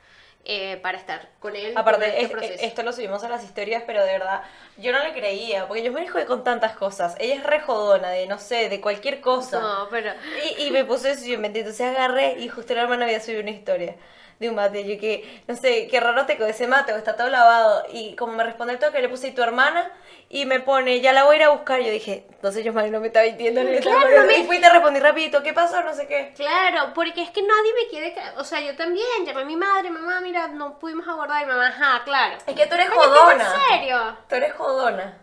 eh, 0.44 0.78
para 0.82 0.98
estar 0.98 1.28
con 1.38 1.54
él. 1.54 1.72
Aparte, 1.76 2.06
este 2.06 2.22
es- 2.24 2.30
proceso. 2.30 2.64
esto 2.64 2.82
lo 2.82 2.92
subimos 2.92 3.22
a 3.24 3.28
las 3.28 3.44
historias, 3.44 3.84
pero 3.86 4.04
de 4.04 4.12
verdad, 4.12 4.42
yo 4.76 4.90
no 4.92 5.02
le 5.02 5.12
creía, 5.12 5.68
porque 5.68 5.82
yo 5.82 5.92
me 5.92 6.00
dijo 6.00 6.18
con 6.26 6.42
tantas 6.44 6.76
cosas. 6.76 7.14
Ella 7.18 7.36
es 7.36 7.44
re 7.44 7.60
jodona, 7.60 8.10
de 8.10 8.26
no 8.26 8.38
sé, 8.38 8.68
de 8.68 8.80
cualquier 8.80 9.20
cosa. 9.20 9.60
No, 9.60 9.88
pero... 9.90 10.12
Y, 10.58 10.64
y 10.64 10.70
me 10.70 10.84
puse 10.84 11.12
eso 11.12 11.24
y 11.26 11.36
me 11.36 11.48
entonces 11.48 11.80
agarré 11.80 12.38
y 12.40 12.48
justo 12.48 12.74
la 12.74 12.82
hermana 12.82 13.04
había 13.04 13.20
subido 13.20 13.40
una 13.42 13.50
historia 13.50 13.94
de 14.42 14.50
un 14.50 14.56
mate. 14.56 14.84
Yo 14.86 15.00
que, 15.00 15.42
no 15.48 15.56
sé, 15.56 15.88
qué 15.88 15.98
raro 16.00 16.26
te 16.26 16.36
quedó 16.36 16.46
ese 16.46 16.66
mate 16.66 16.92
está 16.94 17.16
todo 17.16 17.28
lavado. 17.28 17.84
Y 17.92 18.14
como 18.16 18.34
me 18.34 18.44
responde 18.44 18.74
el 18.74 18.78
toque, 18.78 19.00
le 19.00 19.08
puse, 19.08 19.28
¿y 19.28 19.32
tu 19.32 19.42
hermana? 19.42 19.90
Y 20.28 20.46
me 20.46 20.60
pone, 20.60 21.00
ya 21.00 21.12
la 21.12 21.24
voy 21.24 21.34
a 21.36 21.38
ir 21.38 21.42
a 21.44 21.48
buscar. 21.50 21.80
Yo 21.80 21.90
dije, 21.90 22.24
entonces 22.30 22.64
yo, 22.64 22.72
madre, 22.72 22.90
no 22.90 23.00
me 23.00 23.08
está 23.08 23.22
mintiendo. 23.22 23.60
estaba 23.62 23.80
Claro, 24.00 24.00
poniendo". 24.02 24.26
me- 24.26 24.38
Y 24.38 24.44
fui 24.44 24.56
y 24.56 24.60
te 24.60 24.70
respondí 24.70 25.00
rapidito, 25.00 25.42
¿qué 25.42 25.52
pasó? 25.52 25.82
No 25.82 25.94
sé 25.94 26.06
qué. 26.06 26.32
Claro, 26.36 26.92
porque 26.94 27.22
es 27.22 27.30
que 27.30 27.42
nadie 27.42 27.72
me 27.82 27.88
quiere... 27.90 28.14
O 28.38 28.44
sea, 28.44 28.60
yo 28.60 28.74
también 28.76 29.06
llamé 29.26 29.42
a 29.42 29.44
mi 29.44 29.56
madre, 29.56 29.90
mamá, 29.90 30.20
mira, 30.20 30.48
no 30.48 30.78
pudimos 30.78 31.06
abordar. 31.08 31.42
Y 31.42 31.46
mamá, 31.46 31.68
ajá, 31.68 32.02
claro. 32.04 32.36
Es 32.46 32.54
que 32.54 32.66
tú 32.66 32.74
eres 32.74 32.88
Coño, 32.90 33.00
¿qué 33.02 33.08
jodona. 33.08 33.44
¿En 33.44 33.78
serio? 33.78 34.16
Tú 34.28 34.34
eres 34.36 34.52
jodona. 34.54 35.18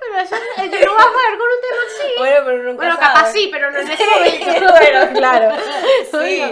Pero 0.00 0.18
eso, 0.20 0.34
eh, 0.34 0.40
yo 0.70 0.86
no 0.86 0.92
voy 0.94 1.00
a 1.02 1.06
jugar 1.08 1.38
con 1.38 1.46
un 1.46 1.60
tema 1.62 1.82
así. 1.86 2.12
Bueno, 2.18 2.36
pero 2.44 2.58
nunca 2.64 2.76
Bueno, 2.76 2.98
capaz 2.98 3.32
sí, 3.32 3.48
pero 3.52 3.70
no 3.70 3.78
en 3.78 3.90
ese 3.90 4.04
momento. 4.06 4.72
bueno, 4.78 5.12
claro. 5.14 5.56
Sí. 6.12 6.42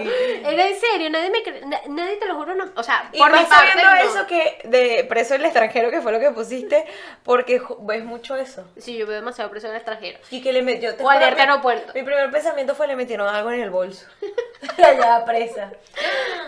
Era 0.45 0.67
en 0.69 0.81
serio, 0.81 1.11
nadie 1.11 1.31
me 1.31 1.43
cre- 1.45 1.65
na- 1.67 1.81
nadie 1.89 2.17
te 2.17 2.27
lo 2.27 2.35
juro, 2.37 2.55
no. 2.55 2.71
O 2.77 2.83
sea, 2.83 3.09
Y 3.13 3.19
por 3.19 3.31
mi 3.31 3.39
más 3.41 3.47
parte, 3.47 3.73
sabiendo 3.73 3.91
no. 3.95 4.11
eso 4.11 4.27
que 4.27 4.61
de 4.65 5.05
preso 5.05 5.35
en 5.35 5.41
el 5.41 5.47
extranjero, 5.47 5.91
que 5.91 6.01
fue 6.01 6.13
lo 6.13 6.21
que 6.21 6.31
pusiste, 6.31 6.87
porque 7.25 7.61
ves 7.81 8.05
mucho 8.05 8.37
eso. 8.37 8.67
Sí, 8.79 8.97
yo 8.97 9.07
veo 9.07 9.17
demasiado 9.17 9.51
presión 9.51 9.75
extranjero. 9.75 10.19
Y 10.31 10.41
que 10.43 10.53
le 10.53 10.63
metió. 10.63 10.95
O 11.01 11.11
alerta 11.11 11.45
mi- 11.45 11.51
aeropuerto. 11.51 11.93
Mi 11.95 12.03
primer 12.03 12.31
pensamiento 12.31 12.75
fue 12.75 12.87
le 12.87 12.97
metieron 12.97 13.29
algo 13.29 13.51
en 13.51 13.61
el 13.61 13.71
bolso. 13.71 14.07
Allá 14.79 15.25
presa. 15.27 15.71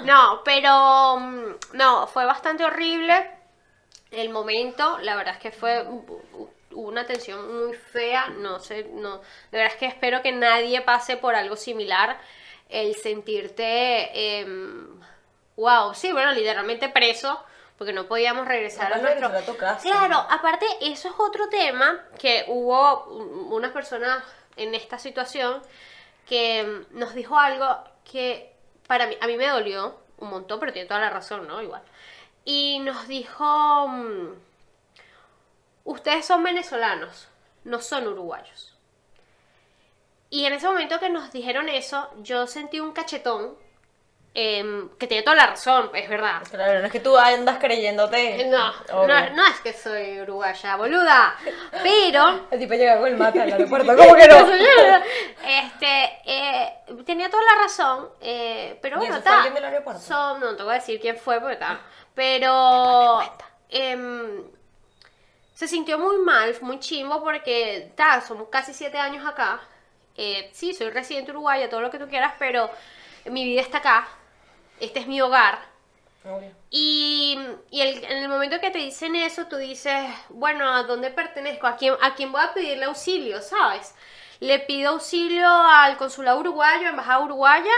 No, 0.05 0.41
pero 0.45 1.17
mm, 1.19 1.45
no, 1.75 2.07
fue 2.07 2.25
bastante 2.25 2.65
horrible 2.65 3.31
el 4.11 4.31
momento. 4.31 4.99
La 5.03 5.17
verdad 5.17 5.35
es 5.35 5.41
que 5.41 5.51
fue 5.53 5.85
hubo 6.75 6.89
una 6.89 7.07
tensión 7.07 7.61
muy 7.61 7.75
fea. 7.75 8.29
No 8.29 8.59
sé, 8.61 8.91
no. 8.93 9.19
De 9.19 9.59
verdad 9.59 9.73
es 9.73 9.79
que 9.79 9.87
espero 9.87 10.23
que 10.23 10.33
nadie 10.33 10.81
pase 10.83 11.17
por 11.17 11.35
algo 11.35 11.57
similar. 11.57 12.19
El 12.69 12.95
sentirte, 12.95 14.41
em, 14.41 15.01
wow, 15.57 15.95
sí, 15.95 16.13
bueno, 16.13 16.33
literalmente 16.33 16.89
preso. 16.89 17.43
Porque 17.79 17.93
no 17.93 18.07
podíamos 18.07 18.47
regresar 18.47 18.91
No 18.91 18.97
a 18.97 18.99
nuestro... 18.99 19.59
Claro, 19.83 20.25
aparte, 20.31 20.67
eso 20.83 21.09
es 21.09 21.15
otro 21.19 21.49
tema 21.49 22.05
que 22.17 22.45
hubo 22.47 23.07
unas 23.07 23.73
personas 23.73 24.23
en 24.57 24.75
esta 24.75 24.99
situación 24.99 25.63
que 26.29 26.63
mm, 26.63 26.99
nos 26.99 27.15
dijo 27.15 27.37
algo 27.39 27.67
que 28.11 28.53
para 28.87 29.07
mí, 29.07 29.17
a 29.21 29.27
mí 29.27 29.37
me 29.37 29.49
dolió 29.49 29.99
un 30.19 30.31
montón, 30.31 30.61
pero 30.61 30.73
tiene 30.73 30.87
toda 30.87 31.01
la 31.01 31.11
razón, 31.11 31.49
¿no? 31.49 31.61
Igual. 31.63 31.83
Y 32.45 32.81
nos 32.81 33.09
dijo, 33.09 33.89
mm, 33.89 34.29
ustedes 35.85 36.25
son 36.27 36.43
venezolanos, 36.43 37.29
no 37.65 37.81
son 37.81 38.07
uruguayos. 38.09 38.77
Y 40.31 40.47
en 40.47 40.55
ese 40.55 40.67
momento 40.67 40.99
que 40.99 41.11
nos 41.11 41.31
dijeron 41.33 41.69
eso, 41.69 42.09
yo 42.23 42.47
sentí 42.47 42.81
un 42.81 42.93
cachetón, 42.93 43.55
em, 44.35 44.89
que 44.97 45.07
tiene 45.07 45.23
toda 45.23 45.37
la 45.37 45.47
razón, 45.49 45.91
es 45.93 46.09
verdad. 46.09 46.41
Claro, 46.51 46.81
no 46.81 46.87
es 46.87 46.93
que 46.93 47.01
tú 47.01 47.19
andas 47.19 47.59
creyéndote. 47.59 48.47
No, 48.47 48.73
no, 49.07 49.07
no 49.31 49.47
es 49.47 49.61
que 49.63 49.75
soy 49.75 50.23
uruguaya, 50.23 50.77
boluda. 50.77 51.37
Pero. 51.83 52.47
El 52.51 52.59
tipo 52.59 52.73
llega 52.73 52.97
con 52.99 53.09
el 53.09 53.19
mate 53.19 53.43
al 53.43 53.53
aeropuerto, 53.53 53.95
¿cómo 53.95 54.15
que 54.15 54.27
no? 54.27 54.47
este, 55.47 56.21
eh, 56.25 56.79
tenía 57.05 57.29
toda 57.29 57.43
la 57.43 57.63
razón, 57.63 58.09
eh, 58.23 58.79
pero 58.81 58.97
¿Y 58.97 59.09
bueno, 59.09 59.17
alguien 59.23 59.53
del 59.53 59.65
aeropuerto? 59.67 60.01
son- 60.01 60.41
no 60.41 60.57
te 60.57 60.63
voy 60.63 60.73
a 60.73 60.75
decir 60.77 60.99
quién 60.99 61.19
fue, 61.19 61.39
porque 61.39 61.57
tal. 61.57 61.79
Pero. 62.15 63.21
Se 65.63 65.69
sintió 65.69 65.97
muy 65.97 66.19
mal, 66.19 66.57
muy 66.61 66.81
chimbo, 66.81 67.23
porque 67.23 67.93
ta, 67.95 68.21
somos 68.21 68.49
casi 68.49 68.75
siete 68.75 68.99
años 68.99 69.25
acá. 69.25 69.61
Eh, 70.17 70.51
sí, 70.53 70.75
soy 70.75 70.91
residente 70.91 71.31
uruguaya, 71.31 71.71
todo 71.71 71.81
lo 71.81 71.89
que 71.91 72.01
tú 72.01 72.09
quieras, 72.09 72.35
pero 72.37 72.69
mi 73.27 73.45
vida 73.45 73.61
está 73.61 73.79
acá. 73.79 74.09
Este 74.81 74.99
es 74.99 75.07
mi 75.07 75.21
hogar. 75.21 75.61
Obvio. 76.25 76.51
Y, 76.71 77.39
y 77.71 77.81
el- 77.81 78.03
en 78.05 78.19
el 78.25 78.29
momento 78.29 78.59
que 78.61 78.73
te 78.73 78.79
dicen 78.79 79.15
eso, 79.15 79.47
tú 79.47 79.57
dices, 79.57 80.05
bueno, 80.31 80.69
¿a 80.69 80.83
dónde 80.83 81.11
pertenezco? 81.11 81.69
¿A 81.69 81.77
quién, 81.77 81.95
¿A 82.03 82.15
quién 82.17 82.33
voy 82.33 82.43
a 82.43 82.53
pedirle 82.55 82.87
auxilio? 82.87 83.41
¿Sabes? 83.41 83.95
¿Le 84.41 84.59
pido 84.59 84.91
auxilio 84.91 85.47
al 85.49 85.97
consulado 85.97 86.41
uruguayo, 86.41 86.89
embajada 86.89 87.21
uruguaya? 87.21 87.71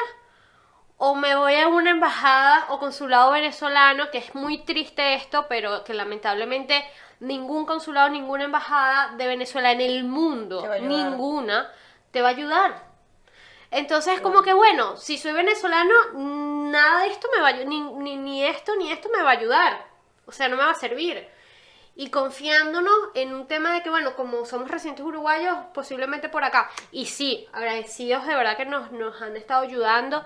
¿O 0.96 1.14
me 1.14 1.36
voy 1.36 1.54
a 1.56 1.68
una 1.68 1.90
embajada 1.90 2.66
o 2.70 2.78
consulado 2.78 3.32
venezolano? 3.32 4.10
Que 4.10 4.18
es 4.18 4.34
muy 4.34 4.58
triste 4.64 5.14
esto, 5.14 5.46
pero 5.48 5.84
que 5.84 5.92
lamentablemente 5.94 6.84
ningún 7.20 7.66
consulado, 7.66 8.09
ninguna 8.09 8.44
embajada 8.44 9.14
de 9.16 9.27
Venezuela 9.27 9.72
en 9.72 9.81
el 9.81 10.05
mundo, 10.05 10.66
ninguna, 10.81 11.70
te 12.11 12.22
va 12.22 12.29
a 12.29 12.33
ayudar. 12.33 12.94
Entonces, 13.70 14.20
como 14.20 14.42
que 14.42 14.53
bueno, 14.53 14.96
si 14.96 15.18
soy 15.18 15.33
venezolano, 15.33 15.92
nada 16.14 17.03
de 17.03 17.09
esto 17.09 17.29
me 17.35 17.42
va 17.42 17.48
a 17.48 17.53
ni, 17.53 17.81
ni, 17.81 18.16
ni 18.16 18.44
esto 18.44 18.77
ni 18.77 18.92
esto 18.92 19.09
me 19.09 19.22
va 19.22 19.31
a 19.31 19.33
ayudar. 19.33 19.87
O 20.27 20.33
sea, 20.33 20.48
no 20.48 20.57
me 20.57 20.64
va 20.64 20.70
a 20.70 20.74
servir. 20.74 21.27
Y 21.96 22.11
confiándonos 22.11 22.94
en 23.14 23.35
un 23.35 23.46
tema 23.46 23.72
de 23.72 23.83
que, 23.83 23.90
bueno, 23.90 24.14
como 24.16 24.44
somos 24.46 24.70
residentes 24.70 25.05
uruguayos, 25.05 25.57
posiblemente 25.72 26.29
por 26.29 26.44
acá. 26.44 26.70
Y 26.92 27.07
sí, 27.07 27.48
agradecidos 27.53 28.27
de 28.27 28.35
verdad 28.35 28.57
que 28.57 28.64
nos, 28.64 28.92
nos 28.92 29.20
han 29.22 29.37
estado 29.37 29.62
ayudando. 29.62 30.24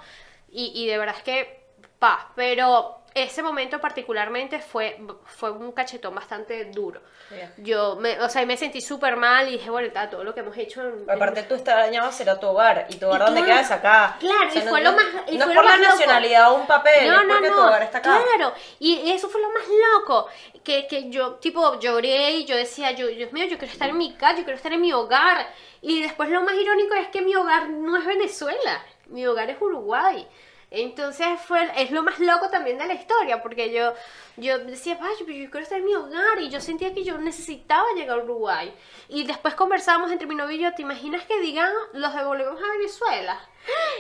Y, 0.51 0.73
y 0.75 0.87
de 0.87 0.99
verdad 0.99 1.17
es 1.17 1.23
que, 1.23 1.67
pa, 1.99 2.33
pero 2.37 2.98
ese 3.23 3.43
momento 3.43 3.81
particularmente 3.81 4.61
fue, 4.61 4.99
fue 5.25 5.51
un 5.51 5.73
cachetón 5.73 6.15
bastante 6.15 6.65
duro. 6.67 7.01
Bien. 7.31 7.53
Yo, 7.59 7.97
me, 7.97 8.21
o 8.21 8.29
sea, 8.29 8.45
me 8.47 8.57
sentí 8.57 8.81
súper 8.81 9.17
mal 9.17 9.49
y 9.49 9.53
dije, 9.53 9.71
bueno, 9.71 9.89
está, 9.89 10.09
todo 10.09 10.25
lo 10.25 10.35
que 10.35 10.41
hemos 10.41 10.57
hecho... 10.57 10.83
en- 10.83 11.11
Aparte 11.11 11.43
tú 11.45 11.55
extrañabas 11.55 12.21
era 12.21 12.39
tu 12.41 12.47
hogar 12.49 12.87
y 12.89 12.97
tu 12.97 13.07
hogar 13.07 13.23
Y 13.23 13.33
claro, 13.33 13.47
quedas 13.47 13.71
acá. 13.71 14.17
claro, 14.19 14.51
y 14.55 14.59
no, 14.59 14.71
fue 14.71 14.81
no- 14.83 14.91
lo 14.91 14.97
más- 14.97 15.07
y 15.29 15.39
no 15.39 15.45
fue 15.47 15.55
por 15.55 15.65
la 15.65 15.77
nacionalidad 15.77 16.53
o 16.53 16.55
un 16.57 16.67
papel, 16.67 17.07
es 17.07 17.13
porque 17.29 17.49
tu 17.51 17.59
hogar 17.61 17.83
está 17.83 17.99
acá. 17.99 18.21
Claro, 18.37 18.55
y 18.79 19.11
eso 19.11 19.29
fue 19.29 19.41
lo 19.41 19.51
más 19.51 19.65
loco, 19.95 20.29
que, 20.65 20.87
que 20.87 21.11
yo, 21.11 21.35
tipo, 21.35 21.79
lloré 21.81 22.33
y 22.33 22.45
yo 22.45 22.57
decía, 22.57 22.93
yo, 22.93 23.07
Dios 23.09 23.33
mío, 23.33 23.45
yo 23.47 23.59
quiero 23.59 23.73
estar 23.73 23.89
en 23.89 23.99
mi 23.99 24.15
casa, 24.15 24.37
yo 24.39 24.45
quiero 24.45 24.57
estar 24.57 24.73
en 24.73 24.81
mi 24.81 24.93
hogar. 24.93 25.47
Y 25.81 26.03
después 26.03 26.29
lo 26.31 26.43
más 26.43 26.55
irónico 26.55 26.95
es 26.95 27.09
que 27.09 27.23
mi 27.23 27.35
hogar 27.37 27.69
no 27.71 27.97
es 27.97 28.05
Venezuela, 28.05 28.85
mi 29.07 29.27
hogar 29.27 29.49
es 29.51 29.57
Uruguay. 29.61 30.27
Entonces 30.71 31.41
fue, 31.47 31.71
es 31.77 31.91
lo 31.91 32.03
más 32.03 32.19
loco 32.19 32.51
también 32.51 32.79
de 32.79 32.87
la 32.87 32.95
historia, 32.95 33.43
porque 33.43 33.73
yo, 33.73 33.95
yo 34.37 34.59
decía, 34.59 34.97
vaya, 34.97 35.17
pero 35.21 35.33
yo 35.33 35.51
quiero 35.51 35.65
estar 35.65 35.79
en 35.79 35.87
mi 35.87 35.95
hogar, 35.95 36.41
y 36.41 36.51
yo 36.51 36.61
sentía 36.61 36.93
que 36.93 37.05
yo 37.05 37.17
necesitaba 37.17 37.87
llegar 37.97 38.19
a 38.19 38.23
Uruguay. 38.23 38.75
Y 39.09 39.25
después 39.25 39.55
conversábamos 39.55 40.11
entre 40.13 40.27
mi 40.27 40.35
novio 40.35 40.57
y 40.57 40.61
yo, 40.61 40.75
¿te 40.75 40.83
imaginas 40.83 41.25
que 41.25 41.41
digan, 41.41 41.73
los 41.95 42.15
devolvemos 42.15 42.61
a 42.63 42.73
Venezuela? 42.77 43.41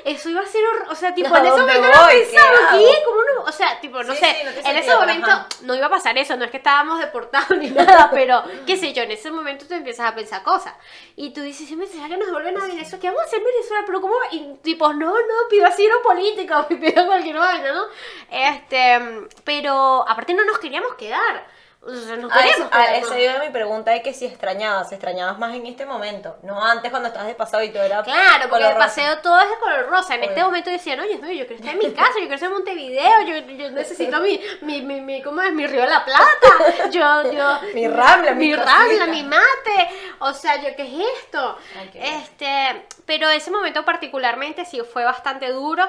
Eso 0.04 0.28
iba 0.30 0.40
a 0.40 0.46
ser, 0.46 0.62
hor- 0.64 0.86
o 0.90 0.94
sea, 0.94 1.14
tipo, 1.14 1.34
¿A 1.34 1.38
en 1.40 1.46
ese 1.46 1.56
momento 1.56 1.80
no 1.88 2.06
pensaba? 2.08 2.72
¿qué? 2.72 3.02
¿Cómo 3.04 3.20
no? 3.34 3.42
O 3.44 3.52
sea, 3.52 3.80
tipo, 3.80 4.02
no 4.02 4.12
Sí, 4.14 4.18
sé, 4.20 4.26
sí, 4.26 4.44
no 4.44 4.50
en 4.50 4.56
ese 4.58 4.62
sentido, 4.62 4.98
pero 5.00 5.00
momento 5.00 5.30
ajá. 5.30 5.46
no 5.62 5.74
iba 5.74 5.86
a 5.86 5.90
pasar 5.90 6.16
eso, 6.18 6.36
no 6.36 6.44
es 6.44 6.50
que 6.50 6.56
estábamos 6.58 6.98
deportados 7.00 7.50
ni 7.58 7.70
nada, 7.70 8.10
pero 8.12 8.42
qué 8.66 8.76
sé 8.76 8.92
yo, 8.92 9.02
en 9.02 9.10
ese 9.10 9.30
momento 9.30 9.66
tú 9.66 9.74
empiezas 9.74 10.10
a 10.10 10.14
pensar 10.14 10.42
cosas. 10.42 10.74
Y 11.16 11.30
tú 11.32 11.40
dices, 11.42 11.68
"Sí, 11.68 11.78
¿será 11.92 12.08
que 12.08 12.16
nos 12.16 12.30
vuelven 12.30 12.56
a 12.56 12.62
Venezuela? 12.66 12.98
¿Qué 13.00 13.06
vamos 13.08 13.22
a 13.22 13.26
hacer 13.26 13.38
en 13.40 13.44
Venezuela? 13.46 13.82
Pero 13.86 14.00
¿cómo? 14.00 14.14
va?" 14.14 14.26
Y 14.32 14.54
tipo, 14.62 14.92
no, 14.92 15.10
no, 15.10 15.34
pido 15.50 15.66
asilo 15.66 16.00
político, 16.02 16.66
pido 16.68 17.06
cualquier 17.06 17.36
vaina, 17.36 17.72
¿no? 17.72 17.84
Este, 18.30 19.28
pero 19.44 20.04
aparte 20.08 20.34
no 20.34 20.44
nos 20.44 20.58
queríamos 20.58 20.94
quedar. 20.94 21.57
Nos 21.80 22.32
A 22.32 22.46
eso, 22.46 22.68
a 22.72 23.14
¿no? 23.14 23.18
iba 23.18 23.38
mi 23.38 23.50
pregunta 23.50 23.92
de 23.92 24.02
que 24.02 24.12
si 24.12 24.26
extrañabas, 24.26 24.90
extrañabas 24.90 25.38
más 25.38 25.54
en 25.54 25.64
este 25.64 25.86
momento, 25.86 26.36
no 26.42 26.62
antes 26.62 26.90
cuando 26.90 27.06
estabas 27.08 27.28
de 27.28 27.34
pasado 27.36 27.62
y 27.62 27.70
todo 27.70 27.84
era 27.84 28.02
Claro, 28.02 28.48
porque 28.50 28.64
rosa. 28.64 28.78
paseo 28.78 29.18
todo 29.18 29.40
es 29.40 29.48
de 29.48 29.56
color 29.58 29.88
rosa. 29.88 30.16
En 30.16 30.24
este 30.24 30.42
momento 30.42 30.70
decían, 30.70 30.98
oye, 31.00 31.18
no, 31.18 31.30
yo 31.30 31.46
quiero 31.46 31.54
estar 31.54 31.72
en 31.72 31.78
mi 31.78 31.92
casa, 31.92 32.14
yo 32.14 32.22
quiero 32.22 32.34
estar 32.34 32.48
en 32.48 32.54
Montevideo, 32.56 33.20
yo, 33.22 33.36
yo 33.54 33.70
necesito 33.72 34.20
mi, 34.20 34.40
mi, 34.62 34.82
mi, 34.82 35.00
mi, 35.00 35.22
¿cómo 35.22 35.40
es? 35.40 35.52
Mi 35.52 35.66
río 35.68 35.82
de 35.82 35.86
la 35.88 36.04
Plata, 36.04 36.90
yo, 36.90 37.32
yo... 37.32 37.60
Mi 37.74 37.86
Rambla, 37.86 38.32
mi 38.32 38.46
mi. 38.46 38.54
Rambla, 38.56 39.06
mi 39.06 39.22
mate, 39.22 39.88
o 40.18 40.34
sea, 40.34 40.56
yo, 40.56 40.74
¿qué 40.76 40.82
es 40.82 41.08
esto? 41.22 41.58
Este, 41.94 42.86
pero 43.06 43.30
ese 43.30 43.50
momento 43.52 43.84
particularmente 43.84 44.64
sí 44.64 44.80
fue 44.80 45.04
bastante 45.04 45.50
duro. 45.52 45.88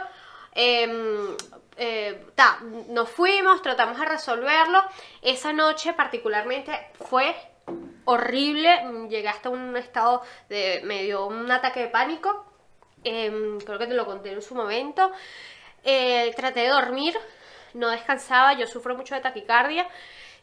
Em, 0.54 1.36
eh, 1.82 2.26
ta, 2.36 2.60
nos 2.89 3.10
fuimos, 3.10 3.62
tratamos 3.62 3.98
de 3.98 4.06
resolverlo. 4.06 4.84
Esa 5.22 5.54
noche 5.54 5.94
particularmente 5.94 6.92
fue 7.08 7.34
horrible. 8.04 9.08
Llegué 9.10 9.30
hasta 9.30 9.50
un 9.50 9.78
estado 9.78 10.22
de. 10.50 10.82
me 10.84 11.04
dio 11.04 11.26
un 11.28 11.50
ataque 11.50 11.80
de 11.80 11.88
pánico. 11.88 12.46
Em, 13.06 13.60
creo 13.62 13.80
que 13.80 13.88
te 13.88 13.94
lo 13.94 14.06
conté 14.06 14.34
en 14.34 14.42
su 14.42 14.56
momento. 14.56 15.10
Eh, 15.86 16.34
traté 16.36 16.62
de 16.62 16.68
dormir, 16.68 17.18
no 17.74 17.88
descansaba. 17.89 18.54
Yo 18.54 18.68
sufro 18.68 18.96
mucho 18.96 19.15
de 19.15 19.22
taquicardia. 19.22 19.88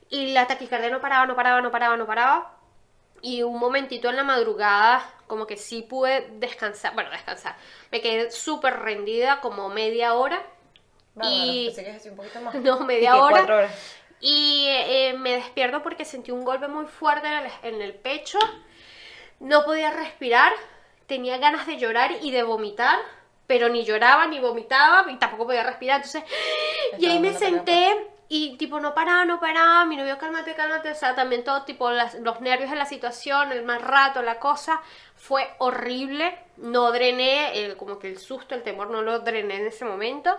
Y 0.09 0.33
la 0.33 0.47
taquicardia 0.47 0.89
no 0.89 1.01
paraba, 1.03 1.27
no 1.27 1.37
paraba, 1.37 1.61
no 1.61 1.71
paraba, 1.71 1.97
no 1.99 2.07
paraba. 2.07 2.57
Y 3.21 3.43
un 3.43 3.59
momentito 3.59 4.09
en 4.09 4.17
la 4.17 4.25
madrugada, 4.25 5.05
como 5.27 5.47
que 5.47 5.59
sí 5.59 5.83
pude 5.83 6.31
descansar. 6.39 6.95
Bueno, 6.95 7.11
descansar. 7.11 7.57
Me 7.91 8.01
quedé 8.01 8.31
súper 8.31 8.79
rendida, 8.81 9.41
como 9.41 9.69
media 9.69 10.15
hora. 10.15 10.43
Bárbaro, 11.17 11.37
y- 11.53 11.67
pensé 11.67 11.83
que 11.85 11.91
es 11.91 11.97
así 11.97 12.09
un 12.09 12.17
poquito 12.17 12.41
más. 12.41 12.55
No, 12.63 12.81
¿Y 12.83 12.85
media 12.85 13.17
hora. 13.17 13.43
horas? 13.43 13.73
Y 14.21 14.67
eh, 14.69 15.15
me 15.19 15.33
despierto 15.35 15.83
porque 15.83 16.05
sentí 16.05 16.31
un 16.31 16.45
golpe 16.45 16.69
muy 16.69 16.87
fuerte 16.87 17.27
en 17.27 17.35
el, 17.35 17.51
en 17.63 17.83
el 17.83 17.95
pecho. 17.95 18.39
No 19.41 19.65
podía 19.65 19.91
respirar. 19.91 20.53
Tenía 21.07 21.39
ganas 21.39 21.67
de 21.67 21.77
llorar 21.79 22.13
y 22.23 22.31
de 22.31 22.43
vomitar. 22.43 22.99
Pero 23.47 23.69
ni 23.69 23.85
lloraba 23.85 24.27
ni 24.27 24.41
vomitaba 24.41 25.11
y 25.11 25.17
tampoco 25.17 25.47
podía 25.47 25.63
respirar. 25.63 25.97
Entonces, 26.03 26.25
y 26.99 27.07
ahí 27.07 27.19
me 27.21 27.33
senté 27.35 27.95
y 28.29 28.57
tipo 28.57 28.81
no 28.81 28.93
paraba, 28.95 29.25
no 29.25 29.39
paraba. 29.39 29.85
Mi 29.85 29.97
novio, 29.97 30.19
cálmate, 30.19 30.55
cálmate. 30.55 30.91
O 30.91 30.95
sea, 30.95 31.15
también 31.15 31.45
todo 31.45 31.63
tipo 31.63 31.91
las- 31.91 32.15
los 32.17 32.41
nervios 32.41 32.71
de 32.71 32.77
la 32.77 32.87
situación, 32.87 33.53
el 33.53 33.63
mal 33.65 33.83
rato, 33.83 34.23
la 34.23 34.41
cosa. 34.41 34.81
Fue 35.15 35.49
horrible. 35.59 36.37
No 36.57 36.91
drené, 36.91 37.57
eh, 37.67 37.77
como 37.77 37.99
que 37.99 38.09
el 38.09 38.19
susto, 38.19 38.55
el 38.55 38.63
temor 38.63 38.91
no 38.91 39.03
lo 39.03 39.21
drené 39.21 39.57
en 39.57 39.67
ese 39.67 39.85
momento. 39.85 40.37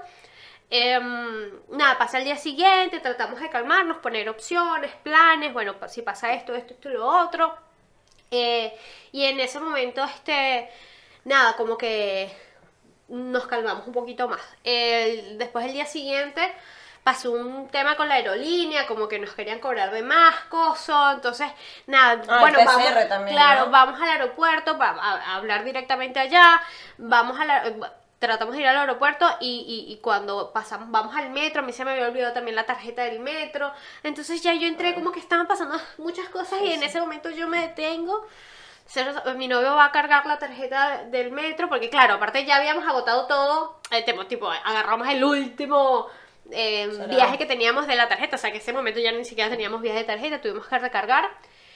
Em, 0.69 1.49
nada, 1.69 1.97
pasa 1.97 2.17
el 2.17 2.25
día 2.25 2.35
siguiente, 2.35 2.99
tratamos 2.99 3.39
de 3.39 3.49
calmarnos, 3.49 3.97
poner 3.97 4.27
opciones, 4.29 4.91
planes, 5.03 5.53
bueno, 5.53 5.75
si 5.87 6.01
pasa 6.01 6.33
esto, 6.33 6.53
esto, 6.55 6.73
esto 6.73 6.89
y 6.89 6.93
lo 6.93 7.05
otro. 7.07 7.55
Eh, 8.31 8.77
y 9.13 9.25
en 9.25 9.39
ese 9.39 9.59
momento, 9.59 10.03
este, 10.03 10.69
nada, 11.25 11.55
como 11.55 11.77
que 11.77 12.29
nos 13.07 13.47
calmamos 13.47 13.87
un 13.87 13.93
poquito 13.93 14.27
más. 14.27 14.41
El- 14.63 15.37
después 15.37 15.65
el 15.65 15.73
día 15.73 15.85
siguiente 15.85 16.53
pasó 17.03 17.31
un 17.31 17.69
tema 17.69 17.95
con 17.95 18.09
la 18.09 18.15
aerolínea, 18.15 18.85
como 18.85 19.07
que 19.07 19.17
nos 19.19 19.33
querían 19.33 19.59
cobrar 19.59 19.91
de 19.91 20.01
más 20.01 20.35
cosas, 20.49 21.15
entonces, 21.15 21.49
nada, 21.85 22.21
Ah, 22.27 22.39
bueno, 22.41 22.59
vamos, 22.65 23.07
también, 23.07 23.37
claro, 23.37 23.65
¿no? 23.67 23.71
vamos 23.71 24.01
al 24.01 24.09
aeropuerto 24.09 24.77
para 24.77 25.01
a- 25.01 25.21
a 25.31 25.35
hablar 25.37 25.63
directamente 25.63 26.19
allá, 26.19 26.61
vamos 26.97 27.39
a 27.39 27.45
la- 27.45 27.93
tratamos 28.19 28.55
de 28.55 28.61
ir 28.61 28.67
al 28.67 28.77
aeropuerto 28.77 29.27
y, 29.39 29.85
y- 29.87 29.93
y 29.93 29.97
cuando 29.97 30.51
pasamos, 30.51 30.89
vamos 30.89 31.15
al 31.15 31.29
metro, 31.29 31.61
a 31.61 31.65
mí 31.65 31.71
se 31.73 31.85
me 31.85 31.91
había 31.91 32.07
olvidado 32.07 32.33
también 32.33 32.55
la 32.55 32.65
tarjeta 32.65 33.03
del 33.03 33.19
metro, 33.19 33.71
entonces 34.03 34.41
ya 34.41 34.53
yo 34.53 34.67
entré 34.67 34.95
como 34.95 35.11
que 35.11 35.19
estaban 35.19 35.45
pasando 35.47 35.77
muchas 35.99 36.27
cosas 36.29 36.59
y 36.63 36.71
en 36.73 36.83
ese 36.83 36.99
momento 36.99 37.29
yo 37.29 37.47
me 37.47 37.61
detengo. 37.61 38.25
Mi 39.35 39.49
novio 39.49 39.75
va 39.75 39.85
a 39.85 39.91
cargar 39.91 40.25
la 40.25 40.39
tarjeta 40.39 41.03
del 41.11 41.29
metro 41.31 41.67
porque 41.67 41.89
claro, 41.89 42.13
aparte 42.15 42.45
ya 42.45 42.55
habíamos 42.55 42.87
agotado 42.87 43.27
todo, 43.27 43.81
eh, 43.91 44.01
tipo, 44.03 44.25
tipo, 44.27 44.49
agarramos 44.49 45.09
el 45.09 45.23
último 45.25 46.07
eh, 46.51 46.89
Será. 46.93 47.07
viaje 47.07 47.37
que 47.37 47.45
teníamos 47.45 47.85
de 47.85 47.95
la 47.97 48.07
tarjeta, 48.07 48.37
o 48.37 48.39
sea 48.39 48.49
que 48.51 48.59
ese 48.59 48.71
momento 48.71 49.01
ya 49.01 49.11
ni 49.11 49.25
siquiera 49.25 49.49
teníamos 49.49 49.81
viaje 49.81 49.99
de 49.99 50.05
tarjeta, 50.05 50.39
tuvimos 50.41 50.67
que 50.67 50.79
recargar. 50.79 51.29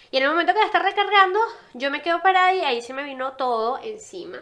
Y 0.10 0.18
en 0.18 0.24
el 0.24 0.30
momento 0.30 0.54
que 0.54 0.60
la 0.62 0.66
está 0.68 0.80
recargando, 0.80 1.40
yo 1.74 1.92
me 1.92 2.02
quedo 2.02 2.22
parada 2.22 2.54
y 2.54 2.62
ahí 2.62 2.82
se 2.82 2.94
me 2.94 3.04
vino 3.04 3.34
todo 3.34 3.78
encima. 3.84 4.38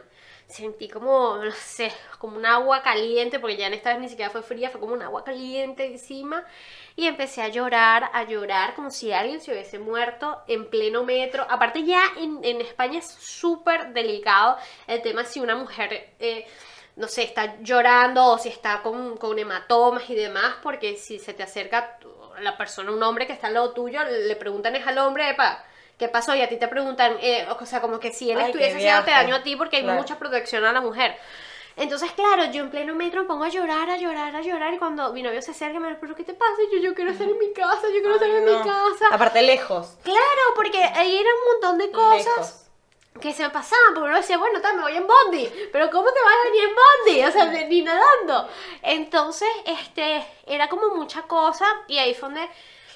Sentí 0.50 0.90
como, 0.90 1.38
no 1.38 1.52
sé, 1.52 1.94
como 2.18 2.36
un 2.38 2.46
agua 2.46 2.82
caliente, 2.82 3.40
porque 3.40 3.56
ya 3.56 3.68
en 3.68 3.74
esta 3.76 3.92
vez 3.92 4.00
ni 4.02 4.10
siquiera 4.10 4.32
fue 4.32 4.42
fría, 4.42 4.72
fue 4.72 4.80
como 4.82 4.94
un 4.94 5.02
agua 5.04 5.24
caliente 5.24 5.86
encima. 5.86 6.44
Y 6.96 7.06
empecé 7.08 7.42
a 7.44 7.50
llorar, 7.50 8.10
a 8.14 8.24
llorar, 8.24 8.74
como 8.76 8.90
si 8.90 9.12
alguien 9.14 9.42
se 9.42 9.52
hubiese 9.52 9.78
muerto 9.80 10.42
en 10.48 10.70
pleno 10.70 11.04
metro. 11.04 11.46
Aparte 11.50 11.84
ya 11.86 12.02
en, 12.18 12.40
en 12.44 12.62
España 12.62 13.00
es 13.00 13.06
súper 13.08 13.94
delicado 13.94 14.58
el 14.88 15.02
tema 15.02 15.24
si 15.24 15.40
una 15.40 15.56
mujer... 15.56 16.14
eh, 16.20 16.48
no 16.96 17.08
sé, 17.08 17.24
está 17.24 17.58
llorando 17.62 18.26
o 18.26 18.38
si 18.38 18.50
está 18.50 18.82
con, 18.82 19.16
con 19.18 19.40
hematomas 19.40 20.10
y 20.10 20.16
demás, 20.16 20.56
porque 20.62 20.98
si 20.98 21.18
se 21.20 21.34
te 21.34 21.44
acerca 21.44 21.98
la 22.42 22.58
persona, 22.58 22.92
un 22.92 23.02
hombre 23.04 23.26
que 23.26 23.34
está 23.34 23.48
al 23.48 23.54
lado 23.54 23.72
tuyo, 23.74 24.04
le 24.04 24.36
preguntan 24.36 24.76
es 24.76 24.86
al 24.86 24.98
hombre, 24.98 25.30
epa, 25.30 25.64
¿qué 26.00 26.08
pasó? 26.08 26.34
Y 26.34 26.42
a 26.42 26.50
ti 26.50 26.58
te 26.58 26.68
preguntan, 26.68 27.18
eh, 27.22 27.46
o 27.50 27.66
sea, 27.66 27.82
como 27.82 28.00
que 28.00 28.12
si 28.12 28.32
él 28.32 28.40
Ay, 28.40 28.46
estuviese 28.48 28.78
haciéndote 28.78 29.12
daño 29.12 29.36
a 29.36 29.44
ti 29.44 29.56
porque 29.56 29.78
hay 29.78 29.84
Claro. 29.84 30.00
mucha 30.00 30.18
protección 30.18 30.66
a 30.66 30.74
la 30.74 30.82
mujer. 30.82 31.16
Entonces, 31.76 32.12
claro, 32.12 32.46
yo 32.52 32.62
en 32.64 32.72
pleno 32.72 32.94
metro 32.96 33.22
me 33.22 33.28
pongo 33.28 33.44
a 33.46 33.50
llorar, 33.50 33.90
a 33.90 33.96
llorar, 33.98 34.36
a 34.36 34.42
llorar, 34.42 34.74
y 34.74 34.78
cuando 34.80 35.14
mi 35.14 35.24
novio 35.24 35.42
se 35.42 35.52
acerca 35.52 35.80
me 35.80 35.88
dice, 35.90 36.00
¿pero 36.02 36.16
qué 36.16 36.24
te 36.26 36.34
pasa? 36.34 36.56
Y 36.70 36.76
yo, 36.76 36.82
yo 36.82 36.94
quiero 36.96 37.12
estar 37.12 37.28
en 37.30 37.38
mi 37.38 37.54
casa, 37.54 37.84
yo 37.84 38.00
quiero 38.02 38.16
estar 38.16 38.30
Ay, 38.30 38.36
en 38.38 38.46
no. 38.46 38.52
mi 38.60 38.64
casa. 38.70 39.06
Aparte 39.12 39.42
lejos. 39.44 39.96
Claro, 40.04 40.44
porque 40.56 40.84
ahí 40.84 41.16
era 41.18 41.30
un 41.30 41.52
montón 41.54 41.78
de 41.78 41.90
cosas 41.92 42.26
Lejos. 42.38 42.66
que 43.22 43.32
se 43.34 43.44
me 43.44 43.50
pasaban, 43.50 43.94
porque 43.94 44.08
uno 44.10 44.18
decía, 44.18 44.38
bueno, 44.38 44.60
tal, 44.62 44.76
me 44.76 44.82
voy 44.84 44.98
en 44.98 45.08
bondi, 45.08 45.50
pero 45.72 45.90
¿cómo 45.90 46.10
te 46.12 46.20
vas 46.22 46.34
a 46.42 46.44
venir 46.50 46.64
en 46.64 46.76
bondi? 46.76 47.24
O 47.26 47.32
sea, 47.32 47.46
ni 47.70 47.82
nadando. 47.82 48.50
Entonces, 48.82 49.50
este, 49.66 50.26
era 50.48 50.68
como 50.68 50.96
mucha 50.96 51.22
cosa, 51.24 51.66
y 51.88 51.98
ahí 51.98 52.14
fue 52.14 52.28
donde, 52.30 52.50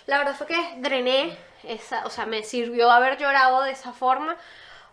la 0.06 0.18
verdad 0.18 0.36
fue 0.36 0.48
que 0.48 0.74
drené, 0.78 1.38
esa, 1.63 2.06
o 2.06 2.10
sea, 2.10 2.26
me 2.26 2.44
sirvió 2.44 2.92
haber 2.92 3.18
llorado 3.18 3.62
de 3.63 3.72
esa 3.72 3.94
forma, 3.94 4.38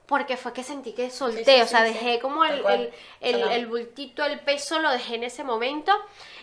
porque 0.07 0.37
fue 0.37 0.53
que 0.53 0.65
sentí 0.65 0.93
que 0.93 1.11
solté, 1.11 1.45
Sí, 1.45 1.53
sí, 1.57 1.61
o 1.61 1.67
sea, 1.67 1.87
sí, 1.87 1.93
dejé 1.93 2.19
como 2.19 2.45
el, 2.45 2.65
el, 2.67 2.93
el, 3.21 3.43
el 3.43 3.67
bultito, 3.67 4.25
el 4.25 4.41
peso, 4.41 4.81
lo 4.81 4.91
dejé 4.91 5.15
en 5.17 5.25
ese 5.25 5.45
momento, 5.45 5.93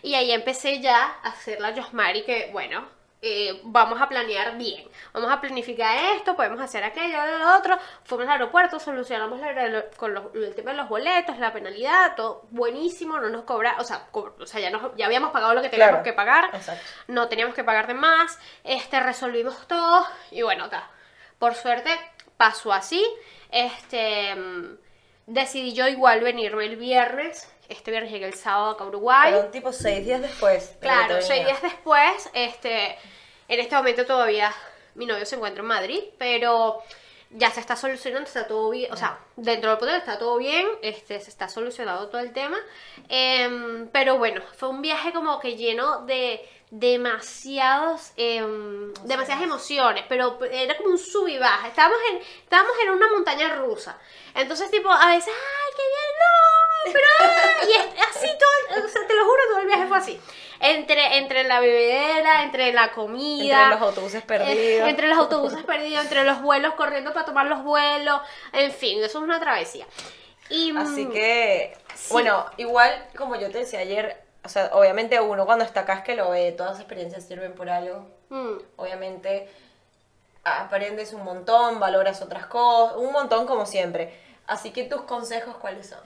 y 0.02 0.16
ahí 0.16 0.32
empecé 0.32 0.80
ya 0.80 1.18
a 1.24 1.30
hacer 1.30 1.60
la 1.60 1.72
Yosmari, 1.72 2.24
que 2.24 2.50
bueno, 2.52 2.88
eh, 3.22 3.62
vamos 3.64 4.00
a 4.00 4.08
planear 4.08 4.58
bien, 4.58 4.88
vamos 5.12 5.32
a 5.32 5.42
planificar 5.42 5.98
esto, 6.16 6.36
podemos 6.36 6.62
hacer 6.62 6.84
aquello, 6.84 7.18
lo 7.40 7.58
otro, 7.58 7.78
fuimos 8.04 8.28
al 8.28 8.34
aeropuerto, 8.34 8.80
solucionamos 8.80 9.40
la- 9.40 9.68
lo- 9.68 9.90
con 9.98 10.14
los- 10.14 10.36
el 10.36 10.54
tema 10.54 10.72
de 10.72 10.78
los 10.78 10.88
boletos, 10.88 11.38
la 11.40 11.52
penalidad, 11.52 12.16
todo 12.16 12.44
buenísimo, 12.52 13.18
no 13.20 13.30
nos 13.30 13.44
cobra, 13.44 13.76
o 13.80 13.84
sea, 13.84 14.08
co- 14.12 14.36
o 14.40 14.46
sea 14.46 14.60
ya, 14.62 14.70
nos- 14.70 14.96
ya 14.96 15.08
habíamos 15.08 15.32
pagado 15.32 15.56
lo 15.56 15.62
que 15.64 15.70
teníamos 15.70 15.94
Claro. 15.94 16.04
que 16.04 16.14
pagar, 16.14 16.50
Exacto. 16.54 16.84
no 17.08 17.28
teníamos 17.28 17.56
que 17.56 17.64
pagar 17.64 17.88
de 17.88 17.96
más, 17.96 18.38
este, 18.64 19.00
resolvimos 19.00 19.68
todo 19.68 20.06
y 20.30 20.44
bueno, 20.44 20.70
ta, 20.70 20.90
por 21.40 21.56
suerte 21.56 21.90
pasó 22.38 22.72
así, 22.72 23.04
este, 23.50 24.36
mm, 24.36 24.78
decidí 25.26 25.74
yo 25.74 25.88
igual 25.88 26.22
venirme 26.22 26.65
el 26.65 26.76
viernes. 26.78 27.52
Este 27.70 27.92
viernes 27.92 28.12
llegué 28.12 28.26
el 28.26 28.34
sábado 28.34 28.72
acá 28.72 28.84
a 28.84 28.88
Uruguay. 28.88 29.34
Pero 29.34 29.48
tipo 29.48 29.74
seis 29.74 30.06
días 30.06 30.22
después. 30.22 30.74
de 30.74 30.80
Claro, 30.80 31.22
seis 31.22 31.46
días 31.46 31.62
después, 31.62 32.30
este, 32.34 32.98
en 33.48 33.60
este 33.60 33.76
momento 33.76 34.06
todavía 34.06 34.54
mi 34.96 35.06
novio 35.06 35.26
se 35.26 35.36
encuentra 35.36 35.62
en 35.62 35.68
Madrid, 35.68 36.04
pero 36.18 36.82
ya 37.30 37.52
se 37.52 37.60
está 37.60 37.76
solucionando, 37.76 38.28
está 38.28 38.48
todo 38.48 38.70
bien, 38.70 38.92
o 38.92 38.96
sea, 38.96 39.20
dentro 39.36 39.70
del 39.70 39.80
poder 39.80 39.98
está 39.98 40.18
todo 40.18 40.38
bien, 40.38 40.65
este, 40.82 41.20
se 41.20 41.30
está 41.30 41.50
solucionando 41.50 42.08
todo 42.08 42.22
el 42.22 42.32
tema, 42.32 42.58
Em, 43.10 43.88
pero 43.90 44.18
bueno, 44.18 44.42
fue 44.56 44.70
un 44.70 44.82
viaje 44.82 45.12
como 45.12 45.40
que 45.40 45.56
lleno 45.56 46.06
de 46.06 46.48
demasiados, 46.72 48.12
em, 48.18 48.94
demasiadas 49.04 49.44
emociones, 49.44 50.04
pero 50.10 50.38
era 50.52 50.76
como 50.78 50.90
un 50.90 50.98
sub 50.98 51.28
y 51.28 51.38
baja, 51.38 51.68
estábamos 51.68 51.98
en, 52.12 52.18
estábamos 52.18 52.74
en 52.84 52.90
una 52.92 53.10
montaña 53.12 53.56
rusa, 53.56 53.98
entonces 54.36 54.70
tipo, 54.70 54.90
a 54.92 55.08
veces, 55.08 55.34
ay, 55.34 55.74
qué 55.76 55.84
bien, 55.94 56.13
no, 56.20 56.94
pero, 56.94 57.62
ay", 57.62 57.68
y 57.70 57.72
es 58.00 58.08
así 58.10 58.28
todo, 58.38 58.78
el- 58.78 58.86
o 58.86 58.88
sea, 58.90 59.08
te 59.08 59.15
lo 59.15 59.24
juro, 59.26 59.42
todo 59.50 59.60
el 59.60 59.68
viaje 59.68 59.88
fue 59.88 59.98
así. 59.98 60.20
Entre, 60.60 61.18
entre 61.18 61.44
la 61.44 61.60
bebedera, 61.60 62.42
entre 62.44 62.74
la 62.74 62.92
comida. 62.92 63.62
Entre 63.65 63.80
los 63.80 63.82
autobuses 63.90 64.24
eh, 64.24 64.26
perdidos. 64.26 64.90
entre 64.90 65.08
los 65.08 65.18
autobuses 65.20 65.63
perdidos, 65.63 66.04
entre 66.04 66.24
los 66.24 66.42
vuelos 66.42 66.74
corriendo 66.74 67.13
para 67.13 67.26
tomar 67.28 67.46
los 67.46 67.63
vuelos. 67.63 68.22
En 68.54 68.72
fin, 68.72 68.98
eso 69.04 69.20
es 69.20 69.24
una 69.24 69.40
travesía. 69.40 69.86
Y, 70.50 70.72
mm, 70.74 70.78
Así 70.78 71.08
que, 71.10 71.78
sí. 71.94 72.08
bueno, 72.12 72.44
igual 72.58 73.08
como 73.15 73.36
yo 73.36 73.52
te 73.52 73.60
decía 73.60 73.82
ayer, 73.82 74.20
o 74.48 74.50
sea, 74.50 74.71
obviamente 74.73 75.19
uno 75.21 75.45
cuando 75.45 75.63
está 75.65 75.81
acá 75.81 75.93
es 75.95 76.02
que 76.04 76.15
lo 76.15 76.31
ve, 76.31 76.52
todas 76.54 76.71
las 76.73 76.79
experiencias 76.81 77.23
sirven 77.27 77.54
por 77.54 77.69
algo. 77.69 78.10
mm, 78.29 78.58
Obviamente 78.77 79.48
aprendes 80.43 81.13
un 81.13 81.23
montón, 81.23 81.79
valoras 81.79 82.21
otras 82.21 82.45
cosas, 82.48 82.95
un 82.98 83.12
montón 83.12 83.45
como 83.45 83.65
siempre. 83.65 84.17
Así 84.48 84.71
que 84.71 84.83
tus 84.85 85.02
consejos, 85.02 85.58
¿cuáles 85.58 85.89
son? 85.89 86.00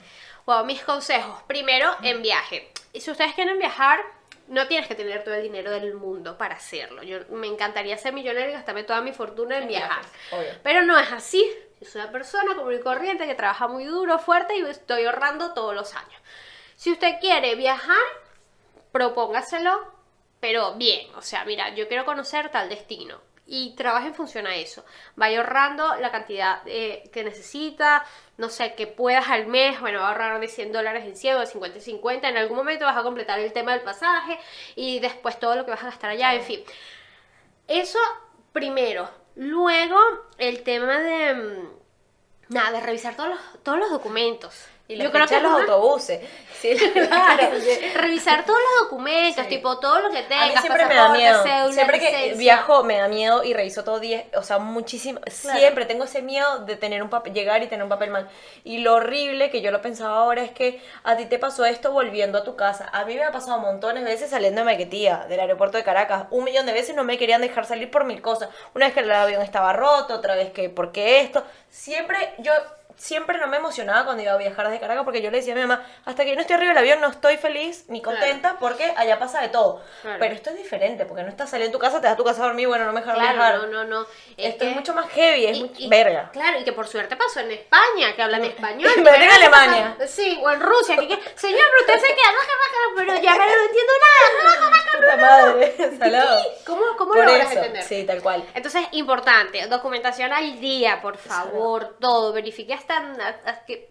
Bueno, 0.44 0.64
mis 0.64 0.82
consejos. 0.82 1.40
Primero, 1.46 1.88
en 2.02 2.22
viaje. 2.22 2.68
Y 2.92 3.00
si 3.00 3.10
ustedes 3.12 3.34
quieren 3.34 3.58
viajar, 3.58 4.00
no 4.48 4.66
tienes 4.66 4.88
que 4.88 4.96
tener 4.96 5.22
todo 5.22 5.34
el 5.34 5.44
dinero 5.44 5.70
del 5.70 5.94
mundo 5.94 6.36
para 6.36 6.56
hacerlo. 6.56 7.04
Yo 7.04 7.18
me 7.30 7.46
encantaría 7.46 7.96
ser 7.96 8.12
millonaria 8.12 8.50
y 8.50 8.52
gastarme 8.52 8.82
toda 8.82 9.00
mi 9.00 9.12
fortuna 9.12 9.56
en 9.58 9.62
En 9.62 9.68
viajar. 9.68 10.02
viajes. 10.32 10.58
Pero 10.64 10.82
no 10.82 10.98
es 10.98 11.12
así. 11.12 11.48
Yo 11.80 11.88
soy 11.88 12.02
una 12.02 12.10
persona 12.10 12.56
común 12.56 12.74
y 12.74 12.80
corriente 12.80 13.26
que 13.26 13.36
trabaja 13.36 13.68
muy 13.68 13.84
duro, 13.84 14.18
fuerte 14.18 14.56
y 14.56 14.62
estoy 14.62 15.04
ahorrando 15.04 15.54
todos 15.54 15.74
los 15.74 15.94
años. 15.94 16.20
Si 16.74 16.90
usted 16.90 17.20
quiere 17.20 17.54
viajar, 17.54 17.96
propóngaselo, 18.92 19.92
pero 20.40 20.74
bien. 20.74 21.12
O 21.16 21.22
sea, 21.22 21.44
mira, 21.44 21.74
yo 21.74 21.88
quiero 21.88 22.04
conocer 22.04 22.50
tal 22.50 22.68
destino. 22.68 23.20
Y 23.44 23.74
trabaje 23.74 24.06
en 24.08 24.14
función 24.14 24.46
a 24.46 24.54
eso. 24.54 24.84
Vaya 25.16 25.38
ahorrando 25.38 25.96
la 25.96 26.10
cantidad 26.12 26.62
eh, 26.66 27.10
que 27.12 27.24
necesita. 27.24 28.04
No 28.38 28.48
sé, 28.48 28.74
que 28.74 28.86
puedas 28.86 29.28
al 29.28 29.46
mes. 29.46 29.80
Bueno, 29.80 30.00
ahorrar 30.04 30.40
de 30.40 30.48
100 30.48 30.72
dólares 30.72 31.04
en 31.04 31.16
100 31.16 31.36
o 31.36 31.40
de 31.40 31.46
50 31.46 31.78
en 31.78 31.82
50. 31.82 32.28
En 32.28 32.36
algún 32.36 32.56
momento 32.56 32.84
vas 32.86 32.96
a 32.96 33.02
completar 33.02 33.40
el 33.40 33.52
tema 33.52 33.72
del 33.72 33.82
pasaje. 33.82 34.38
Y 34.76 35.00
después 35.00 35.38
todo 35.38 35.56
lo 35.56 35.64
que 35.64 35.72
vas 35.72 35.82
a 35.82 35.86
gastar 35.86 36.10
allá. 36.10 36.34
En 36.34 36.42
fin. 36.42 36.60
Eso 37.68 37.98
primero. 38.52 39.10
Luego, 39.34 39.98
el 40.38 40.62
tema 40.62 41.00
de. 41.00 41.34
mm, 41.34 41.68
Nada, 42.48 42.72
de 42.72 42.80
revisar 42.80 43.16
todos 43.16 43.30
los, 43.30 43.62
todos 43.62 43.78
los 43.78 43.90
documentos. 43.90 44.66
Y 44.92 44.96
la 44.96 45.10
fecha 45.10 45.26
de 45.26 45.36
es 45.36 45.42
los 45.42 45.52
una- 45.52 45.60
autobuses. 45.62 46.20
Sí, 46.60 46.76
Claro, 46.92 47.48
sí. 47.60 47.88
revisar 47.96 48.44
todos 48.44 48.58
los 48.60 48.84
documentos, 48.88 49.42
Sí. 49.44 49.48
tipo 49.56 49.80
todo 49.80 49.98
lo 50.00 50.10
que 50.10 50.18
A 50.18 50.22
mí 50.22 50.26
tengas, 50.28 50.60
siempre 50.60 50.86
me 50.86 50.94
da 50.94 51.08
miedo. 51.08 51.42
cédula, 51.42 51.72
siempre 51.72 51.98
que 51.98 52.04
licencia. 52.04 52.36
viajo 52.38 52.84
me 52.84 52.98
da 52.98 53.08
miedo 53.08 53.42
y 53.42 53.52
reviso 53.52 53.82
todo 53.82 53.98
10, 53.98 54.26
o 54.36 54.42
sea, 54.44 54.58
muchísimo. 54.58 55.18
Claro. 55.42 55.58
Siempre 55.58 55.86
tengo 55.86 56.04
ese 56.04 56.22
miedo 56.22 56.58
de 56.60 56.76
tener 56.76 57.02
un 57.02 57.10
papel, 57.10 57.32
llegar 57.32 57.62
y 57.64 57.66
tener 57.66 57.82
un 57.82 57.88
papel 57.88 58.10
mal. 58.10 58.28
Y 58.62 58.78
lo 58.78 58.94
horrible 58.94 59.50
que 59.50 59.60
yo 59.60 59.72
lo 59.72 59.82
pensaba 59.82 60.18
ahora 60.18 60.42
es 60.44 60.52
que 60.52 60.80
a 61.02 61.16
ti 61.16 61.26
te 61.26 61.38
pasó 61.40 61.64
esto 61.64 61.90
volviendo 61.90 62.38
a 62.38 62.44
tu 62.44 62.54
casa. 62.54 62.88
A 62.92 63.04
mí 63.06 63.16
me 63.16 63.24
ha 63.24 63.32
pasado 63.32 63.58
montones 63.58 64.04
de 64.04 64.10
veces 64.10 64.30
saliendo 64.30 64.60
de 64.60 64.64
Maquetía, 64.66 65.26
del 65.28 65.40
aeropuerto 65.40 65.78
de 65.78 65.82
Caracas. 65.84 66.26
Un 66.30 66.44
millón 66.44 66.64
de 66.66 66.72
veces 66.74 66.94
no 66.94 67.02
me 67.02 67.18
querían 67.18 67.40
dejar 67.40 67.66
salir 67.66 67.90
por 67.90 68.04
mil 68.04 68.22
cosas. 68.22 68.50
Una 68.74 68.84
vez 68.86 68.94
que 68.94 69.00
el 69.00 69.10
avión 69.10 69.42
estaba 69.42 69.72
roto, 69.72 70.14
otra 70.14 70.36
vez 70.36 70.52
que, 70.52 70.68
¿por 70.70 70.92
qué 70.92 71.20
esto? 71.22 71.42
Siempre 71.70 72.34
yo 72.38 72.52
siempre 73.02 73.36
no 73.38 73.48
me 73.48 73.56
emocionaba 73.56 74.04
cuando 74.04 74.22
iba 74.22 74.32
a 74.32 74.36
viajar 74.36 74.66
desde 74.68 74.78
Caracas 74.80 75.02
porque 75.04 75.20
yo 75.20 75.30
le 75.32 75.38
decía 75.38 75.54
a 75.54 75.56
mi 75.56 75.62
mamá, 75.62 75.84
hasta 76.04 76.22
que 76.22 76.30
yo 76.30 76.34
no 76.36 76.40
estoy 76.42 76.54
arriba 76.54 76.68
del 76.70 76.78
avión 76.78 77.00
no 77.00 77.08
estoy 77.08 77.36
feliz 77.36 77.84
ni 77.88 78.00
Claro. 78.00 78.18
contenta 78.20 78.56
porque 78.60 78.94
allá 78.96 79.18
pasa 79.18 79.40
de 79.40 79.48
todo. 79.48 79.82
Claro. 80.02 80.18
Pero 80.20 80.34
esto 80.36 80.50
es 80.50 80.56
diferente 80.56 81.04
porque 81.04 81.24
no 81.24 81.28
estás 81.28 81.50
saliendo 81.50 81.76
de 81.76 81.80
tu 81.80 81.84
casa, 81.84 82.00
te 82.00 82.06
das 82.06 82.14
a 82.14 82.16
tu 82.16 82.22
casa 82.24 82.42
a 82.44 82.46
dormir, 82.46 82.68
bueno, 82.68 82.84
no 82.84 82.92
me 82.92 83.00
dejaron 83.00 83.20
Claro, 83.20 83.36
viajar. 83.38 83.54
no, 83.58 83.66
no, 83.66 83.84
no. 84.02 84.06
Esto 84.36 84.64
es 84.64 84.74
mucho 84.76 84.94
más 84.94 85.08
heavy, 85.10 85.46
es 85.46 85.56
y- 85.58 85.72
y- 85.78 85.88
verga. 85.88 86.30
Claro, 86.32 86.60
y 86.60 86.64
que 86.64 86.72
por 86.72 86.86
suerte 86.86 87.16
pasó 87.16 87.40
en 87.40 87.50
España, 87.50 88.14
que 88.14 88.22
hablan 88.22 88.44
español. 88.44 88.90
Ven 88.96 89.22
en 89.22 89.30
Alemania. 89.30 89.94
pasa- 89.98 90.06
Sí, 90.12 90.38
o 90.40 90.50
en 90.50 90.60
Rusia, 90.60 90.96
que, 90.96 91.08
que 91.08 91.14
señor, 91.34 91.60
pero 91.70 91.94
usted 91.94 92.08
se 92.08 92.14
queda, 92.14 92.30
pero 92.96 93.14
ya 93.20 93.36
no 93.36 93.42
entiendo 93.44 93.92
nada. 94.00 95.16
madre, 95.16 95.74
salado. 95.98 96.40
¿Cómo, 96.66 96.82
cómo 96.96 97.12
Por 97.14 97.24
lo 97.24 97.30
eso, 97.34 97.50
entender? 97.52 97.82
sí, 97.82 98.04
tal 98.04 98.22
cual. 98.22 98.44
Entonces, 98.54 98.84
importante, 98.92 99.66
documentación 99.66 100.32
al 100.32 100.60
día, 100.60 101.00
por 101.02 101.16
favor, 101.16 101.96
todo, 102.00 102.32
verifique 102.32 102.72
hasta, 102.74 102.91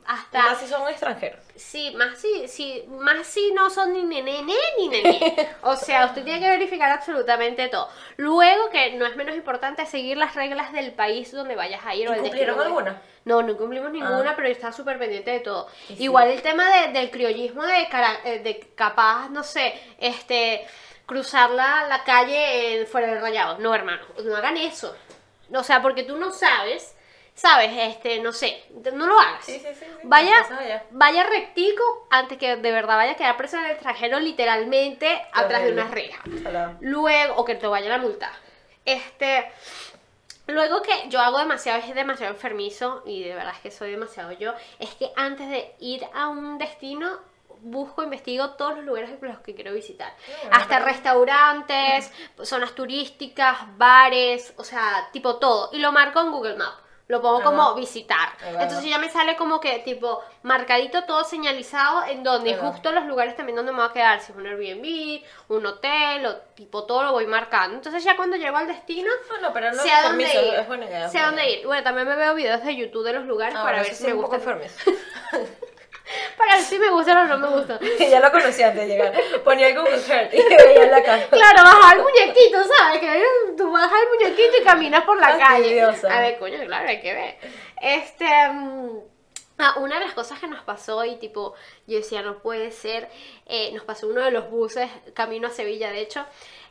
hasta 0.05 0.41
Más 0.41 0.59
si 0.59 0.67
son 0.67 0.87
extranjeros. 0.89 1.39
Sí, 1.55 1.93
más 1.95 2.17
si, 2.19 2.47
si, 2.47 2.83
más 2.89 3.25
si 3.27 3.51
no 3.53 3.69
son 3.69 3.93
ni 3.93 4.03
nene 4.03 4.41
ni 4.77 4.87
nene. 4.89 5.49
O 5.63 5.75
sea, 5.75 6.05
usted 6.05 6.23
tiene 6.23 6.39
que 6.39 6.49
verificar 6.49 6.91
absolutamente 6.91 7.67
todo. 7.69 7.89
Luego, 8.17 8.69
que 8.69 8.93
no 8.93 9.05
es 9.05 9.15
menos 9.15 9.35
importante, 9.35 9.85
seguir 9.85 10.17
las 10.17 10.35
reglas 10.35 10.71
del 10.73 10.91
país 10.93 11.31
donde 11.31 11.55
vayas 11.55 11.85
a 11.85 11.95
ir. 11.95 12.09
o 12.09 12.15
¿Incumplieron 12.15 12.57
destino 12.57 12.73
donde- 12.73 12.89
alguna? 12.91 13.01
No, 13.23 13.43
no 13.43 13.55
cumplimos 13.55 13.91
ninguna, 13.91 14.31
Ah. 14.31 14.33
pero 14.35 14.47
estaba 14.47 14.73
súper 14.73 14.97
pendiente 14.97 15.29
de 15.29 15.39
todo. 15.41 15.67
Y 15.89 15.95
sí. 15.95 16.03
Igual 16.03 16.29
el 16.29 16.41
tema 16.41 16.67
de- 16.69 16.91
del 16.93 17.11
criollismo 17.11 17.63
de, 17.63 17.87
cara- 17.89 18.19
eh, 18.25 18.39
de 18.39 18.59
capaz, 18.75 19.29
no 19.29 19.43
sé, 19.43 19.79
este, 19.99 20.65
cruzar 21.05 21.51
la, 21.51 21.85
la 21.87 22.03
calle 22.03 22.79
en, 22.81 22.87
fuera 22.87 23.07
del 23.07 23.21
rayado. 23.21 23.59
No, 23.59 23.75
hermano, 23.75 24.01
no 24.23 24.35
hagan 24.35 24.57
eso. 24.57 24.95
O 25.53 25.63
sea, 25.63 25.81
porque 25.81 26.03
tú 26.03 26.17
no 26.17 26.31
sabes, 26.31 26.95
sabes, 27.41 27.71
este, 27.75 28.21
no 28.21 28.31
sé, 28.31 28.63
no 28.93 29.07
lo 29.07 29.19
hagas. 29.19 29.43
Sí, 29.45 29.53
sí, 29.53 29.67
sí, 29.73 29.85
sí, 29.85 29.85
Vaya, 30.03 30.45
vaya 30.91 31.23
rectico 31.23 32.07
antes 32.11 32.37
que 32.37 32.55
de 32.55 32.71
verdad 32.71 32.97
vaya 32.97 33.13
a 33.13 33.15
quedar 33.15 33.35
preso 33.35 33.57
en 33.57 33.65
el 33.65 33.71
extranjero 33.71 34.19
literalmente 34.19 35.19
atrás 35.33 35.63
de 35.63 35.71
una 35.71 35.87
reja. 35.87 36.21
Luego, 36.81 37.35
o 37.37 37.45
que 37.45 37.55
te 37.55 37.65
vayan 37.65 37.93
a 37.93 37.97
multar. 37.97 38.31
Este, 38.85 39.51
luego 40.45 40.83
que 40.83 41.09
yo 41.09 41.19
hago 41.19 41.39
demasiado, 41.39 41.79
es 41.79 41.95
demasiado 41.95 42.31
enfermizo 42.31 43.01
y 43.07 43.23
de 43.23 43.33
verdad 43.33 43.53
es 43.55 43.61
que 43.61 43.71
soy 43.71 43.89
demasiado 43.89 44.31
yo, 44.33 44.53
es 44.77 44.93
que 44.93 45.11
antes 45.15 45.49
de 45.49 45.73
ir 45.79 46.05
a 46.13 46.27
un 46.27 46.59
destino 46.59 47.19
busco, 47.63 48.03
investigo 48.03 48.51
todos 48.51 48.75
los 48.77 48.85
lugares 48.85 49.09
por 49.11 49.29
los 49.29 49.39
que 49.39 49.55
quiero 49.55 49.73
visitar. 49.73 50.13
Hasta 50.51 50.79
restaurantes, 50.79 52.11
zonas 52.43 52.73
turísticas, 52.73 53.57
bares, 53.77 54.53
o 54.57 54.63
sea, 54.63 55.09
tipo 55.11 55.37
todo. 55.37 55.69
Y 55.73 55.79
lo 55.79 55.91
marco 55.91 56.19
en 56.21 56.31
Google 56.31 56.55
Maps. 56.55 56.90
Lo 57.11 57.21
pongo 57.21 57.39
Ajá. 57.39 57.43
como 57.49 57.75
visitar. 57.75 58.29
Entonces 58.41 58.85
ya 58.89 58.97
me 58.97 59.09
sale 59.09 59.35
como 59.35 59.59
que 59.59 59.79
tipo 59.79 60.21
marcadito 60.43 61.03
todo 61.03 61.25
señalizado 61.25 62.05
en 62.05 62.23
donde 62.23 62.55
justo 62.55 62.89
los 62.93 63.03
lugares 63.05 63.35
también 63.35 63.57
donde 63.57 63.73
me 63.73 63.79
voy 63.79 63.89
a 63.89 63.91
quedar, 63.91 64.21
si 64.21 64.31
es 64.31 64.37
un 64.37 64.47
Airbnb, 64.47 65.21
un 65.49 65.65
hotel 65.65 66.25
o 66.25 66.37
tipo 66.55 66.85
todo 66.85 67.03
lo 67.03 67.11
voy 67.11 67.27
marcando. 67.27 67.75
Entonces 67.75 68.01
ya 68.05 68.15
cuando 68.15 68.37
llego 68.37 68.55
al 68.55 68.67
destino, 68.67 69.11
Bueno, 69.29 69.49
pero 69.53 69.73
no 69.73 69.83
sé 69.83 69.91
a 69.91 70.03
dónde 70.03 70.23
ir. 70.23 70.53
es 70.53 70.67
buena 70.67 70.85
idea. 70.85 71.09
sé 71.09 71.19
a 71.19 71.25
dónde 71.25 71.49
ir. 71.51 71.67
Bueno, 71.67 71.83
también 71.83 72.07
me 72.07 72.15
veo 72.15 72.33
videos 72.33 72.63
de 72.63 72.77
YouTube 72.77 73.03
de 73.03 73.11
los 73.11 73.25
lugares 73.25 73.55
Ah, 73.59 73.63
para 73.63 73.81
ver 73.81 73.93
si 73.93 74.07
me 74.07 74.11
enfermizo. 74.11 74.79
Para 76.41 76.59
si 76.59 76.79
me 76.79 76.89
gustan 76.89 77.17
o 77.17 77.25
no 77.25 77.37
me 77.37 77.55
gustan. 77.55 77.79
ya 77.99 78.19
lo 78.19 78.31
conocí 78.31 78.63
antes 78.63 78.81
de 78.81 78.87
llegar. 78.87 79.13
Ponía 79.43 79.67
el 79.67 79.75
Google 79.77 80.01
Earth 80.09 80.33
y 80.33 80.41
veía 80.41 80.87
la 80.87 81.03
casa. 81.03 81.27
Claro, 81.29 81.63
bajar 81.63 81.97
el 81.97 82.03
muñequito, 82.03 82.57
¿sabes? 82.63 82.99
Que 82.99 83.23
tú 83.55 83.71
bajas 83.71 83.99
el 84.01 84.09
muñequito 84.09 84.57
y 84.59 84.63
caminas 84.63 85.03
por 85.03 85.19
la 85.19 85.37
calle. 85.37 85.81
A 85.81 86.21
ver, 86.21 86.39
coño, 86.39 86.57
claro, 86.65 86.89
hay 86.89 86.99
que 86.99 87.13
ver. 87.13 87.37
Este. 87.79 88.25
mm, 88.25 88.99
ah, 89.59 89.75
una 89.77 89.99
de 89.99 90.05
las 90.05 90.13
cosas 90.13 90.39
que 90.39 90.47
nos 90.47 90.63
pasó 90.63 91.05
y 91.05 91.17
tipo, 91.17 91.53
yo 91.85 91.97
decía, 91.97 92.23
no 92.23 92.39
puede 92.39 92.71
ser, 92.71 93.07
eh, 93.45 93.71
nos 93.73 93.83
pasó 93.83 94.07
uno 94.07 94.21
de 94.21 94.31
los 94.31 94.49
buses, 94.49 94.89
camino 95.13 95.47
a 95.47 95.51
Sevilla, 95.51 95.91
de 95.91 96.01
hecho, 96.01 96.25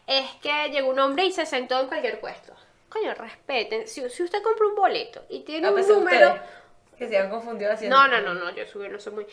es 0.08 0.28
que 0.42 0.70
llegó 0.70 0.90
un 0.90 0.98
hombre 0.98 1.26
y 1.26 1.32
se 1.32 1.46
sentó 1.46 1.78
en 1.78 1.86
cualquier 1.86 2.18
puesto. 2.18 2.52
Coño, 2.88 3.14
respeten, 3.14 3.86
si, 3.86 4.08
si 4.10 4.24
usted 4.24 4.42
compra 4.42 4.66
un 4.66 4.74
boleto 4.74 5.22
y 5.28 5.40
tiene 5.40 5.68
A 5.68 5.70
un 5.70 5.86
número... 5.86 6.28
ustedes, 6.30 6.42
que 7.00 7.08
se 7.08 7.16
han 7.18 7.30
confundido 7.30 7.72
haciendo. 7.72 7.96
No, 7.96 8.06
no, 8.08 8.20
no, 8.20 8.34
no, 8.34 8.50
yo 8.50 8.66
subí, 8.66 8.86
no 8.88 9.00
soy 9.00 9.14
muy... 9.14 9.26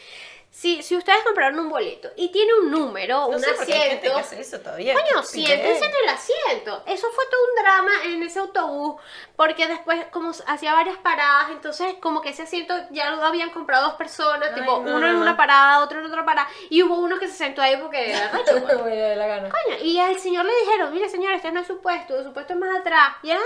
Si, 0.49 0.82
si 0.82 0.95
ustedes 0.95 1.22
compraron 1.24 1.59
un 1.59 1.68
boleto 1.68 2.09
y 2.15 2.32
tiene 2.32 2.53
un 2.61 2.72
número, 2.72 3.24
No 3.24 3.28
un 3.28 3.39
sé 3.41 3.49
hay 3.49 3.57
gente 3.57 3.74
asiento... 3.74 4.01
que 4.01 4.20
hace 4.22 4.39
eso 4.39 4.59
todavía. 4.61 4.93
Coño, 4.93 5.22
siéntense 5.22 5.84
en 5.86 5.91
el 6.03 6.09
asiento. 6.09 6.84
Eso 6.88 7.09
fue 7.11 7.26
todo 7.30 7.41
un 7.43 7.61
drama 7.61 7.91
en 8.05 8.24
ese 8.24 8.39
autobús, 8.39 9.01
porque 9.36 9.68
después 9.68 10.05
como 10.11 10.32
hacía 10.47 10.74
varias 10.74 10.97
paradas, 10.99 11.49
entonces 11.51 11.95
como 12.01 12.22
que 12.22 12.30
ese 12.30 12.43
asiento 12.43 12.74
ya 12.89 13.11
lo 13.11 13.22
habían 13.22 13.49
comprado 13.49 13.88
dos 13.88 13.95
personas, 13.95 14.49
Ay, 14.53 14.61
tipo 14.61 14.72
no, 14.72 14.80
uno 14.80 14.99
no, 14.99 15.07
en 15.07 15.13
no. 15.15 15.22
una 15.22 15.36
parada, 15.36 15.84
otro 15.84 15.99
en 15.99 16.05
otra 16.05 16.24
parada, 16.24 16.47
y 16.70 16.82
hubo 16.84 16.95
uno 16.99 17.20
que 17.20 17.28
se 17.28 17.34
sentó 17.34 17.61
ahí 17.61 17.76
porque 17.76 18.11
era 18.11 18.30
recho, 18.32 18.63
pues. 18.63 18.82
Me 18.84 18.95
dio 18.95 19.15
la 19.15 19.28
gana. 19.28 19.49
Coño, 19.49 19.78
y 19.84 19.99
al 19.99 20.18
señor 20.18 20.45
le 20.45 20.57
dijeron, 20.61 20.93
mire 20.93 21.09
señor, 21.09 21.34
este 21.34 21.51
no 21.51 21.59
es 21.59 21.68
su 21.68 21.82
puesto, 21.82 22.24
su 22.24 22.32
puesto 22.32 22.53
es 22.53 22.59
más 22.59 22.80
atrás, 22.80 23.18
y 23.24 23.32
ah, 23.32 23.38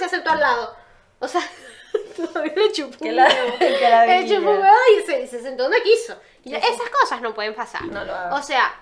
se 0.00 0.08
sentó 0.08 0.30
al 0.30 0.40
lado. 0.40 0.76
O 1.20 1.28
sea, 1.28 1.42
Todavía 2.16 2.52
le 2.54 2.72
chupó 2.72 2.98
Que 3.04 3.12
la- 3.12 3.28
que 3.58 3.88
la 3.90 4.06
Le 4.06 4.28
chupó 4.28 4.50
un 4.50 4.58
huevo 4.58 4.76
y 4.98 5.06
se, 5.06 5.26
se 5.26 5.40
sentó 5.40 5.64
donde 5.64 5.82
quiso. 5.82 6.16
Y 6.44 6.54
esas 6.54 6.88
cosas 7.00 7.20
no 7.20 7.34
pueden 7.34 7.54
pasar. 7.54 7.84
No 7.84 8.04
lo 8.04 8.14
hagas. 8.14 8.42
O 8.42 8.46
sea, 8.46 8.74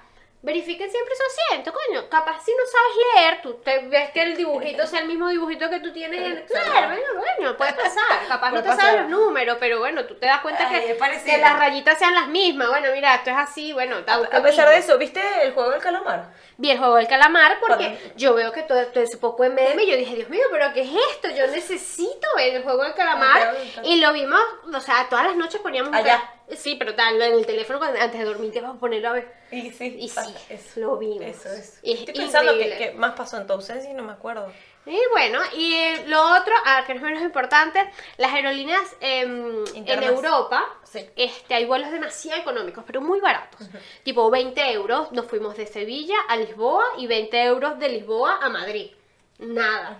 verifiquen 0.46 0.88
siempre 0.88 1.12
su 1.16 1.22
asiento, 1.24 1.72
coño. 1.72 2.08
Capaz 2.08 2.44
si 2.44 2.52
no 2.52 2.62
sabes 2.70 2.96
leer, 3.14 3.42
tú 3.42 3.54
te 3.54 3.80
ves 3.88 4.10
que 4.12 4.22
el 4.22 4.36
dibujito 4.36 4.86
sea 4.86 5.00
el 5.00 5.08
mismo 5.08 5.28
dibujito 5.28 5.68
que 5.68 5.80
tú 5.80 5.92
tienes. 5.92 6.20
en-. 6.20 6.46
Claro, 6.46 6.88
bueno, 6.88 7.06
bueno, 7.16 7.56
puede 7.56 7.72
pasar. 7.72 8.28
Capaz 8.28 8.52
no 8.52 8.62
te 8.62 8.68
pasar. 8.68 8.84
sabes 8.84 9.00
los 9.02 9.10
números, 9.10 9.56
pero 9.58 9.80
bueno, 9.80 10.04
tú 10.04 10.14
te 10.14 10.26
das 10.26 10.40
cuenta 10.42 10.68
Ay, 10.68 10.96
que, 11.24 11.38
las 11.38 11.58
rayitas 11.58 11.98
sean 11.98 12.14
las 12.14 12.28
mismas. 12.28 12.68
Bueno, 12.68 12.92
mira, 12.92 13.16
esto 13.16 13.30
es 13.30 13.36
así, 13.36 13.72
bueno, 13.72 13.96
A 14.06 14.40
pesar 14.40 14.68
de 14.68 14.78
eso, 14.78 14.96
¿viste 14.98 15.20
el 15.42 15.52
juego 15.52 15.70
del 15.70 15.80
calamar? 15.80 16.32
Vi 16.58 16.70
el 16.70 16.78
juego 16.78 16.94
del 16.94 17.08
calamar 17.08 17.58
porque 17.60 17.98
yo 18.16 18.32
veo 18.34 18.52
que 18.52 18.62
todo, 18.62 18.86
todo 18.86 19.02
ese 19.02 19.18
poco 19.18 19.44
en 19.44 19.54
meme 19.54 19.82
y 19.82 19.90
yo 19.90 19.96
dije, 19.96 20.14
Dios 20.14 20.30
mío, 20.30 20.44
pero 20.52 20.72
¿qué 20.72 20.82
es 20.82 20.90
esto? 21.10 21.28
Yo 21.30 21.48
necesito 21.48 22.26
ver 22.36 22.54
el 22.54 22.62
juego 22.62 22.84
del 22.84 22.94
calamar. 22.94 23.56
Y 23.82 23.96
lo 23.96 24.12
vimos, 24.12 24.40
o 24.72 24.80
sea, 24.80 25.06
todas 25.08 25.26
las 25.26 25.36
noches 25.36 25.60
poníamos 25.60 25.92
Allá. 25.94 26.22
Sí, 26.56 26.76
pero 26.76 26.94
tal, 26.94 27.20
en 27.20 27.32
el 27.34 27.44
teléfono 27.46 27.78
cuando- 27.78 28.00
antes 28.00 28.18
de 28.20 28.24
dormir 28.26 28.52
te 28.52 28.60
vas 28.60 28.76
a 28.76 28.78
ponerlo 28.78 29.08
a 29.08 29.12
ver. 29.12 29.32
Y 29.50 29.70
sí, 29.72 29.96
Y 29.98 30.08
sí, 30.08 30.34
eso. 30.48 30.80
lo 30.80 30.96
vimos. 30.96 31.22
Eso 31.22 31.48
es. 31.52 31.80
Y 31.82 31.92
es 31.94 31.98
Estoy 32.00 32.14
pensando 32.14 32.56
que, 32.56 32.76
que 32.78 32.92
más 32.92 33.14
pasó 33.14 33.36
en 33.38 33.46
tu 33.46 33.52
ausencia 33.54 33.90
y 33.90 33.94
no 33.94 34.02
me 34.04 34.12
acuerdo. 34.12 34.52
Y 34.88 34.96
bueno, 35.10 35.40
y 35.56 35.74
eh, 35.74 36.04
lo 36.06 36.22
otro, 36.36 36.54
ah, 36.64 36.84
que 36.86 36.94
no 36.94 36.98
es 37.00 37.04
menos 37.04 37.22
importante, 37.22 37.90
las 38.18 38.32
aerolíneas 38.32 38.84
em, 39.00 39.64
en. 39.74 40.02
Europa, 40.04 40.64
Sí. 40.84 41.04
este, 41.16 41.54
hay 41.54 41.64
vuelos 41.64 41.90
demasiado 41.90 42.40
económicos, 42.40 42.84
pero 42.86 43.00
muy 43.00 43.18
baratos. 43.18 43.68
Tipo 44.04 44.30
20 44.30 44.70
euros, 44.72 45.10
nos 45.10 45.26
fuimos 45.26 45.56
de 45.56 45.66
Sevilla 45.66 46.14
a 46.28 46.36
Lisboa 46.36 46.84
y 46.98 47.08
20 47.08 47.42
euros 47.42 47.78
de 47.80 47.88
Lisboa 47.88 48.38
a 48.40 48.48
Madrid. 48.48 48.92
Nada. 49.38 49.98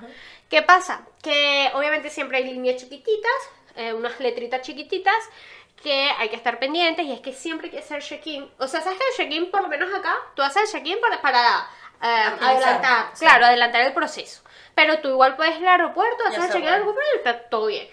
¿Qué 0.49 0.63
pasa? 0.63 1.05
Que 1.21 1.71
obviamente 1.75 2.09
siempre 2.09 2.39
hay 2.39 2.45
líneas 2.45 2.77
chiquititas, 2.81 3.33
eh, 3.77 3.93
unas 3.93 4.19
letritas 4.21 4.63
chiquititas 4.63 5.17
que 5.83 6.11
hay 6.19 6.29
que 6.29 6.37
estar 6.37 6.59
pendientes 6.59 7.05
y 7.07 7.13
es 7.13 7.21
que 7.21 7.33
siempre 7.33 7.69
hay 7.69 7.73
que 7.73 7.79
hacer 7.79 8.03
check-in. 8.03 8.51
O 8.59 8.67
sea, 8.67 8.81
¿sabes 8.81 8.99
que 8.99 9.05
el 9.09 9.17
check-in, 9.17 9.51
por 9.51 9.63
lo 9.63 9.69
menos 9.69 9.93
acá, 9.95 10.17
tú 10.35 10.43
haces 10.43 10.63
el 10.63 10.81
check-in 10.81 10.99
para, 11.01 11.21
para 11.21 11.69
eh, 12.03 12.37
adelantar, 12.41 13.11
sí. 13.15 13.25
claro, 13.25 13.47
adelantar 13.47 13.83
el 13.83 13.93
proceso. 13.93 14.43
Pero 14.75 15.01
tú 15.01 15.09
igual 15.09 15.37
puedes 15.37 15.59
ir 15.59 15.67
al 15.67 15.81
aeropuerto, 15.81 16.25
hacer 16.27 16.45
el 16.45 16.51
check-in 16.51 16.69
al 16.69 16.75
aeropuerto 16.75 17.03
y 17.15 17.19
está 17.19 17.49
todo 17.49 17.67
bien. 17.67 17.89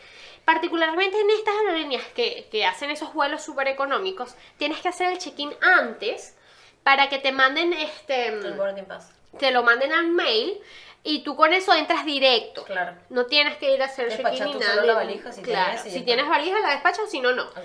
Particularmente 0.45 1.19
en 1.19 1.29
estas 1.29 1.55
aerolíneas 1.55 2.03
que, 2.15 2.47
que 2.51 2.65
hacen 2.65 2.91
esos 2.91 3.13
vuelos 3.13 3.41
súper 3.41 3.67
económicos, 3.67 4.35
tienes 4.57 4.79
que 4.81 4.89
hacer 4.89 5.11
el 5.11 5.17
check-in 5.17 5.53
antes 5.61 6.35
para 6.83 7.09
que 7.09 7.17
te 7.17 7.31
manden 7.31 7.73
este 7.73 8.27
El 8.27 8.53
boarding 8.53 8.85
pass. 8.85 9.11
te 9.39 9.51
lo 9.51 9.63
manden 9.63 9.93
al 9.93 10.07
mail 10.07 10.59
y 11.03 11.23
tú 11.23 11.35
con 11.35 11.53
eso 11.53 11.73
entras 11.73 12.05
directo. 12.05 12.63
Claro. 12.63 12.95
No 13.09 13.25
tienes 13.25 13.57
que 13.57 13.73
ir 13.73 13.81
a 13.81 13.85
hacer 13.85 14.09
check-in 14.09 14.45
ni 14.45 14.53
nada. 14.55 14.75
solo 14.75 14.87
la 14.87 14.93
valija, 14.93 15.31
si 15.31 15.41
claro, 15.41 15.73
tienes, 15.73 15.93
si 15.93 16.01
tienes 16.01 16.27
valija 16.27 16.59
la 16.59 16.69
despachas, 16.69 17.09
si 17.11 17.19
no, 17.19 17.31
no. 17.33 17.43
Ok. 17.43 17.57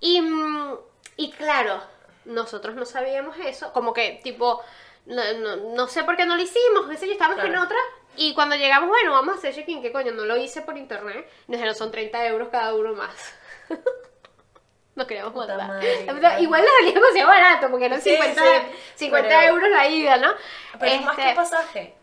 Y, 0.00 0.20
mm, 0.22 0.76
y 1.16 1.30
claro, 1.32 1.82
nosotros 2.24 2.74
no 2.74 2.86
sabíamos 2.86 3.36
eso, 3.38 3.72
como 3.72 3.92
que 3.92 4.20
tipo, 4.24 4.62
no, 5.06 5.22
no, 5.34 5.56
no 5.74 5.88
sé 5.88 6.04
por 6.04 6.16
qué 6.16 6.24
no 6.26 6.36
lo 6.36 6.42
hicimos, 6.42 6.88
qué 6.88 6.96
sé 6.96 7.06
yo, 7.06 7.12
estábamos 7.12 7.44
en 7.44 7.50
Claro. 7.50 7.64
otra. 7.66 7.78
Y 8.16 8.34
cuando 8.34 8.56
llegamos, 8.56 8.88
bueno, 8.88 9.12
vamos 9.12 9.34
a 9.34 9.38
hacer 9.38 9.54
check-in, 9.54 9.82
¿qué 9.82 9.92
coño? 9.92 10.12
No 10.12 10.24
lo 10.24 10.36
hice 10.36 10.62
por 10.62 10.76
internet. 10.76 11.28
Nos 11.46 11.56
dijeron, 11.58 11.74
son 11.74 11.90
30 11.90 12.26
euros 12.26 12.48
cada 12.48 12.74
uno 12.74 12.92
más. 12.94 13.14
Nos 14.96 15.06
queríamos 15.06 15.34
matar. 15.34 15.60
Igual 16.40 16.62
nos 16.62 16.70
salía 16.78 16.92
demasiado 16.92 17.28
barato, 17.28 17.70
porque 17.70 17.86
eran 17.86 18.00
Sí, 18.02 18.10
50, 18.10 18.42
sí, 18.42 18.76
50 18.96 19.28
pero- 19.28 19.40
euros 19.54 19.70
la 19.70 19.86
ida, 19.88 20.16
¿no? 20.16 20.32
Pero 20.78 20.92
es 20.92 21.02
más 21.04 21.16
que 21.16 21.22
Este, 21.22 21.34
pasaje. 21.36 21.94